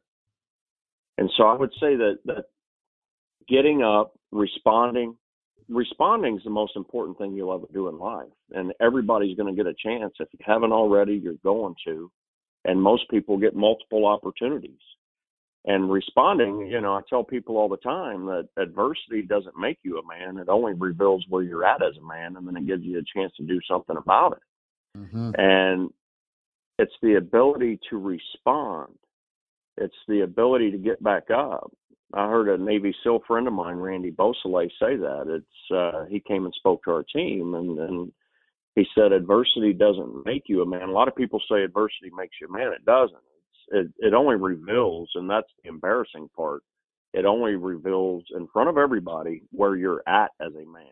And 1.17 1.29
so 1.37 1.43
I 1.43 1.55
would 1.55 1.71
say 1.73 1.95
that 1.95 2.19
that 2.25 2.45
getting 3.47 3.83
up, 3.83 4.13
responding, 4.31 5.15
responding 5.69 6.37
is 6.37 6.43
the 6.43 6.49
most 6.49 6.75
important 6.75 7.17
thing 7.17 7.33
you'll 7.33 7.53
ever 7.53 7.67
do 7.73 7.87
in 7.87 7.97
life. 7.97 8.27
And 8.51 8.73
everybody's 8.81 9.37
going 9.37 9.53
to 9.53 9.63
get 9.63 9.69
a 9.69 9.75
chance. 9.75 10.13
If 10.19 10.29
you 10.31 10.39
haven't 10.41 10.71
already, 10.71 11.13
you're 11.13 11.33
going 11.43 11.75
to. 11.85 12.11
And 12.65 12.81
most 12.81 13.09
people 13.09 13.37
get 13.37 13.55
multiple 13.55 14.05
opportunities 14.05 14.79
and 15.65 15.91
responding 15.91 16.67
you 16.67 16.81
know 16.81 16.93
i 16.93 17.01
tell 17.09 17.23
people 17.23 17.57
all 17.57 17.69
the 17.69 17.77
time 17.77 18.25
that 18.25 18.47
adversity 18.57 19.21
doesn't 19.21 19.57
make 19.57 19.77
you 19.83 19.99
a 19.99 20.07
man. 20.07 20.37
It 20.37 20.49
only 20.49 20.73
reveals 20.73 21.25
where 21.29 21.43
you're 21.43 21.65
at 21.65 21.83
as 21.83 21.95
a 21.97 22.07
man 22.07 22.35
and 22.35 22.47
then 22.47 22.57
it 22.57 22.67
gives 22.67 22.83
you 22.83 22.99
a 22.99 23.19
chance 23.19 23.31
to 23.37 23.43
do 23.43 23.59
something 23.69 23.97
about 23.97 24.33
it. 24.33 24.43
Mm-hmm. 24.97 25.31
and 25.37 25.89
it's 26.77 26.91
the 27.01 27.15
ability 27.15 27.79
to 27.89 27.97
respond. 27.97 28.93
It's 29.77 29.95
the 30.09 30.21
ability 30.21 30.71
to 30.71 30.77
get 30.77 31.01
back 31.01 31.31
up. 31.33 31.71
I 32.13 32.27
heard 32.27 32.49
a 32.49 32.61
navy 32.61 32.93
seal 33.01 33.21
friend 33.25 33.47
of 33.47 33.53
mine 33.53 33.77
randy 33.77 34.09
beausoleil 34.09 34.67
say 34.79 34.97
that. 34.97 35.25
It's 35.27 35.71
uh 35.73 36.05
he 36.09 36.19
came 36.19 36.45
and 36.45 36.53
spoke 36.55 36.83
to 36.83 36.91
our 36.91 37.03
team 37.03 37.53
and 37.53 37.79
and 37.79 38.11
he 38.75 38.85
said 38.95 39.11
adversity 39.11 39.73
doesn't 39.73 40.25
make 40.25 40.43
you 40.47 40.61
a 40.61 40.65
man. 40.65 40.89
A 40.89 40.91
lot 40.91 41.07
of 41.07 41.15
people 41.15 41.41
say 41.49 41.63
adversity 41.63 42.09
makes 42.15 42.35
you 42.41 42.47
a 42.47 42.51
man. 42.51 42.73
It 42.73 42.85
doesn't 42.85 43.17
it, 43.71 43.87
it 43.99 44.13
only 44.13 44.35
reveals, 44.35 45.09
and 45.15 45.29
that's 45.29 45.47
the 45.63 45.69
embarrassing 45.69 46.29
part. 46.35 46.61
It 47.13 47.25
only 47.25 47.55
reveals 47.55 48.23
in 48.35 48.47
front 48.53 48.69
of 48.69 48.77
everybody 48.77 49.43
where 49.51 49.75
you're 49.75 50.03
at 50.07 50.31
as 50.39 50.53
a 50.53 50.65
man. 50.65 50.85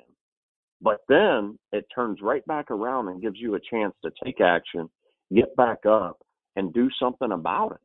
But 0.81 1.01
then 1.07 1.57
it 1.71 1.85
turns 1.93 2.19
right 2.21 2.45
back 2.45 2.71
around 2.71 3.09
and 3.09 3.21
gives 3.21 3.37
you 3.37 3.55
a 3.55 3.59
chance 3.59 3.93
to 4.03 4.11
take 4.23 4.41
action, 4.41 4.89
get 5.33 5.55
back 5.55 5.85
up, 5.85 6.17
and 6.55 6.73
do 6.73 6.89
something 6.99 7.31
about 7.31 7.73
it. 7.73 7.81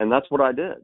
And 0.00 0.10
that's 0.10 0.30
what 0.30 0.40
I 0.40 0.52
did. 0.52 0.76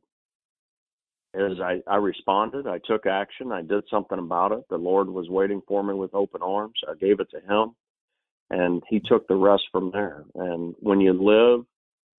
Is 1.34 1.58
I, 1.60 1.80
I 1.88 1.96
responded, 1.96 2.66
I 2.66 2.78
took 2.84 3.06
action, 3.06 3.52
I 3.52 3.62
did 3.62 3.84
something 3.90 4.18
about 4.18 4.52
it. 4.52 4.64
The 4.68 4.76
Lord 4.76 5.08
was 5.08 5.30
waiting 5.30 5.62
for 5.66 5.82
me 5.82 5.94
with 5.94 6.14
open 6.14 6.42
arms. 6.42 6.74
I 6.86 6.94
gave 6.94 7.20
it 7.20 7.28
to 7.30 7.40
Him, 7.40 7.74
and 8.50 8.82
He 8.88 9.00
took 9.00 9.26
the 9.26 9.34
rest 9.34 9.62
from 9.72 9.90
there. 9.92 10.24
And 10.34 10.74
when 10.80 11.00
you 11.00 11.12
live 11.14 11.64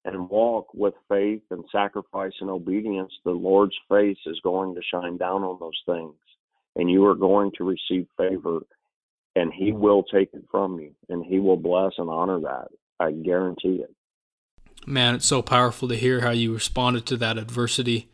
and 0.06 0.30
walk 0.30 0.74
with 0.74 0.94
faith 1.08 1.42
and 1.50 1.63
sacrifice 1.72 2.34
and 2.42 2.50
obedience, 2.50 3.12
the 3.24 3.32
Lord's 3.32 3.78
face 3.89 4.18
is 4.26 4.39
going 4.44 4.76
to 4.76 4.82
shine 4.92 5.18
down 5.18 5.44
on 5.44 5.58
those 5.60 5.82
things. 5.86 6.16
And 6.76 6.89
you 6.89 7.06
are 7.06 7.16
going 7.16 7.52
to 7.58 7.63
receive 7.63 8.08
favor, 8.18 8.62
and 9.36 9.54
He 9.54 9.72
will 9.72 10.04
take 10.04 10.30
it 10.34 10.44
from 10.52 10.80
you, 10.80 10.92
and 11.10 11.24
He 11.24 11.39
will 11.39 11.58
bless 11.58 11.94
and 11.98 12.10
honor 12.10 12.39
that. 12.42 12.68
I 13.00 13.12
guarantee 13.12 13.82
it. 13.84 13.94
Man, 14.86 15.16
it's 15.16 15.26
so 15.26 15.42
powerful 15.42 15.88
to 15.88 15.96
hear 15.96 16.22
how 16.22 16.32
you 16.32 16.54
responded 16.54 17.06
to 17.08 17.18
that 17.18 17.38
adversity. 17.38 18.10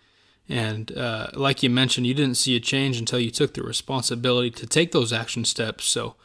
And 0.47 0.95
uh, 0.95 1.29
like 1.33 1.63
you 1.63 1.69
mentioned, 1.69 2.05
you 2.05 2.13
didn't 2.13 2.37
see 2.37 2.55
a 2.55 2.59
change 2.59 2.97
until 2.97 3.19
you 3.19 3.31
took 3.31 3.53
the 3.53 3.63
responsibility 3.63 4.51
to 4.51 4.67
take 4.67 4.91
those 4.91 5.13
action 5.13 5.45
steps. 5.45 5.85
So, 5.85 6.15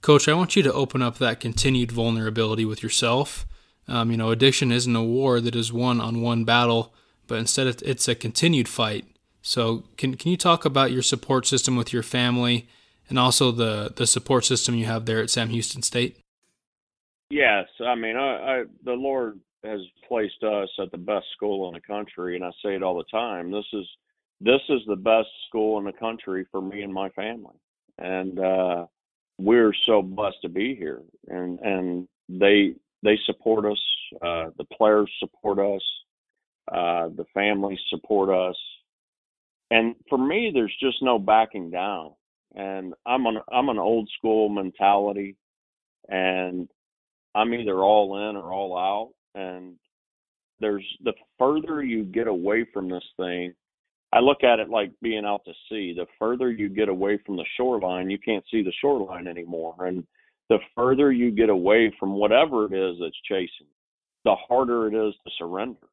Coach, 0.00 0.28
I 0.28 0.34
want 0.34 0.56
you 0.56 0.62
to 0.62 0.72
open 0.72 1.02
up 1.02 1.18
that 1.18 1.40
continued 1.40 1.92
vulnerability 1.92 2.64
with 2.64 2.82
yourself 2.82 3.46
um, 3.92 4.10
you 4.10 4.16
know, 4.16 4.30
addiction 4.30 4.72
isn't 4.72 4.96
a 4.96 5.04
war 5.04 5.38
that 5.38 5.54
is 5.54 5.70
won 5.70 6.00
on 6.00 6.22
one 6.22 6.44
battle, 6.44 6.94
but 7.26 7.38
instead 7.38 7.66
it's 7.82 8.08
a 8.08 8.14
continued 8.14 8.66
fight. 8.66 9.04
So, 9.42 9.84
can 9.98 10.16
can 10.16 10.30
you 10.30 10.38
talk 10.38 10.64
about 10.64 10.92
your 10.92 11.02
support 11.02 11.46
system 11.46 11.76
with 11.76 11.92
your 11.92 12.02
family, 12.02 12.66
and 13.10 13.18
also 13.18 13.50
the 13.50 13.92
the 13.94 14.06
support 14.06 14.46
system 14.46 14.74
you 14.74 14.86
have 14.86 15.04
there 15.04 15.20
at 15.20 15.28
Sam 15.28 15.50
Houston 15.50 15.82
State? 15.82 16.16
Yes, 17.28 17.66
I 17.84 17.94
mean, 17.94 18.16
I, 18.16 18.60
I 18.60 18.64
the 18.82 18.94
Lord 18.94 19.38
has 19.62 19.80
placed 20.08 20.42
us 20.42 20.70
at 20.80 20.90
the 20.90 20.98
best 20.98 21.26
school 21.36 21.68
in 21.68 21.74
the 21.74 21.80
country, 21.80 22.34
and 22.36 22.44
I 22.44 22.50
say 22.64 22.74
it 22.74 22.82
all 22.82 22.96
the 22.96 23.04
time. 23.10 23.50
This 23.50 23.66
is 23.74 23.86
this 24.40 24.62
is 24.70 24.80
the 24.86 24.96
best 24.96 25.28
school 25.48 25.78
in 25.78 25.84
the 25.84 25.92
country 25.92 26.46
for 26.50 26.62
me 26.62 26.80
and 26.80 26.94
my 26.94 27.10
family, 27.10 27.56
and 27.98 28.38
uh, 28.38 28.86
we're 29.38 29.74
so 29.84 30.00
blessed 30.00 30.40
to 30.42 30.48
be 30.48 30.74
here. 30.76 31.02
And 31.28 31.58
and 31.60 32.08
they 32.30 32.76
they 33.02 33.18
support 33.26 33.64
us. 33.64 33.80
Uh, 34.20 34.50
the 34.58 34.66
players 34.72 35.10
support 35.18 35.58
us. 35.58 35.82
Uh, 36.70 37.08
the 37.16 37.24
families 37.34 37.80
support 37.90 38.30
us. 38.30 38.56
And 39.70 39.94
for 40.08 40.18
me, 40.18 40.50
there's 40.52 40.74
just 40.80 41.02
no 41.02 41.18
backing 41.18 41.70
down. 41.70 42.12
And 42.54 42.94
I'm 43.06 43.26
an 43.26 43.38
I'm 43.50 43.70
an 43.70 43.78
old 43.78 44.08
school 44.18 44.50
mentality, 44.50 45.36
and 46.08 46.68
I'm 47.34 47.54
either 47.54 47.78
all 47.78 48.28
in 48.28 48.36
or 48.36 48.52
all 48.52 48.76
out. 48.76 49.12
And 49.34 49.76
there's 50.60 50.84
the 51.02 51.14
further 51.38 51.82
you 51.82 52.04
get 52.04 52.26
away 52.26 52.66
from 52.72 52.90
this 52.90 53.04
thing, 53.16 53.54
I 54.12 54.20
look 54.20 54.44
at 54.44 54.60
it 54.60 54.68
like 54.68 54.92
being 55.00 55.24
out 55.24 55.44
to 55.46 55.52
sea. 55.68 55.94
The 55.96 56.06
further 56.18 56.52
you 56.52 56.68
get 56.68 56.90
away 56.90 57.18
from 57.24 57.36
the 57.36 57.46
shoreline, 57.56 58.10
you 58.10 58.18
can't 58.18 58.44
see 58.50 58.62
the 58.62 58.72
shoreline 58.80 59.26
anymore. 59.26 59.86
And 59.86 60.04
the 60.52 60.58
further 60.74 61.10
you 61.10 61.30
get 61.30 61.48
away 61.48 61.90
from 61.98 62.12
whatever 62.12 62.66
it 62.66 62.74
is 62.74 62.98
that's 63.00 63.16
chasing, 63.26 63.66
the 64.26 64.34
harder 64.46 64.86
it 64.86 64.94
is 64.94 65.14
to 65.24 65.30
surrender. 65.38 65.88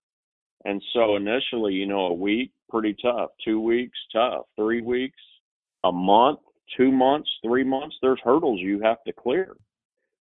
And 0.66 0.84
so 0.94 1.16
initially, 1.16 1.72
you 1.72 1.86
know, 1.86 2.08
a 2.08 2.14
week, 2.14 2.52
pretty 2.70 2.94
tough. 3.02 3.30
Two 3.46 3.62
weeks, 3.62 3.98
tough. 4.12 4.48
Three 4.58 4.82
weeks, 4.82 5.20
a 5.86 5.92
month, 5.94 6.40
two 6.76 6.92
months, 6.92 7.30
three 7.42 7.64
months, 7.64 7.96
there's 8.02 8.20
hurdles 8.22 8.60
you 8.60 8.82
have 8.82 9.02
to 9.08 9.14
clear. 9.14 9.56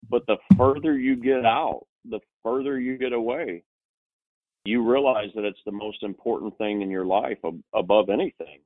But 0.09 0.27
the 0.27 0.36
further 0.57 0.97
you 0.97 1.15
get 1.15 1.45
out, 1.45 1.86
the 2.03 2.19
further 2.43 2.77
you 2.77 2.97
get 2.97 3.13
away, 3.13 3.63
you 4.65 4.86
realize 4.86 5.29
that 5.36 5.45
it's 5.45 5.63
the 5.65 5.71
most 5.71 6.03
important 6.03 6.57
thing 6.57 6.81
in 6.81 6.89
your 6.89 7.05
life 7.05 7.38
above 7.73 8.09
anything 8.09 8.59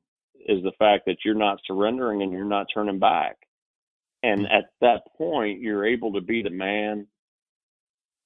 is 0.47 0.63
the 0.63 0.71
fact 0.79 1.05
that 1.05 1.17
you're 1.23 1.35
not 1.35 1.59
surrendering 1.67 2.23
and 2.23 2.31
you're 2.31 2.43
not 2.43 2.65
turning 2.73 2.97
back. 2.97 3.37
And 4.23 4.45
at 4.47 4.71
that 4.81 5.01
point, 5.17 5.61
you're 5.61 5.85
able 5.85 6.13
to 6.13 6.21
be 6.21 6.41
the 6.43 6.49
man 6.49 7.07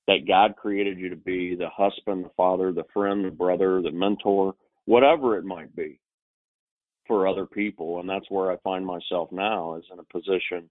that 0.08 0.28
God 0.28 0.56
created 0.56 0.98
you 1.00 1.10
to 1.10 1.16
be 1.16 1.56
the 1.56 1.70
husband, 1.70 2.26
the 2.26 2.32
father, 2.36 2.72
the 2.72 2.84
friend, 2.94 3.24
the 3.24 3.32
brother, 3.32 3.82
the 3.82 3.92
mentor, 3.92 4.56
whatever 4.86 5.38
it 5.38 5.46
might 5.46 5.76
be 5.76 6.00
for 7.08 7.28
other 7.28 7.46
people. 7.46 8.00
And 8.00 8.10
that's 8.10 8.30
where 8.30 8.52
I 8.52 8.58
find 8.64 8.86
myself 8.86 9.32
now 9.32 9.76
is 9.76 9.86
in 9.92 10.00
a 10.00 10.04
position 10.04 10.70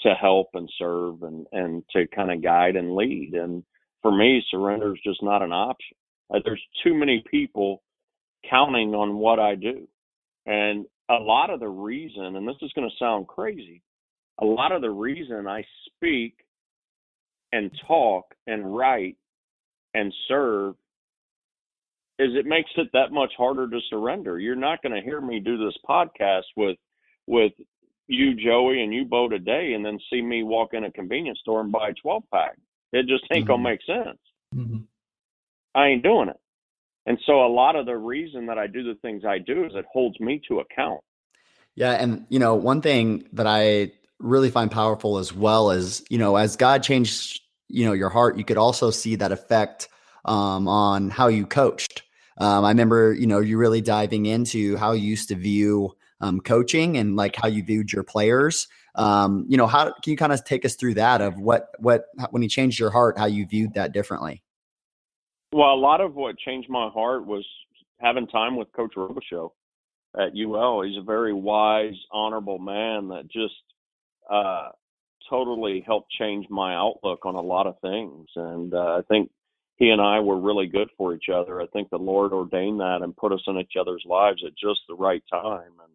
to 0.00 0.14
help 0.14 0.48
and 0.54 0.68
serve 0.78 1.22
and, 1.22 1.46
and 1.52 1.82
to 1.92 2.06
kind 2.08 2.30
of 2.30 2.42
guide 2.42 2.76
and 2.76 2.94
lead. 2.94 3.34
And 3.34 3.62
for 4.02 4.14
me, 4.14 4.44
surrender 4.50 4.94
is 4.94 5.00
just 5.04 5.22
not 5.22 5.42
an 5.42 5.52
option. 5.52 5.96
Uh, 6.32 6.40
there's 6.44 6.62
too 6.82 6.94
many 6.94 7.22
people 7.30 7.82
counting 8.48 8.94
on 8.94 9.16
what 9.16 9.38
I 9.38 9.54
do. 9.54 9.86
And 10.46 10.84
a 11.08 11.14
lot 11.14 11.50
of 11.50 11.60
the 11.60 11.68
reason, 11.68 12.36
and 12.36 12.46
this 12.46 12.56
is 12.60 12.72
going 12.74 12.88
to 12.88 12.96
sound 12.98 13.28
crazy, 13.28 13.82
a 14.40 14.44
lot 14.44 14.72
of 14.72 14.82
the 14.82 14.90
reason 14.90 15.46
I 15.46 15.64
speak 15.86 16.34
and 17.52 17.70
talk 17.86 18.34
and 18.46 18.76
write 18.76 19.16
and 19.94 20.12
serve 20.28 20.74
is 22.18 22.30
it 22.34 22.46
makes 22.46 22.70
it 22.76 22.88
that 22.92 23.12
much 23.12 23.32
harder 23.36 23.68
to 23.68 23.78
surrender. 23.90 24.38
You're 24.38 24.56
not 24.56 24.82
going 24.82 24.94
to 24.94 25.00
hear 25.00 25.20
me 25.20 25.40
do 25.40 25.56
this 25.56 25.76
podcast 25.88 26.44
with 26.56 26.76
with 27.26 27.52
you, 28.06 28.34
Joey, 28.34 28.82
and 28.82 28.92
you, 28.92 29.06
Bo, 29.06 29.28
today, 29.28 29.72
and 29.74 29.84
then 29.84 29.98
see 30.12 30.20
me 30.20 30.42
walk 30.42 30.74
in 30.74 30.84
a 30.84 30.92
convenience 30.92 31.38
store 31.40 31.62
and 31.62 31.72
buy 31.72 31.88
a 31.88 31.94
12 31.94 32.22
pack. 32.32 32.56
It 32.92 33.06
just 33.06 33.24
ain't 33.32 33.46
mm-hmm. 33.46 33.52
gonna 33.52 33.62
make 33.62 33.80
sense. 33.86 34.18
Mm-hmm. 34.54 34.78
I 35.74 35.86
ain't 35.86 36.02
doing 36.02 36.28
it. 36.28 36.36
And 37.06 37.18
so 37.26 37.44
a 37.44 37.48
lot 37.48 37.76
of 37.76 37.86
the 37.86 37.96
reason 37.96 38.46
that 38.46 38.58
I 38.58 38.66
do 38.66 38.82
the 38.82 38.98
things 39.00 39.24
I 39.24 39.38
do 39.38 39.64
is 39.64 39.72
it 39.74 39.84
holds 39.92 40.18
me 40.20 40.40
to 40.48 40.60
account. 40.60 41.00
Yeah, 41.74 41.92
and 41.92 42.26
you 42.28 42.38
know, 42.38 42.54
one 42.54 42.82
thing 42.82 43.26
that 43.32 43.46
I 43.46 43.92
really 44.24 44.50
find 44.50 44.70
powerful 44.70 45.18
as 45.18 45.32
well 45.32 45.70
as 45.70 46.02
you 46.08 46.18
know, 46.18 46.36
as 46.36 46.56
God 46.56 46.82
changed, 46.82 47.40
you 47.68 47.84
know, 47.84 47.92
your 47.92 48.08
heart, 48.08 48.38
you 48.38 48.44
could 48.44 48.56
also 48.56 48.90
see 48.90 49.16
that 49.16 49.32
effect 49.32 49.88
um, 50.24 50.66
on 50.66 51.10
how 51.10 51.28
you 51.28 51.46
coached. 51.46 52.02
Um, 52.38 52.64
I 52.64 52.70
remember, 52.70 53.12
you 53.12 53.26
know, 53.26 53.38
you 53.38 53.58
really 53.58 53.80
diving 53.80 54.26
into 54.26 54.76
how 54.76 54.92
you 54.92 55.06
used 55.06 55.28
to 55.28 55.36
view 55.36 55.92
um, 56.20 56.40
coaching 56.40 56.96
and 56.96 57.16
like 57.16 57.36
how 57.36 57.48
you 57.48 57.62
viewed 57.62 57.92
your 57.92 58.02
players. 58.02 58.66
Um, 58.96 59.44
you 59.48 59.56
know, 59.56 59.66
how 59.66 59.92
can 60.02 60.10
you 60.10 60.16
kind 60.16 60.32
of 60.32 60.44
take 60.44 60.64
us 60.64 60.74
through 60.74 60.94
that 60.94 61.20
of 61.20 61.38
what 61.38 61.68
what 61.78 62.06
when 62.30 62.42
you 62.42 62.48
changed 62.48 62.78
your 62.78 62.90
heart, 62.90 63.18
how 63.18 63.26
you 63.26 63.46
viewed 63.46 63.74
that 63.74 63.92
differently? 63.92 64.42
Well, 65.52 65.72
a 65.72 65.76
lot 65.76 66.00
of 66.00 66.14
what 66.14 66.36
changed 66.38 66.68
my 66.68 66.88
heart 66.88 67.26
was 67.26 67.44
having 68.00 68.26
time 68.26 68.56
with 68.56 68.72
Coach 68.72 68.94
Robichaux 68.96 69.50
at 70.16 70.32
UL. 70.36 70.82
He's 70.82 70.98
a 70.98 71.04
very 71.04 71.32
wise, 71.32 71.94
honorable 72.12 72.58
man 72.58 73.08
that 73.08 73.24
just 73.30 73.54
uh, 74.30 74.68
totally 75.28 75.82
helped 75.86 76.10
change 76.18 76.46
my 76.50 76.74
outlook 76.74 77.24
on 77.24 77.34
a 77.34 77.40
lot 77.40 77.66
of 77.66 77.78
things. 77.80 78.28
And 78.36 78.74
uh, 78.74 78.98
I 78.98 79.00
think 79.08 79.30
he 79.76 79.88
and 79.88 80.00
I 80.00 80.20
were 80.20 80.38
really 80.38 80.66
good 80.66 80.88
for 80.96 81.14
each 81.14 81.28
other. 81.34 81.60
I 81.60 81.66
think 81.68 81.90
the 81.90 81.96
Lord 81.96 82.32
ordained 82.32 82.80
that 82.80 83.00
and 83.02 83.16
put 83.16 83.32
us 83.32 83.42
in 83.46 83.58
each 83.58 83.74
other's 83.80 84.04
lives 84.06 84.42
at 84.46 84.52
just 84.56 84.80
the 84.88 84.94
right 84.94 85.22
time. 85.30 85.72
And 85.82 85.92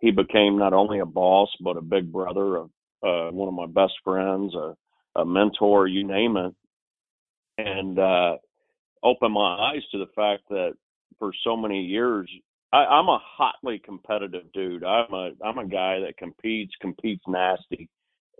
he 0.00 0.10
became 0.10 0.58
not 0.58 0.72
only 0.72 0.98
a 0.98 1.06
boss 1.06 1.48
but 1.60 1.76
a 1.76 1.82
big 1.82 2.12
brother, 2.12 2.56
a, 2.56 2.62
uh, 3.04 3.30
one 3.30 3.48
of 3.48 3.54
my 3.54 3.66
best 3.66 3.94
friends, 4.04 4.54
a, 4.54 4.76
a 5.16 5.24
mentor, 5.24 5.86
you 5.86 6.04
name 6.04 6.36
it, 6.36 6.54
and 7.58 7.98
uh, 7.98 8.36
opened 9.02 9.34
my 9.34 9.72
eyes 9.72 9.82
to 9.92 9.98
the 9.98 10.10
fact 10.14 10.42
that 10.48 10.72
for 11.18 11.32
so 11.44 11.56
many 11.56 11.82
years 11.82 12.28
I, 12.72 12.84
I'm 12.84 13.08
a 13.08 13.20
hotly 13.22 13.78
competitive 13.78 14.52
dude. 14.52 14.84
I'm 14.84 15.12
a 15.12 15.30
I'm 15.44 15.58
a 15.58 15.66
guy 15.66 16.00
that 16.00 16.16
competes, 16.16 16.72
competes 16.80 17.22
nasty 17.28 17.88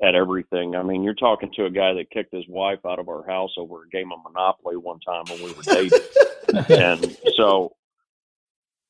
at 0.03 0.15
everything. 0.15 0.75
I 0.75 0.83
mean, 0.83 1.03
you're 1.03 1.15
talking 1.15 1.51
to 1.57 1.67
a 1.67 1.71
guy 1.71 1.93
that 1.95 2.11
kicked 2.11 2.35
his 2.35 2.49
wife 2.49 2.81
out 2.87 2.99
of 2.99 3.09
our 3.09 3.25
house 3.27 3.53
over 3.57 3.83
a 3.83 3.89
game 3.89 4.11
of 4.13 4.21
Monopoly 4.25 4.77
one 4.77 5.01
time 5.01 5.25
when 5.29 5.43
we 5.43 5.53
were 5.53 5.63
dating. 5.63 6.01
and 6.71 7.17
so 7.37 7.77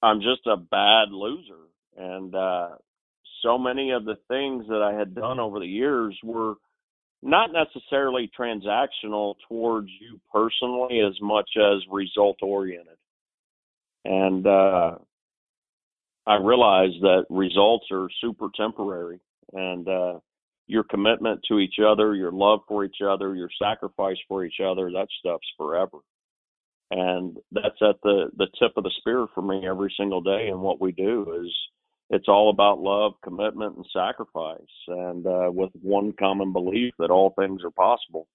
I'm 0.03 0.21
just 0.21 0.47
a 0.47 0.57
bad 0.57 1.11
loser. 1.11 1.55
And 1.97 2.35
uh, 2.35 2.69
so 3.43 3.59
many 3.59 3.91
of 3.91 4.05
the 4.05 4.17
things 4.29 4.67
that 4.69 4.83
I 4.83 4.97
had 4.97 5.15
done 5.15 5.41
over 5.41 5.59
the 5.59 5.67
years 5.67 6.17
were 6.23 6.55
not 7.23 7.51
necessarily 7.53 8.31
transactional 8.39 9.35
towards 9.49 9.89
you 10.01 10.21
personally 10.33 11.01
as 11.01 11.15
much 11.21 11.51
as 11.57 11.83
result 11.91 12.39
oriented. 12.43 12.97
And 14.05 14.47
uh, 14.47 14.97
I 16.27 16.37
realize 16.37 16.93
that 17.01 17.25
results 17.31 17.87
are 17.91 18.09
super 18.21 18.49
temporary. 18.57 19.21
And 19.53 19.89
uh, 19.89 20.19
your 20.67 20.85
commitment 20.85 21.41
to 21.49 21.59
each 21.59 21.77
other, 21.85 22.15
your 22.15 22.33
love 22.33 22.61
for 22.69 22.85
each 22.85 22.99
other, 23.07 23.35
your 23.35 23.51
sacrifice 23.61 24.17
for 24.29 24.45
each 24.45 24.61
other, 24.65 24.91
that 24.93 25.09
stuff's 25.19 25.51
forever. 25.57 25.99
And 26.91 27.39
that's 27.51 27.81
at 27.81 27.97
the, 28.03 28.31
the 28.37 28.49
tip 28.59 28.73
of 28.77 28.85
the 28.85 28.93
spear 28.99 29.27
for 29.35 29.43
me 29.43 29.67
every 29.67 29.93
single 29.97 30.21
day. 30.21 30.49
And 30.49 30.61
what 30.61 30.81
we 30.81 30.93
do 30.93 31.43
is 31.43 31.53
it's 32.11 32.29
all 32.29 32.51
about 32.51 32.81
love, 32.81 33.15
commitment, 33.25 33.77
and 33.77 33.87
sacrifice, 33.93 34.61
and 34.89 35.27
uh, 35.27 35.51
with 35.51 35.71
one 35.81 36.13
common 36.19 36.53
belief 36.53 36.93
that 36.99 37.11
all 37.11 37.33
things 37.39 37.63
are 37.65 37.71
possible. 37.71 38.27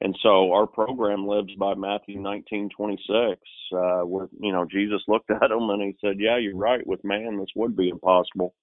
And 0.00 0.16
so 0.22 0.52
our 0.52 0.66
program 0.66 1.26
lives 1.26 1.54
by 1.58 1.74
Matthew 1.74 2.18
19:26, 2.20 3.36
uh, 3.72 4.02
where 4.02 4.28
you 4.38 4.52
know 4.52 4.64
Jesus 4.64 5.02
looked 5.08 5.30
at 5.30 5.50
him 5.50 5.70
and 5.70 5.82
he 5.82 5.96
said, 6.00 6.20
"Yeah, 6.20 6.36
you're 6.36 6.56
right. 6.56 6.86
With 6.86 7.04
man, 7.04 7.36
this 7.38 7.54
would 7.56 7.76
be 7.76 7.88
impossible, 7.88 8.54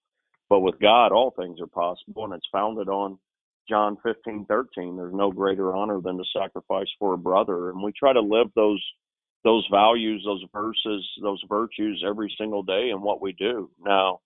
but 0.49 0.59
with 0.59 0.79
God, 0.79 1.11
all 1.11 1.31
things 1.31 1.59
are 1.61 1.67
possible." 1.67 2.25
And 2.25 2.33
it's 2.33 2.47
founded 2.51 2.89
on 2.89 3.17
John 3.67 3.97
15:13. 4.03 4.97
There's 4.97 5.13
no 5.13 5.31
greater 5.31 5.75
honor 5.75 6.01
than 6.01 6.17
to 6.17 6.25
sacrifice 6.25 6.91
for 6.99 7.13
a 7.13 7.17
brother, 7.17 7.69
and 7.69 7.81
we 7.81 7.91
try 7.93 8.13
to 8.13 8.21
live 8.21 8.53
those 8.53 8.83
those 9.43 9.65
values, 9.71 10.23
those 10.23 10.43
verses, 10.53 11.09
those 11.21 11.41
virtues 11.49 12.03
every 12.05 12.33
single 12.37 12.61
day 12.61 12.91
in 12.91 13.01
what 13.01 13.21
we 13.21 13.31
do. 13.33 13.71
Now, 13.83 14.19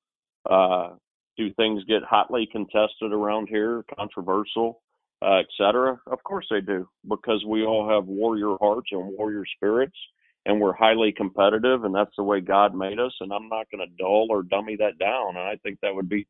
uh, 0.50 0.96
do 1.38 1.54
things 1.54 1.84
get 1.86 2.04
hotly 2.04 2.48
contested 2.52 3.14
around 3.14 3.48
here, 3.48 3.86
controversial, 3.98 4.82
uh, 5.22 5.40
etc.? 5.40 6.00
Of 6.08 6.24
course 6.24 6.46
they 6.50 6.62
do, 6.62 6.88
because 7.08 7.44
we 7.46 7.64
all 7.64 7.90
have 7.90 8.06
warrior 8.06 8.56
hearts 8.60 8.90
and 8.92 9.14
warrior 9.18 9.44
spirits, 9.56 9.98
and 10.46 10.60
we're 10.60 10.74
highly 10.74 11.12
competitive, 11.12 11.84
and 11.84 11.94
that's 11.94 12.16
the 12.18 12.24
way 12.24 12.42
God 12.42 12.76
made 12.76 13.00
us. 13.00 13.14
And 13.20 13.32
I'm 13.32 13.50
not 13.50 13.68
going 13.72 13.88
to 13.88 13.96
dull 13.98 14.28
or 14.30 14.44
dummy 14.44 14.76
that 14.78 15.00
down. 15.00 15.30
And 15.30 15.40
I 15.40 15.58
think 15.64 15.80
that 15.82 15.96
would 15.96 16.10
be 16.10 16.28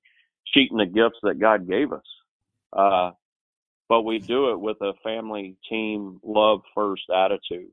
cheating 0.54 0.78
the 0.78 0.86
gifts 0.86 1.20
that 1.24 1.40
God 1.40 1.68
gave 1.68 1.92
us. 1.92 2.06
Uh, 2.72 3.12
but 3.88 4.02
we 4.02 4.20
do 4.20 4.52
it 4.52 4.60
with 4.60 4.78
a 4.82 4.94
family, 5.04 5.56
team, 5.70 6.20
love 6.24 6.62
first 6.74 7.04
attitude, 7.16 7.70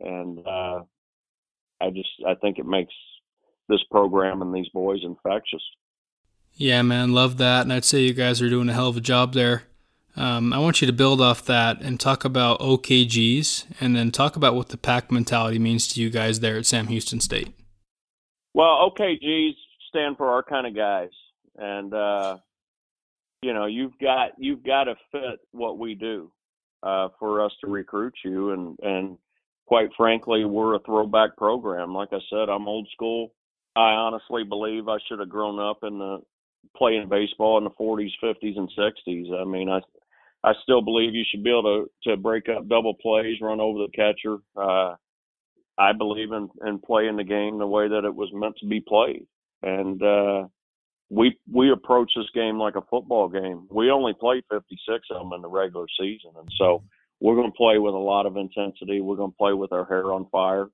and 0.00 0.38
uh, 0.46 0.80
I 1.80 1.90
just 1.90 2.10
I 2.26 2.34
think 2.34 2.58
it 2.58 2.66
makes 2.66 2.92
this 3.68 3.82
program 3.90 4.42
and 4.42 4.54
these 4.54 4.68
boys 4.70 5.00
infectious. 5.02 5.62
Yeah, 6.54 6.82
man, 6.82 7.12
love 7.12 7.38
that. 7.38 7.62
And 7.62 7.72
I'd 7.72 7.84
say 7.84 8.00
you 8.00 8.12
guys 8.12 8.42
are 8.42 8.50
doing 8.50 8.68
a 8.68 8.72
hell 8.72 8.88
of 8.88 8.96
a 8.96 9.00
job 9.00 9.32
there. 9.32 9.64
Um, 10.16 10.52
I 10.52 10.58
want 10.58 10.80
you 10.80 10.86
to 10.86 10.92
build 10.92 11.20
off 11.20 11.44
that 11.46 11.80
and 11.80 11.98
talk 11.98 12.24
about 12.24 12.60
OKGs 12.60 13.64
and 13.80 13.96
then 13.96 14.10
talk 14.10 14.36
about 14.36 14.54
what 14.54 14.68
the 14.68 14.76
pack 14.76 15.10
mentality 15.10 15.58
means 15.58 15.88
to 15.88 16.00
you 16.02 16.10
guys 16.10 16.40
there 16.40 16.58
at 16.58 16.66
Sam 16.66 16.88
Houston 16.88 17.20
State. 17.20 17.54
Well, 18.54 18.90
OKGs 18.90 19.54
stand 19.88 20.16
for 20.16 20.28
our 20.28 20.42
kind 20.42 20.66
of 20.66 20.76
guys. 20.76 21.10
And, 21.56 21.94
uh, 21.94 22.38
you 23.42 23.54
know, 23.54 23.66
you've 23.66 23.98
got, 23.98 24.32
you've 24.36 24.62
got 24.62 24.84
to 24.84 24.94
fit 25.10 25.40
what 25.52 25.78
we 25.78 25.94
do, 25.94 26.30
uh, 26.82 27.08
for 27.18 27.44
us 27.44 27.52
to 27.64 27.70
recruit 27.70 28.14
you. 28.24 28.50
And, 28.50 28.78
and 28.82 29.18
quite 29.66 29.88
frankly, 29.96 30.44
we're 30.44 30.74
a 30.74 30.80
throwback 30.80 31.36
program. 31.36 31.94
Like 31.94 32.10
I 32.12 32.20
said, 32.28 32.50
I'm 32.50 32.68
old 32.68 32.88
school. 32.92 33.32
I 33.74 33.92
honestly 33.92 34.44
believe 34.44 34.88
I 34.88 34.98
should 35.08 35.20
have 35.20 35.30
grown 35.30 35.58
up 35.58 35.78
in 35.82 35.98
the 35.98 36.18
playing 36.76 37.08
baseball 37.08 37.58
in 37.58 37.64
the 37.64 37.70
40s, 37.70 38.10
50s, 38.22 38.58
and 38.58 38.70
60s. 38.78 39.40
I 39.40 39.44
mean, 39.44 39.70
I 39.70 39.80
I 40.44 40.52
still 40.62 40.82
believe 40.82 41.14
you 41.14 41.24
should 41.30 41.44
be 41.44 41.50
able 41.50 41.86
to 42.04 42.10
to 42.10 42.16
break 42.16 42.48
up 42.48 42.68
double 42.68 42.94
plays, 42.94 43.40
run 43.40 43.60
over 43.60 43.78
the 43.78 43.92
catcher. 43.94 44.38
Uh, 44.56 44.96
I 45.78 45.92
believe 45.92 46.32
in 46.32 46.48
in 46.66 46.78
playing 46.78 47.16
the 47.16 47.24
game 47.24 47.58
the 47.58 47.66
way 47.66 47.88
that 47.88 48.04
it 48.04 48.14
was 48.14 48.30
meant 48.32 48.56
to 48.58 48.66
be 48.66 48.80
played, 48.80 49.26
and 49.62 50.02
uh, 50.02 50.46
we 51.10 51.38
we 51.50 51.70
approach 51.70 52.12
this 52.16 52.30
game 52.34 52.58
like 52.58 52.76
a 52.76 52.82
football 52.90 53.28
game. 53.28 53.66
We 53.70 53.90
only 53.90 54.14
play 54.18 54.42
56 54.50 55.08
of 55.10 55.18
them 55.18 55.32
in 55.34 55.42
the 55.42 55.48
regular 55.48 55.86
season, 55.98 56.32
and 56.36 56.48
so 56.58 56.82
we're 57.20 57.36
going 57.36 57.50
to 57.52 57.56
play 57.56 57.78
with 57.78 57.94
a 57.94 57.98
lot 57.98 58.26
of 58.26 58.36
intensity. 58.36 59.00
We're 59.00 59.16
going 59.16 59.30
to 59.30 59.36
play 59.36 59.52
with 59.52 59.72
our 59.72 59.84
hair 59.84 60.12
on 60.12 60.26
fire 60.30 60.68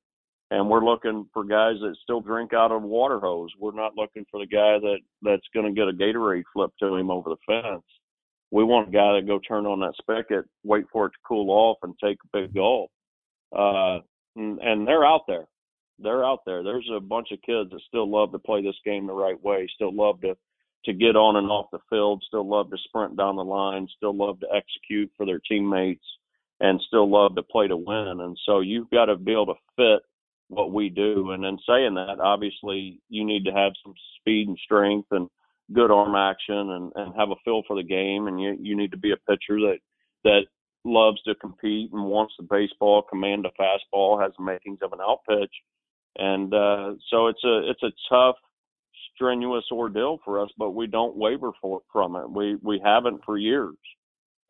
and 0.50 0.68
we're 0.68 0.84
looking 0.84 1.28
for 1.32 1.44
guys 1.44 1.74
that 1.80 1.96
still 2.02 2.20
drink 2.20 2.52
out 2.54 2.72
of 2.72 2.82
water 2.82 3.20
hose. 3.20 3.50
We're 3.58 3.74
not 3.74 3.96
looking 3.96 4.24
for 4.30 4.40
the 4.40 4.46
guy 4.46 4.78
that 4.78 4.98
that's 5.22 5.46
going 5.52 5.66
to 5.66 5.78
get 5.78 5.88
a 5.88 5.92
Gatorade 5.92 6.44
flipped 6.52 6.78
to 6.80 6.94
him 6.94 7.10
over 7.10 7.30
the 7.30 7.36
fence. 7.46 7.84
We 8.50 8.64
want 8.64 8.88
a 8.88 8.92
guy 8.92 9.20
to 9.20 9.26
go 9.26 9.38
turn 9.38 9.66
on 9.66 9.80
that 9.80 9.94
spigot, 10.00 10.46
wait 10.64 10.86
for 10.92 11.06
it 11.06 11.10
to 11.10 11.18
cool 11.26 11.50
off, 11.50 11.78
and 11.82 11.94
take 12.02 12.18
a 12.24 12.38
big 12.38 12.54
gulp. 12.54 12.90
Uh, 13.54 13.98
and, 14.36 14.58
and 14.60 14.88
they're 14.88 15.06
out 15.06 15.22
there. 15.26 15.46
They're 15.98 16.24
out 16.24 16.40
there. 16.46 16.62
There's 16.62 16.88
a 16.94 17.00
bunch 17.00 17.28
of 17.32 17.42
kids 17.42 17.70
that 17.70 17.80
still 17.86 18.08
love 18.08 18.32
to 18.32 18.38
play 18.38 18.62
this 18.62 18.76
game 18.84 19.06
the 19.06 19.12
right 19.12 19.42
way, 19.42 19.68
still 19.74 19.94
love 19.94 20.20
to 20.22 20.36
to 20.84 20.92
get 20.92 21.16
on 21.16 21.36
and 21.36 21.48
off 21.48 21.66
the 21.72 21.80
field, 21.90 22.22
still 22.26 22.48
love 22.48 22.70
to 22.70 22.78
sprint 22.84 23.16
down 23.16 23.36
the 23.36 23.44
line, 23.44 23.88
still 23.96 24.16
love 24.16 24.38
to 24.40 24.46
execute 24.54 25.10
for 25.16 25.26
their 25.26 25.40
teammates, 25.40 26.04
and 26.60 26.80
still 26.86 27.10
love 27.10 27.34
to 27.34 27.42
play 27.42 27.66
to 27.66 27.76
win. 27.76 28.20
And 28.20 28.38
so 28.46 28.60
you've 28.60 28.90
got 28.90 29.06
to 29.06 29.16
be 29.16 29.32
able 29.32 29.46
to 29.46 29.54
fit 29.76 30.02
what 30.48 30.72
we 30.72 30.88
do. 30.88 31.32
And 31.32 31.44
in 31.44 31.58
saying 31.68 31.94
that, 31.94 32.20
obviously 32.20 33.00
you 33.08 33.24
need 33.24 33.44
to 33.44 33.52
have 33.52 33.72
some 33.84 33.94
speed 34.18 34.48
and 34.48 34.58
strength 34.64 35.08
and 35.10 35.28
good 35.72 35.90
arm 35.90 36.14
action 36.14 36.70
and, 36.70 36.92
and 36.94 37.14
have 37.16 37.30
a 37.30 37.36
feel 37.44 37.62
for 37.66 37.76
the 37.76 37.82
game. 37.82 38.26
And 38.26 38.40
you, 38.40 38.56
you 38.60 38.76
need 38.76 38.90
to 38.92 38.96
be 38.96 39.12
a 39.12 39.16
pitcher 39.16 39.58
that, 39.60 39.78
that 40.24 40.42
loves 40.84 41.22
to 41.22 41.34
compete 41.34 41.92
and 41.92 42.04
wants 42.04 42.34
the 42.38 42.46
baseball, 42.48 43.02
command 43.02 43.46
a 43.46 43.50
fastball, 43.60 44.22
has 44.22 44.32
the 44.38 44.44
makings 44.44 44.78
of 44.82 44.92
an 44.92 45.00
out 45.00 45.20
pitch. 45.28 45.52
And 46.16 46.52
uh, 46.52 46.94
so 47.10 47.28
it's 47.28 47.44
a 47.44 47.70
it's 47.70 47.82
a 47.82 47.92
tough, 48.08 48.36
strenuous 49.14 49.64
ordeal 49.70 50.18
for 50.24 50.42
us, 50.42 50.50
but 50.58 50.70
we 50.70 50.86
don't 50.86 51.16
waver 51.16 51.52
for, 51.60 51.82
from 51.92 52.16
it. 52.16 52.28
We 52.28 52.56
we 52.62 52.80
haven't 52.84 53.24
for 53.24 53.38
years, 53.38 53.76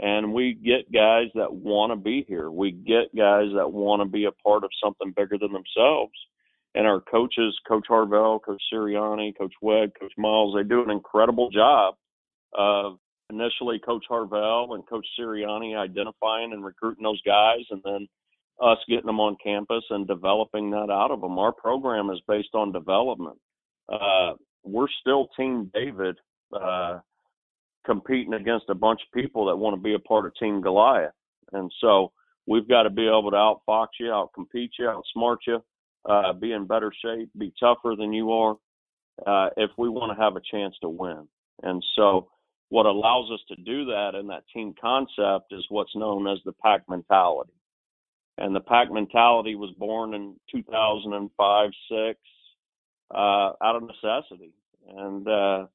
and 0.00 0.32
we 0.32 0.54
get 0.54 0.90
guys 0.90 1.26
that 1.34 1.52
want 1.52 1.92
to 1.92 1.96
be 1.96 2.24
here. 2.26 2.50
We 2.50 2.72
get 2.72 3.14
guys 3.14 3.48
that 3.54 3.70
want 3.70 4.00
to 4.00 4.06
be 4.06 4.24
a 4.24 4.32
part 4.32 4.64
of 4.64 4.70
something 4.82 5.12
bigger 5.14 5.36
than 5.38 5.52
themselves. 5.52 6.12
And 6.74 6.86
our 6.86 7.00
coaches, 7.00 7.58
Coach 7.66 7.86
Harvell, 7.90 8.40
Coach 8.42 8.62
Sirianni, 8.72 9.36
Coach 9.36 9.54
Webb, 9.62 9.90
Coach 9.98 10.12
Miles, 10.16 10.54
they 10.54 10.62
do 10.62 10.82
an 10.82 10.90
incredible 10.90 11.50
job 11.50 11.94
of 12.52 12.98
initially 13.30 13.78
Coach 13.78 14.04
Harvell 14.10 14.74
and 14.74 14.86
Coach 14.86 15.06
Sirianni 15.18 15.76
identifying 15.76 16.52
and 16.52 16.64
recruiting 16.64 17.02
those 17.02 17.22
guys, 17.22 17.64
and 17.70 17.82
then 17.84 18.06
us 18.60 18.78
getting 18.88 19.06
them 19.06 19.20
on 19.20 19.36
campus 19.42 19.84
and 19.90 20.06
developing 20.06 20.70
that 20.70 20.90
out 20.90 21.10
of 21.10 21.20
them. 21.20 21.38
Our 21.38 21.52
program 21.52 22.10
is 22.10 22.20
based 22.26 22.54
on 22.54 22.72
development. 22.72 23.38
Uh, 23.88 24.34
we're 24.64 24.88
still 25.00 25.28
Team 25.36 25.70
David 25.72 26.16
uh, 26.52 26.98
competing 27.86 28.34
against 28.34 28.66
a 28.68 28.74
bunch 28.74 29.00
of 29.00 29.20
people 29.20 29.46
that 29.46 29.56
want 29.56 29.76
to 29.76 29.80
be 29.80 29.94
a 29.94 29.98
part 29.98 30.26
of 30.26 30.34
Team 30.34 30.60
Goliath, 30.60 31.12
and 31.52 31.70
so 31.80 32.12
we've 32.46 32.68
got 32.68 32.82
to 32.82 32.90
be 32.90 33.06
able 33.06 33.30
to 33.30 33.36
outfox 33.36 33.88
you, 34.00 34.06
outcompete 34.06 34.70
you, 34.78 34.86
outsmart 35.16 35.38
you, 35.46 35.62
uh, 36.08 36.32
be 36.32 36.52
in 36.52 36.66
better 36.66 36.92
shape, 37.04 37.30
be 37.36 37.52
tougher 37.60 37.94
than 37.96 38.12
you 38.12 38.32
are, 38.32 38.56
uh, 39.26 39.50
if 39.56 39.70
we 39.76 39.88
want 39.88 40.16
to 40.16 40.22
have 40.22 40.36
a 40.36 40.40
chance 40.50 40.74
to 40.80 40.88
win. 40.88 41.28
And 41.62 41.84
so 41.96 42.28
what 42.70 42.86
allows 42.86 43.30
us 43.30 43.40
to 43.48 43.56
do 43.56 43.86
that 43.86 44.14
in 44.18 44.26
that 44.28 44.44
team 44.54 44.74
concept 44.80 45.52
is 45.52 45.64
what's 45.68 45.94
known 45.96 46.26
as 46.26 46.38
the 46.44 46.52
pack 46.52 46.82
mentality. 46.88 47.52
And 48.36 48.54
the 48.54 48.60
pack 48.60 48.92
mentality 48.92 49.54
was 49.54 49.74
born 49.78 50.14
in 50.14 50.36
2005, 50.52 51.70
six, 51.90 52.20
uh, 53.12 53.16
out 53.18 53.76
of 53.76 53.82
necessity. 53.82 54.52
And, 54.88 55.26
uh, 55.26 55.66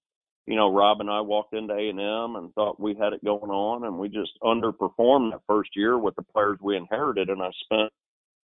you 0.46 0.56
know, 0.56 0.74
Rob 0.74 1.02
and 1.02 1.10
I 1.10 1.22
walked 1.22 1.54
into 1.54 1.74
A&M 1.74 2.36
and 2.36 2.54
thought 2.54 2.80
we 2.80 2.96
had 2.96 3.14
it 3.14 3.24
going 3.24 3.52
on 3.52 3.86
and 3.86 3.98
we 3.98 4.08
just 4.08 4.32
underperformed 4.44 5.32
that 5.32 5.42
first 5.48 5.72
year 5.76 5.98
with 5.98 6.16
the 6.16 6.22
players 6.22 6.58
we 6.62 6.78
inherited. 6.78 7.30
And 7.30 7.42
I 7.42 7.50
spent 7.64 7.92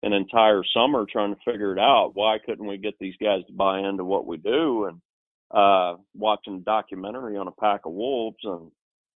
an 0.03 0.13
entire 0.13 0.63
summer 0.73 1.05
trying 1.05 1.35
to 1.35 1.41
figure 1.43 1.73
it 1.73 1.79
out. 1.79 2.11
Why 2.13 2.37
couldn't 2.45 2.67
we 2.67 2.77
get 2.77 2.97
these 2.99 3.15
guys 3.21 3.45
to 3.47 3.53
buy 3.53 3.79
into 3.79 4.05
what 4.05 4.25
we 4.25 4.37
do? 4.37 4.85
And, 4.85 5.01
uh, 5.51 5.97
watching 6.15 6.55
a 6.55 6.59
documentary 6.59 7.35
on 7.35 7.47
a 7.47 7.51
pack 7.51 7.81
of 7.85 7.93
wolves, 7.93 8.37
and 8.43 8.71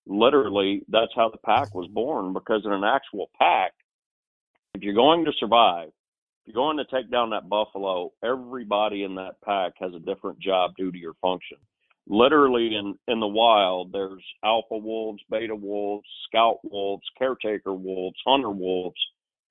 literally 0.06 0.84
that's 0.90 1.14
how 1.16 1.30
the 1.30 1.38
pack 1.38 1.74
was 1.74 1.88
born. 1.90 2.34
Because 2.34 2.66
in 2.66 2.72
an 2.72 2.84
actual 2.84 3.30
pack, 3.40 3.72
if 4.74 4.82
you're 4.82 4.94
going 4.94 5.26
to 5.26 5.32
survive, 5.40 5.90
if 5.90 6.54
you're 6.54 6.62
going 6.62 6.78
to 6.78 6.86
take 6.86 7.10
down 7.10 7.30
that 7.30 7.48
buffalo, 7.48 8.12
everybody 8.24 9.04
in 9.04 9.16
that 9.16 9.40
pack 9.46 9.74
has 9.80 9.94
a 9.94 10.00
different 10.00 10.40
job, 10.40 10.72
duty, 10.76 11.06
or 11.06 11.14
function. 11.22 11.58
Literally 12.06 12.76
in 12.76 12.96
in 13.08 13.22
the 13.22 13.28
wild, 13.28 13.94
there's 13.94 14.24
alpha 14.44 14.76
wolves, 14.76 15.22
beta 15.30 15.56
wolves, 15.56 16.06
scout 16.28 16.58
wolves, 16.64 17.06
caretaker 17.18 17.74
wolves, 17.74 18.18
hunter 18.26 18.50
wolves. 18.50 19.00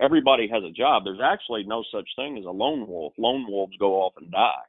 Everybody 0.03 0.49
has 0.49 0.65
a 0.65 0.73
job. 0.73 1.05
There's 1.05 1.21
actually 1.23 1.65
no 1.65 1.85
such 1.93 2.09
thing 2.17 2.37
as 2.37 2.45
a 2.45 2.51
lone 2.51 2.87
wolf. 2.89 3.15
Lone 3.19 3.47
wolves 3.49 3.77
go 3.79 3.95
off 4.03 4.15
and 4.17 4.31
die 4.31 4.65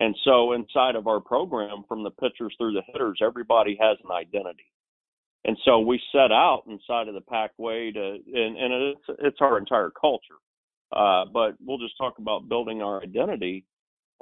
and 0.00 0.16
so 0.24 0.52
inside 0.52 0.96
of 0.96 1.06
our 1.06 1.20
program, 1.20 1.84
from 1.86 2.02
the 2.02 2.10
pitchers 2.10 2.54
through 2.56 2.72
the 2.72 2.82
hitters, 2.90 3.20
everybody 3.22 3.76
has 3.80 3.98
an 4.02 4.10
identity. 4.10 4.64
And 5.44 5.56
so 5.64 5.80
we 5.80 6.00
set 6.10 6.32
out 6.32 6.62
inside 6.66 7.08
of 7.08 7.14
the 7.14 7.20
pack 7.20 7.50
way 7.58 7.92
to, 7.92 8.00
and, 8.00 8.56
and 8.56 8.72
it's, 8.72 9.20
it's 9.20 9.38
our 9.40 9.58
entire 9.58 9.90
culture. 9.90 10.36
Uh, 10.90 11.24
but 11.32 11.54
we'll 11.64 11.78
just 11.78 11.96
talk 11.98 12.18
about 12.18 12.48
building 12.48 12.82
our 12.82 13.02
identity. 13.02 13.64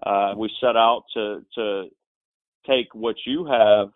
Uh, 0.04 0.34
we 0.36 0.50
set 0.60 0.76
out 0.76 1.04
to, 1.14 1.44
to 1.54 1.84
take 2.66 2.92
what 2.92 3.16
you 3.24 3.46
have, 3.46 3.88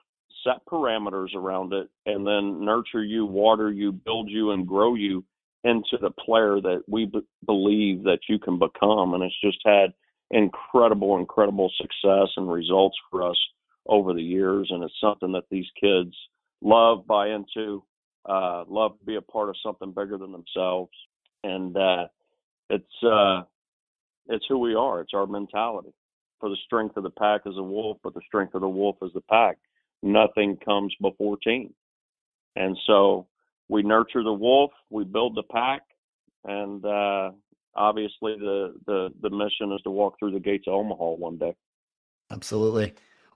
set 0.44 0.64
parameters 0.66 1.34
around 1.34 1.72
it, 1.72 1.88
and 2.06 2.26
then 2.26 2.64
nurture 2.64 3.04
you, 3.04 3.26
water 3.26 3.70
you, 3.70 3.92
build 3.92 4.30
you, 4.30 4.52
and 4.52 4.66
grow 4.66 4.94
you 4.94 5.24
into 5.64 5.98
the 6.00 6.10
player 6.10 6.60
that 6.60 6.82
we 6.88 7.06
b- 7.06 7.26
believe 7.46 8.02
that 8.04 8.20
you 8.28 8.38
can 8.38 8.58
become. 8.58 9.14
And 9.14 9.22
it's 9.22 9.40
just 9.42 9.58
had 9.64 9.92
incredible, 10.30 11.18
incredible 11.18 11.70
success 11.76 12.28
and 12.36 12.50
results 12.50 12.96
for 13.10 13.28
us 13.28 13.38
over 13.86 14.12
the 14.12 14.22
years. 14.22 14.68
And 14.70 14.82
it's 14.82 14.94
something 15.00 15.32
that 15.32 15.44
these 15.50 15.66
kids 15.80 16.14
love, 16.60 17.06
buy 17.06 17.28
into, 17.28 17.84
uh, 18.28 18.64
love 18.68 18.98
to 18.98 19.04
be 19.04 19.16
a 19.16 19.22
part 19.22 19.48
of 19.48 19.56
something 19.62 19.92
bigger 19.92 20.18
than 20.18 20.32
themselves. 20.32 20.92
And 21.44 21.76
uh, 21.76 22.06
it's 22.70 23.04
uh, 23.04 23.42
it's 24.28 24.44
who 24.48 24.58
we 24.58 24.74
are. 24.74 25.00
It's 25.00 25.14
our 25.14 25.26
mentality. 25.26 25.92
For 26.40 26.48
the 26.48 26.56
strength 26.64 26.96
of 26.96 27.04
the 27.04 27.10
pack 27.10 27.42
is 27.46 27.56
a 27.56 27.62
wolf, 27.62 27.98
but 28.02 28.14
the 28.14 28.20
strength 28.26 28.54
of 28.54 28.62
the 28.62 28.68
wolf 28.68 28.96
is 29.02 29.10
the 29.14 29.20
pack. 29.22 29.58
Nothing 30.02 30.56
comes 30.64 30.94
before 31.00 31.36
team. 31.36 31.72
And 32.56 32.76
so 32.86 33.26
we 33.72 33.82
nurture 33.82 34.22
the 34.22 34.32
wolf, 34.32 34.70
we 34.90 35.02
build 35.02 35.34
the 35.34 35.42
pack, 35.44 35.80
and 36.44 36.84
uh, 36.84 37.30
obviously 37.74 38.36
the 38.38 38.74
the 38.86 39.08
the 39.22 39.30
mission 39.30 39.72
is 39.72 39.80
to 39.84 39.90
walk 39.90 40.16
through 40.18 40.32
the 40.32 40.40
gates 40.40 40.64
of 40.68 40.74
Omaha 40.74 41.12
one 41.12 41.38
day. 41.38 41.54
Absolutely. 42.30 42.92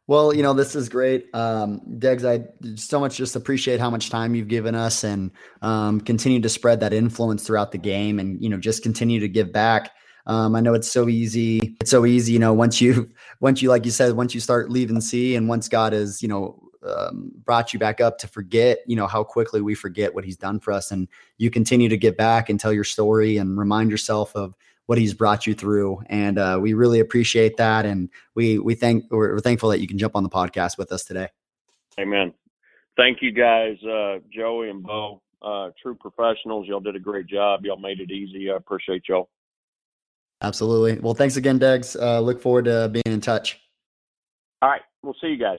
Well, 0.09 0.35
you 0.35 0.43
know, 0.43 0.53
this 0.53 0.77
is 0.77 0.89
great. 0.91 1.27
Um, 1.35 1.81
Deggs, 1.99 2.25
I 2.25 2.45
so 2.77 3.01
much 3.01 3.17
just 3.17 3.35
appreciate 3.35 3.81
how 3.81 3.91
much 3.91 4.11
time 4.11 4.35
you've 4.35 4.47
given 4.47 4.75
us 4.75 5.03
and 5.03 5.33
um, 5.63 6.01
continue 6.01 6.41
to 6.41 6.49
spread 6.49 6.81
that 6.81 6.93
influence 6.93 7.45
throughout 7.45 7.73
the 7.73 7.79
game 7.79 8.21
and, 8.21 8.41
you 8.41 8.49
know, 8.49 8.57
just 8.57 8.85
continue 8.85 9.19
to 9.19 9.29
give 9.29 9.53
back. 9.53 9.91
Um, 10.27 10.55
I 10.55 10.61
know 10.61 10.75
it's 10.75 10.91
so 10.91 11.09
easy. 11.09 11.77
It's 11.81 11.91
so 11.91 12.07
easy, 12.07 12.33
you 12.33 12.39
know, 12.39 12.53
once 12.53 12.81
you, 12.81 13.11
once 13.41 13.63
you, 13.63 13.69
like 13.69 13.85
you 13.85 13.91
said, 13.91 14.13
once 14.15 14.33
you 14.33 14.41
start 14.41 14.71
leaving 14.71 15.01
C 15.01 15.35
and 15.35 15.49
once 15.49 15.69
God 15.69 15.93
is, 15.93 16.23
you 16.23 16.29
know, 16.29 16.66
um, 16.87 17.33
brought 17.45 17.73
you 17.73 17.79
back 17.79 18.01
up 18.01 18.19
to 18.19 18.29
forget, 18.29 18.79
you 18.87 18.97
know, 18.97 19.07
how 19.07 19.25
quickly 19.25 19.61
we 19.61 19.75
forget 19.75 20.15
what 20.15 20.25
he's 20.25 20.37
done 20.37 20.61
for 20.61 20.73
us. 20.73 20.91
And 20.91 21.09
you 21.39 21.51
continue 21.51 21.89
to 21.89 21.97
get 21.97 22.17
back 22.17 22.49
and 22.49 22.59
tell 22.59 22.73
your 22.73 22.85
story 22.85 23.37
and 23.37 23.59
remind 23.59 23.91
yourself 23.91 24.35
of 24.35 24.55
what 24.87 24.99
he's 24.99 25.15
brought 25.15 25.47
you 25.47 25.55
through. 25.55 26.03
And 26.07 26.39
uh, 26.39 26.59
we 26.61 26.75
really 26.75 27.01
appreciate 27.01 27.57
that. 27.57 27.85
And 27.85 28.09
we, 28.35 28.59
we 28.59 28.75
thank, 28.75 29.05
we're, 29.11 29.35
we're, 29.35 29.41
thankful 29.41 29.69
that 29.71 29.81
you 29.81 29.89
can 29.89 29.99
jump 29.99 30.15
on 30.17 30.23
the 30.23 30.29
podcast 30.29 30.79
with 30.79 30.93
us 30.93 31.05
today. 31.05 31.29
Amen. 31.99 32.33
Thank 32.97 33.19
you 33.21 33.33
guys, 33.33 33.77
uh, 33.85 34.19
Joey 34.33 34.71
and 34.71 34.83
Bo, 34.83 35.21
uh, 35.43 35.71
true 35.83 35.95
professionals. 35.95 36.67
Y'all 36.67 36.81
did 36.81 36.97
a 36.97 37.01
great 37.01 37.27
job. 37.27 37.65
Y'all 37.65 37.79
made 37.79 38.01
it 38.01 38.11
easy. 38.11 38.51
I 38.51 38.57
appreciate 38.57 39.03
y'all. 39.09 39.29
Absolutely. 40.43 40.99
Well, 41.01 41.15
thanks 41.15 41.37
again, 41.37 41.59
Deggs. 41.59 42.01
Uh, 42.01 42.21
look 42.21 42.41
forward 42.41 42.67
to 42.67 42.89
being 42.89 43.03
in 43.07 43.21
touch. 43.21 43.61
All 44.63 44.69
right. 44.69 44.83
We'll 45.03 45.17
see 45.21 45.29
you 45.29 45.39
guys. 45.39 45.59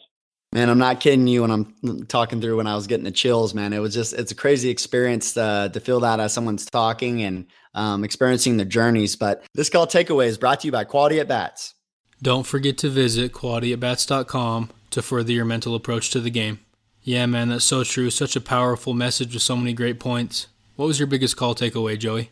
Man, 0.53 0.69
I'm 0.69 0.77
not 0.77 1.01
kidding 1.01 1.27
you 1.27 1.41
when 1.41 1.51
I'm 1.51 2.05
talking 2.07 2.39
through 2.39 2.57
when 2.57 2.67
I 2.67 2.75
was 2.75 2.87
getting 2.87 3.03
the 3.03 3.11
chills, 3.11 3.53
man. 3.53 3.73
It 3.73 3.79
was 3.79 3.93
just, 3.93 4.13
it's 4.13 4.31
a 4.31 4.35
crazy 4.35 4.69
experience 4.69 5.35
uh, 5.35 5.69
to 5.69 5.79
feel 5.79 5.99
that 5.99 6.19
as 6.19 6.33
someone's 6.33 6.65
talking 6.65 7.21
and 7.21 7.47
um, 7.75 8.03
experiencing 8.03 8.57
the 8.57 8.65
journeys. 8.65 9.15
But 9.15 9.43
this 9.53 9.69
call 9.69 9.87
takeaway 9.87 10.27
is 10.27 10.37
brought 10.37 10.61
to 10.61 10.67
you 10.67 10.71
by 10.71 10.85
Quality 10.85 11.19
at 11.19 11.27
Bats. 11.27 11.75
Don't 12.21 12.47
forget 12.47 12.77
to 12.79 12.89
visit 12.89 13.33
qualityatbats.com 13.33 14.69
to 14.91 15.01
further 15.01 15.31
your 15.31 15.45
mental 15.45 15.75
approach 15.75 16.09
to 16.11 16.19
the 16.19 16.31
game. 16.31 16.59
Yeah, 17.03 17.25
man, 17.25 17.49
that's 17.49 17.65
so 17.65 17.83
true. 17.83 18.09
Such 18.09 18.35
a 18.35 18.41
powerful 18.41 18.93
message 18.93 19.33
with 19.33 19.43
so 19.43 19.55
many 19.55 19.73
great 19.73 19.99
points. 19.99 20.47
What 20.75 20.87
was 20.87 20.99
your 20.99 21.07
biggest 21.07 21.37
call 21.37 21.55
takeaway, 21.55 21.99
Joey? 21.99 22.31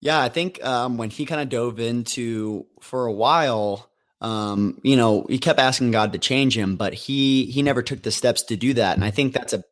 Yeah, 0.00 0.20
I 0.20 0.30
think 0.30 0.64
um, 0.64 0.96
when 0.96 1.10
he 1.10 1.26
kind 1.26 1.42
of 1.42 1.48
dove 1.48 1.78
into 1.78 2.66
for 2.80 3.06
a 3.06 3.12
while, 3.12 3.89
um, 4.20 4.78
you 4.82 4.96
know, 4.96 5.26
he 5.28 5.38
kept 5.38 5.58
asking 5.58 5.92
God 5.92 6.12
to 6.12 6.18
change 6.18 6.56
him, 6.56 6.76
but 6.76 6.92
he 6.92 7.46
he 7.46 7.62
never 7.62 7.82
took 7.82 8.02
the 8.02 8.10
steps 8.10 8.42
to 8.44 8.56
do 8.56 8.74
that. 8.74 8.96
And 8.96 9.04
I 9.04 9.10
think 9.10 9.32
that's 9.32 9.52
a 9.52 9.64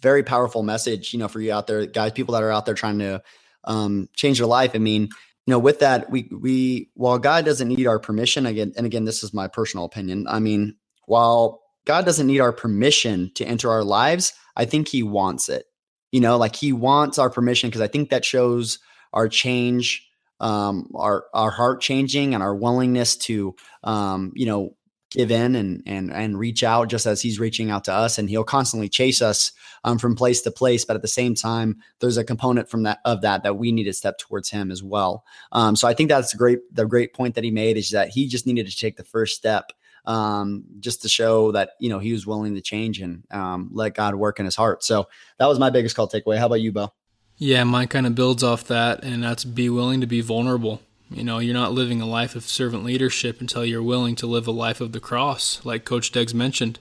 very 0.00 0.22
powerful 0.22 0.62
message, 0.62 1.12
you 1.12 1.18
know, 1.18 1.28
for 1.28 1.40
you 1.40 1.52
out 1.52 1.66
there, 1.66 1.86
guys, 1.86 2.12
people 2.12 2.34
that 2.34 2.42
are 2.42 2.50
out 2.50 2.66
there 2.66 2.74
trying 2.74 2.98
to 2.98 3.22
um, 3.64 4.08
change 4.14 4.38
their 4.38 4.46
life. 4.46 4.72
I 4.74 4.78
mean, 4.78 5.02
you 5.02 5.50
know, 5.50 5.58
with 5.58 5.80
that, 5.80 6.10
we 6.10 6.28
we 6.32 6.90
while 6.94 7.18
God 7.18 7.44
doesn't 7.44 7.68
need 7.68 7.86
our 7.86 7.98
permission, 7.98 8.46
again, 8.46 8.72
and 8.76 8.86
again, 8.86 9.04
this 9.04 9.22
is 9.22 9.34
my 9.34 9.48
personal 9.48 9.86
opinion. 9.86 10.26
I 10.28 10.38
mean, 10.38 10.76
while 11.06 11.62
God 11.86 12.04
doesn't 12.04 12.26
need 12.26 12.40
our 12.40 12.52
permission 12.52 13.30
to 13.34 13.44
enter 13.44 13.70
our 13.70 13.84
lives, 13.84 14.32
I 14.56 14.64
think 14.64 14.88
He 14.88 15.02
wants 15.02 15.48
it. 15.48 15.66
You 16.12 16.20
know, 16.20 16.36
like 16.36 16.56
He 16.56 16.72
wants 16.72 17.18
our 17.18 17.30
permission 17.30 17.70
because 17.70 17.82
I 17.82 17.88
think 17.88 18.10
that 18.10 18.24
shows 18.24 18.78
our 19.12 19.28
change 19.28 20.03
um, 20.40 20.90
our 20.94 21.24
our 21.32 21.50
heart 21.50 21.80
changing 21.80 22.34
and 22.34 22.42
our 22.42 22.54
willingness 22.54 23.16
to 23.16 23.54
um, 23.82 24.32
you 24.34 24.46
know 24.46 24.76
give 25.14 25.30
in 25.30 25.54
and 25.54 25.82
and 25.86 26.12
and 26.12 26.38
reach 26.38 26.64
out 26.64 26.88
just 26.88 27.06
as 27.06 27.22
he's 27.22 27.38
reaching 27.38 27.70
out 27.70 27.84
to 27.84 27.92
us. 27.92 28.18
And 28.18 28.28
he'll 28.28 28.44
constantly 28.44 28.88
chase 28.88 29.22
us 29.22 29.52
um, 29.84 29.98
from 29.98 30.16
place 30.16 30.42
to 30.42 30.50
place. 30.50 30.84
But 30.84 30.96
at 30.96 31.02
the 31.02 31.08
same 31.08 31.34
time 31.34 31.76
there's 32.00 32.16
a 32.16 32.24
component 32.24 32.68
from 32.68 32.82
that 32.82 32.98
of 33.04 33.22
that 33.22 33.42
that 33.44 33.56
we 33.56 33.72
need 33.72 33.84
to 33.84 33.92
step 33.92 34.18
towards 34.18 34.50
him 34.50 34.70
as 34.70 34.82
well. 34.82 35.24
Um, 35.52 35.76
so 35.76 35.88
i 35.88 35.94
think 35.94 36.08
that's 36.08 36.34
a 36.34 36.36
great 36.36 36.60
the 36.72 36.86
great 36.86 37.14
point 37.14 37.36
that 37.36 37.44
he 37.44 37.50
made 37.50 37.76
is 37.76 37.90
that 37.90 38.08
he 38.08 38.26
just 38.26 38.46
needed 38.46 38.66
to 38.68 38.76
take 38.76 38.96
the 38.96 39.04
first 39.04 39.36
step 39.36 39.72
um, 40.06 40.64
just 40.80 41.02
to 41.02 41.08
show 41.08 41.52
that 41.52 41.70
you 41.78 41.88
know 41.88 41.98
he 41.98 42.12
was 42.12 42.26
willing 42.26 42.54
to 42.54 42.60
change 42.60 43.00
and 43.00 43.22
um, 43.30 43.70
let 43.72 43.94
god 43.94 44.14
work 44.14 44.38
in 44.38 44.44
his 44.44 44.56
heart. 44.56 44.84
So 44.84 45.08
that 45.38 45.46
was 45.46 45.58
my 45.58 45.70
biggest 45.70 45.96
call 45.96 46.08
takeaway. 46.08 46.38
How 46.38 46.46
about 46.46 46.60
you 46.60 46.72
bo 46.72 46.92
yeah 47.38 47.64
mine 47.64 47.88
kind 47.88 48.06
of 48.06 48.14
builds 48.14 48.42
off 48.42 48.64
that 48.64 49.02
and 49.04 49.22
that's 49.22 49.44
be 49.44 49.68
willing 49.68 50.00
to 50.00 50.06
be 50.06 50.20
vulnerable 50.20 50.80
you 51.10 51.22
know, 51.22 51.38
you're 51.38 51.54
not 51.54 51.72
living 51.72 52.00
a 52.00 52.06
life 52.06 52.34
of 52.34 52.44
servant 52.44 52.84
leadership 52.84 53.40
until 53.40 53.64
you're 53.64 53.82
willing 53.82 54.16
to 54.16 54.26
live 54.26 54.46
a 54.46 54.52
life 54.52 54.80
of 54.80 54.92
the 54.92 55.00
cross, 55.00 55.64
like 55.64 55.84
Coach 55.84 56.10
Deggs 56.10 56.34
mentioned. 56.34 56.80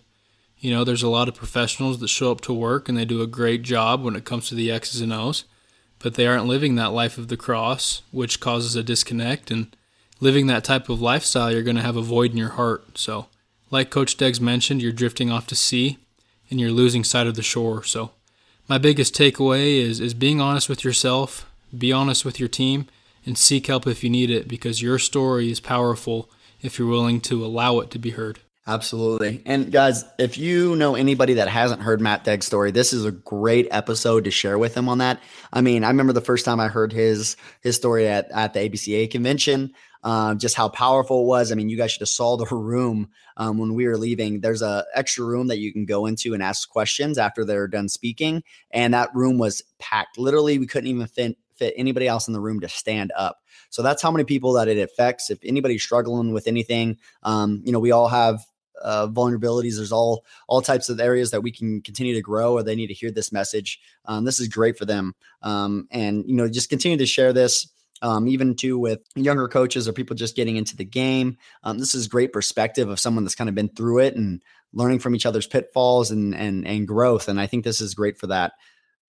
You 0.57 0.71
know, 0.71 0.83
there's 0.83 1.03
a 1.03 1.09
lot 1.09 1.27
of 1.27 1.35
professionals 1.35 1.99
that 1.99 2.07
show 2.07 2.31
up 2.31 2.41
to 2.41 2.53
work 2.53 2.87
and 2.87 2.97
they 2.97 3.05
do 3.05 3.21
a 3.21 3.27
great 3.27 3.61
job 3.63 4.01
when 4.01 4.15
it 4.15 4.25
comes 4.25 4.47
to 4.47 4.55
the 4.55 4.71
X's 4.71 5.01
and 5.01 5.13
O's, 5.13 5.43
but 5.99 6.15
they 6.15 6.25
aren't 6.25 6.47
living 6.47 6.75
that 6.75 6.93
life 6.93 7.17
of 7.17 7.27
the 7.27 7.37
cross, 7.37 8.01
which 8.11 8.39
causes 8.39 8.75
a 8.75 8.81
disconnect. 8.81 9.51
And 9.51 9.75
living 10.19 10.47
that 10.47 10.63
type 10.63 10.89
of 10.89 11.01
lifestyle, 11.01 11.51
you're 11.51 11.61
going 11.61 11.75
to 11.75 11.81
have 11.81 11.97
a 11.97 12.01
void 12.01 12.31
in 12.31 12.37
your 12.37 12.51
heart. 12.51 12.97
So, 12.97 13.27
like 13.69 13.89
Coach 13.89 14.17
Deggs 14.17 14.39
mentioned, 14.39 14.81
you're 14.81 14.91
drifting 14.91 15.31
off 15.31 15.47
to 15.47 15.55
sea 15.55 15.97
and 16.49 16.59
you're 16.59 16.71
losing 16.71 17.03
sight 17.03 17.27
of 17.27 17.35
the 17.35 17.43
shore. 17.43 17.83
So, 17.83 18.11
my 18.67 18.77
biggest 18.77 19.15
takeaway 19.15 19.77
is, 19.77 19.99
is 19.99 20.13
being 20.13 20.39
honest 20.39 20.69
with 20.69 20.83
yourself, 20.83 21.49
be 21.77 21.91
honest 21.91 22.23
with 22.23 22.39
your 22.39 22.49
team 22.49 22.87
and 23.25 23.37
seek 23.37 23.67
help 23.67 23.87
if 23.87 24.03
you 24.03 24.09
need 24.09 24.29
it 24.29 24.47
because 24.47 24.81
your 24.81 24.99
story 24.99 25.51
is 25.51 25.59
powerful 25.59 26.29
if 26.61 26.79
you're 26.79 26.87
willing 26.87 27.21
to 27.21 27.45
allow 27.45 27.79
it 27.79 27.91
to 27.91 27.99
be 27.99 28.11
heard. 28.11 28.39
Absolutely. 28.65 29.41
And 29.45 29.73
guys, 29.73 30.05
if 30.17 30.37
you 30.37 30.77
know 30.77 30.95
anybody 30.95 31.33
that 31.33 31.49
hasn't 31.49 31.81
heard 31.81 31.99
Matt 31.99 32.23
Deggs' 32.23 32.43
story, 32.43 32.71
this 32.71 32.93
is 32.93 33.03
a 33.03 33.11
great 33.11 33.67
episode 33.71 34.23
to 34.23 34.31
share 34.31 34.57
with 34.57 34.73
them 34.73 34.87
on 34.87 34.99
that. 34.99 35.19
I 35.51 35.59
mean, 35.59 35.83
I 35.83 35.89
remember 35.89 36.13
the 36.13 36.21
first 36.21 36.45
time 36.45 36.61
I 36.61 36.69
heard 36.69 36.93
his 36.93 37.35
his 37.59 37.75
story 37.75 38.07
at, 38.07 38.31
at 38.31 38.53
the 38.53 38.61
ABCA 38.61 39.11
convention, 39.11 39.73
uh, 40.03 40.35
just 40.35 40.55
how 40.55 40.69
powerful 40.69 41.21
it 41.21 41.25
was. 41.25 41.51
I 41.51 41.55
mean, 41.55 41.69
you 41.69 41.77
guys 41.77 41.91
should 41.91 42.01
have 42.01 42.09
saw 42.09 42.37
the 42.37 42.45
room 42.55 43.09
um, 43.37 43.57
when 43.57 43.73
we 43.73 43.87
were 43.87 43.97
leaving. 43.97 44.41
There's 44.41 44.61
a 44.61 44.85
extra 44.93 45.25
room 45.25 45.47
that 45.47 45.59
you 45.59 45.71
can 45.71 45.85
go 45.85 46.05
into 46.05 46.33
and 46.33 46.43
ask 46.43 46.69
questions 46.69 47.17
after 47.17 47.45
they're 47.45 47.67
done 47.67 47.89
speaking, 47.89 48.43
and 48.71 48.93
that 48.93 49.09
room 49.13 49.37
was 49.37 49.61
packed. 49.79 50.17
Literally, 50.17 50.59
we 50.59 50.67
couldn't 50.67 50.89
even 50.89 51.07
fit 51.07 51.37
fit 51.55 51.73
anybody 51.77 52.07
else 52.07 52.27
in 52.27 52.33
the 52.33 52.41
room 52.41 52.59
to 52.59 52.69
stand 52.69 53.11
up. 53.15 53.39
So 53.69 53.81
that's 53.81 54.01
how 54.01 54.11
many 54.11 54.23
people 54.23 54.53
that 54.53 54.67
it 54.67 54.77
affects. 54.77 55.29
If 55.29 55.39
anybody's 55.43 55.83
struggling 55.83 56.33
with 56.33 56.47
anything, 56.47 56.97
um, 57.21 57.61
you 57.63 57.71
know, 57.71 57.79
we 57.79 57.91
all 57.91 58.07
have 58.07 58.43
uh, 58.81 59.07
vulnerabilities. 59.07 59.77
There's 59.77 59.91
all 59.91 60.25
all 60.47 60.61
types 60.61 60.89
of 60.89 60.99
areas 60.99 61.31
that 61.31 61.41
we 61.41 61.51
can 61.51 61.81
continue 61.81 62.13
to 62.13 62.21
grow, 62.21 62.53
or 62.53 62.63
they 62.63 62.75
need 62.75 62.87
to 62.87 62.93
hear 62.93 63.11
this 63.11 63.31
message. 63.31 63.79
Um, 64.05 64.25
this 64.25 64.39
is 64.39 64.47
great 64.47 64.77
for 64.77 64.85
them, 64.85 65.15
um, 65.41 65.87
and 65.91 66.25
you 66.27 66.35
know, 66.35 66.47
just 66.47 66.69
continue 66.69 66.97
to 66.97 67.05
share 67.05 67.33
this. 67.33 67.67
Um, 68.03 68.27
even 68.27 68.55
too 68.55 68.77
with 68.77 68.99
younger 69.15 69.47
coaches 69.47 69.87
or 69.87 69.93
people 69.93 70.15
just 70.15 70.35
getting 70.35 70.57
into 70.57 70.75
the 70.75 70.83
game. 70.83 71.37
Um, 71.63 71.79
this 71.79 71.95
is 71.95 72.09
great 72.09 72.33
perspective 72.33 72.89
of 72.89 72.99
someone 72.99 73.23
that's 73.23 73.33
kind 73.33 73.49
of 73.49 73.55
been 73.55 73.69
through 73.69 73.99
it 73.99 74.15
and 74.15 74.43
learning 74.73 74.99
from 74.99 75.15
each 75.15 75.25
other's 75.25 75.47
pitfalls 75.47 76.11
and 76.11 76.35
and 76.35 76.67
and 76.67 76.87
growth. 76.87 77.29
And 77.29 77.39
I 77.39 77.47
think 77.47 77.63
this 77.63 77.79
is 77.79 77.95
great 77.95 78.17
for 78.17 78.27
that. 78.27 78.53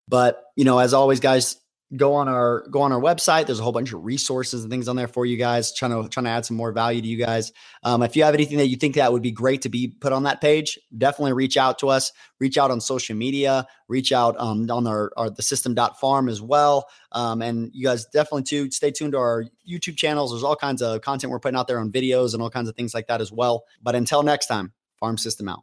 But 0.07 0.43
you 0.57 0.65
know, 0.65 0.79
as 0.79 0.95
always, 0.95 1.21
guys, 1.21 1.57
go 1.97 2.15
on 2.15 2.29
our 2.29 2.67
go 2.71 2.83
on 2.83 2.93
our 2.93 3.01
website. 3.01 3.47
There's 3.47 3.61
a 3.61 3.63
whole 3.63 3.73
bunch 3.73 3.93
of 3.93 4.05
resources 4.05 4.63
and 4.63 4.71
things 4.71 4.89
on 4.89 4.97
there 4.97 5.09
for 5.09 5.27
you 5.27 5.37
guys. 5.37 5.73
Trying 5.73 6.03
to 6.03 6.09
trying 6.09 6.25
to 6.25 6.31
add 6.31 6.45
some 6.47 6.57
more 6.57 6.73
value 6.73 7.01
to 7.01 7.07
you 7.07 7.17
guys. 7.17 7.53
Um, 7.83 8.03
if 8.03 8.17
you 8.17 8.25
have 8.25 8.35
anything 8.35 8.59
that 8.59 8.69
you 8.69 8.77
think 8.77 8.97
that 8.97 9.13
would 9.13 9.23
be 9.23 9.31
great 9.31 9.63
to 9.63 9.69
be 9.69 9.89
put 9.89 10.13
on 10.13 10.25
that 10.25 10.41
page, 10.41 10.79
definitely 10.97 11.33
reach 11.33 11.57
out 11.57 11.79
to 11.81 11.89
us. 11.89 12.13
Reach 12.41 12.59
out 12.59 12.71
on 12.71 12.81
social 12.81 13.17
media. 13.17 13.67
Reach 13.89 14.13
out 14.13 14.37
um, 14.39 14.71
on 14.71 14.87
our, 14.87 15.13
our 15.17 15.31
the 15.31 15.43
system 15.43 15.77
farm 16.01 16.29
as 16.29 16.41
well. 16.43 16.89
Um, 17.13 17.43
and 17.43 17.71
you 17.73 17.85
guys 17.85 18.07
definitely 18.07 18.45
too 18.45 18.71
stay 18.71 18.91
tuned 18.91 19.13
to 19.13 19.19
our 19.19 19.45
YouTube 19.69 19.97
channels. 19.97 20.33
There's 20.33 20.43
all 20.43 20.57
kinds 20.57 20.83
of 20.83 21.01
content 21.01 21.31
we're 21.31 21.41
putting 21.41 21.59
out 21.59 21.69
there 21.69 21.79
on 21.79 21.93
videos 21.93 22.35
and 22.35 22.43
all 22.43 22.51
kinds 22.51 22.69
of 22.69 22.77
things 22.77 22.95
like 22.95 23.07
that 23.07 23.21
as 23.21 23.31
well. 23.31 23.65
But 23.83 23.95
until 23.95 24.23
next 24.23 24.47
time, 24.47 24.73
farm 24.99 25.19
system 25.19 25.49
out. 25.49 25.63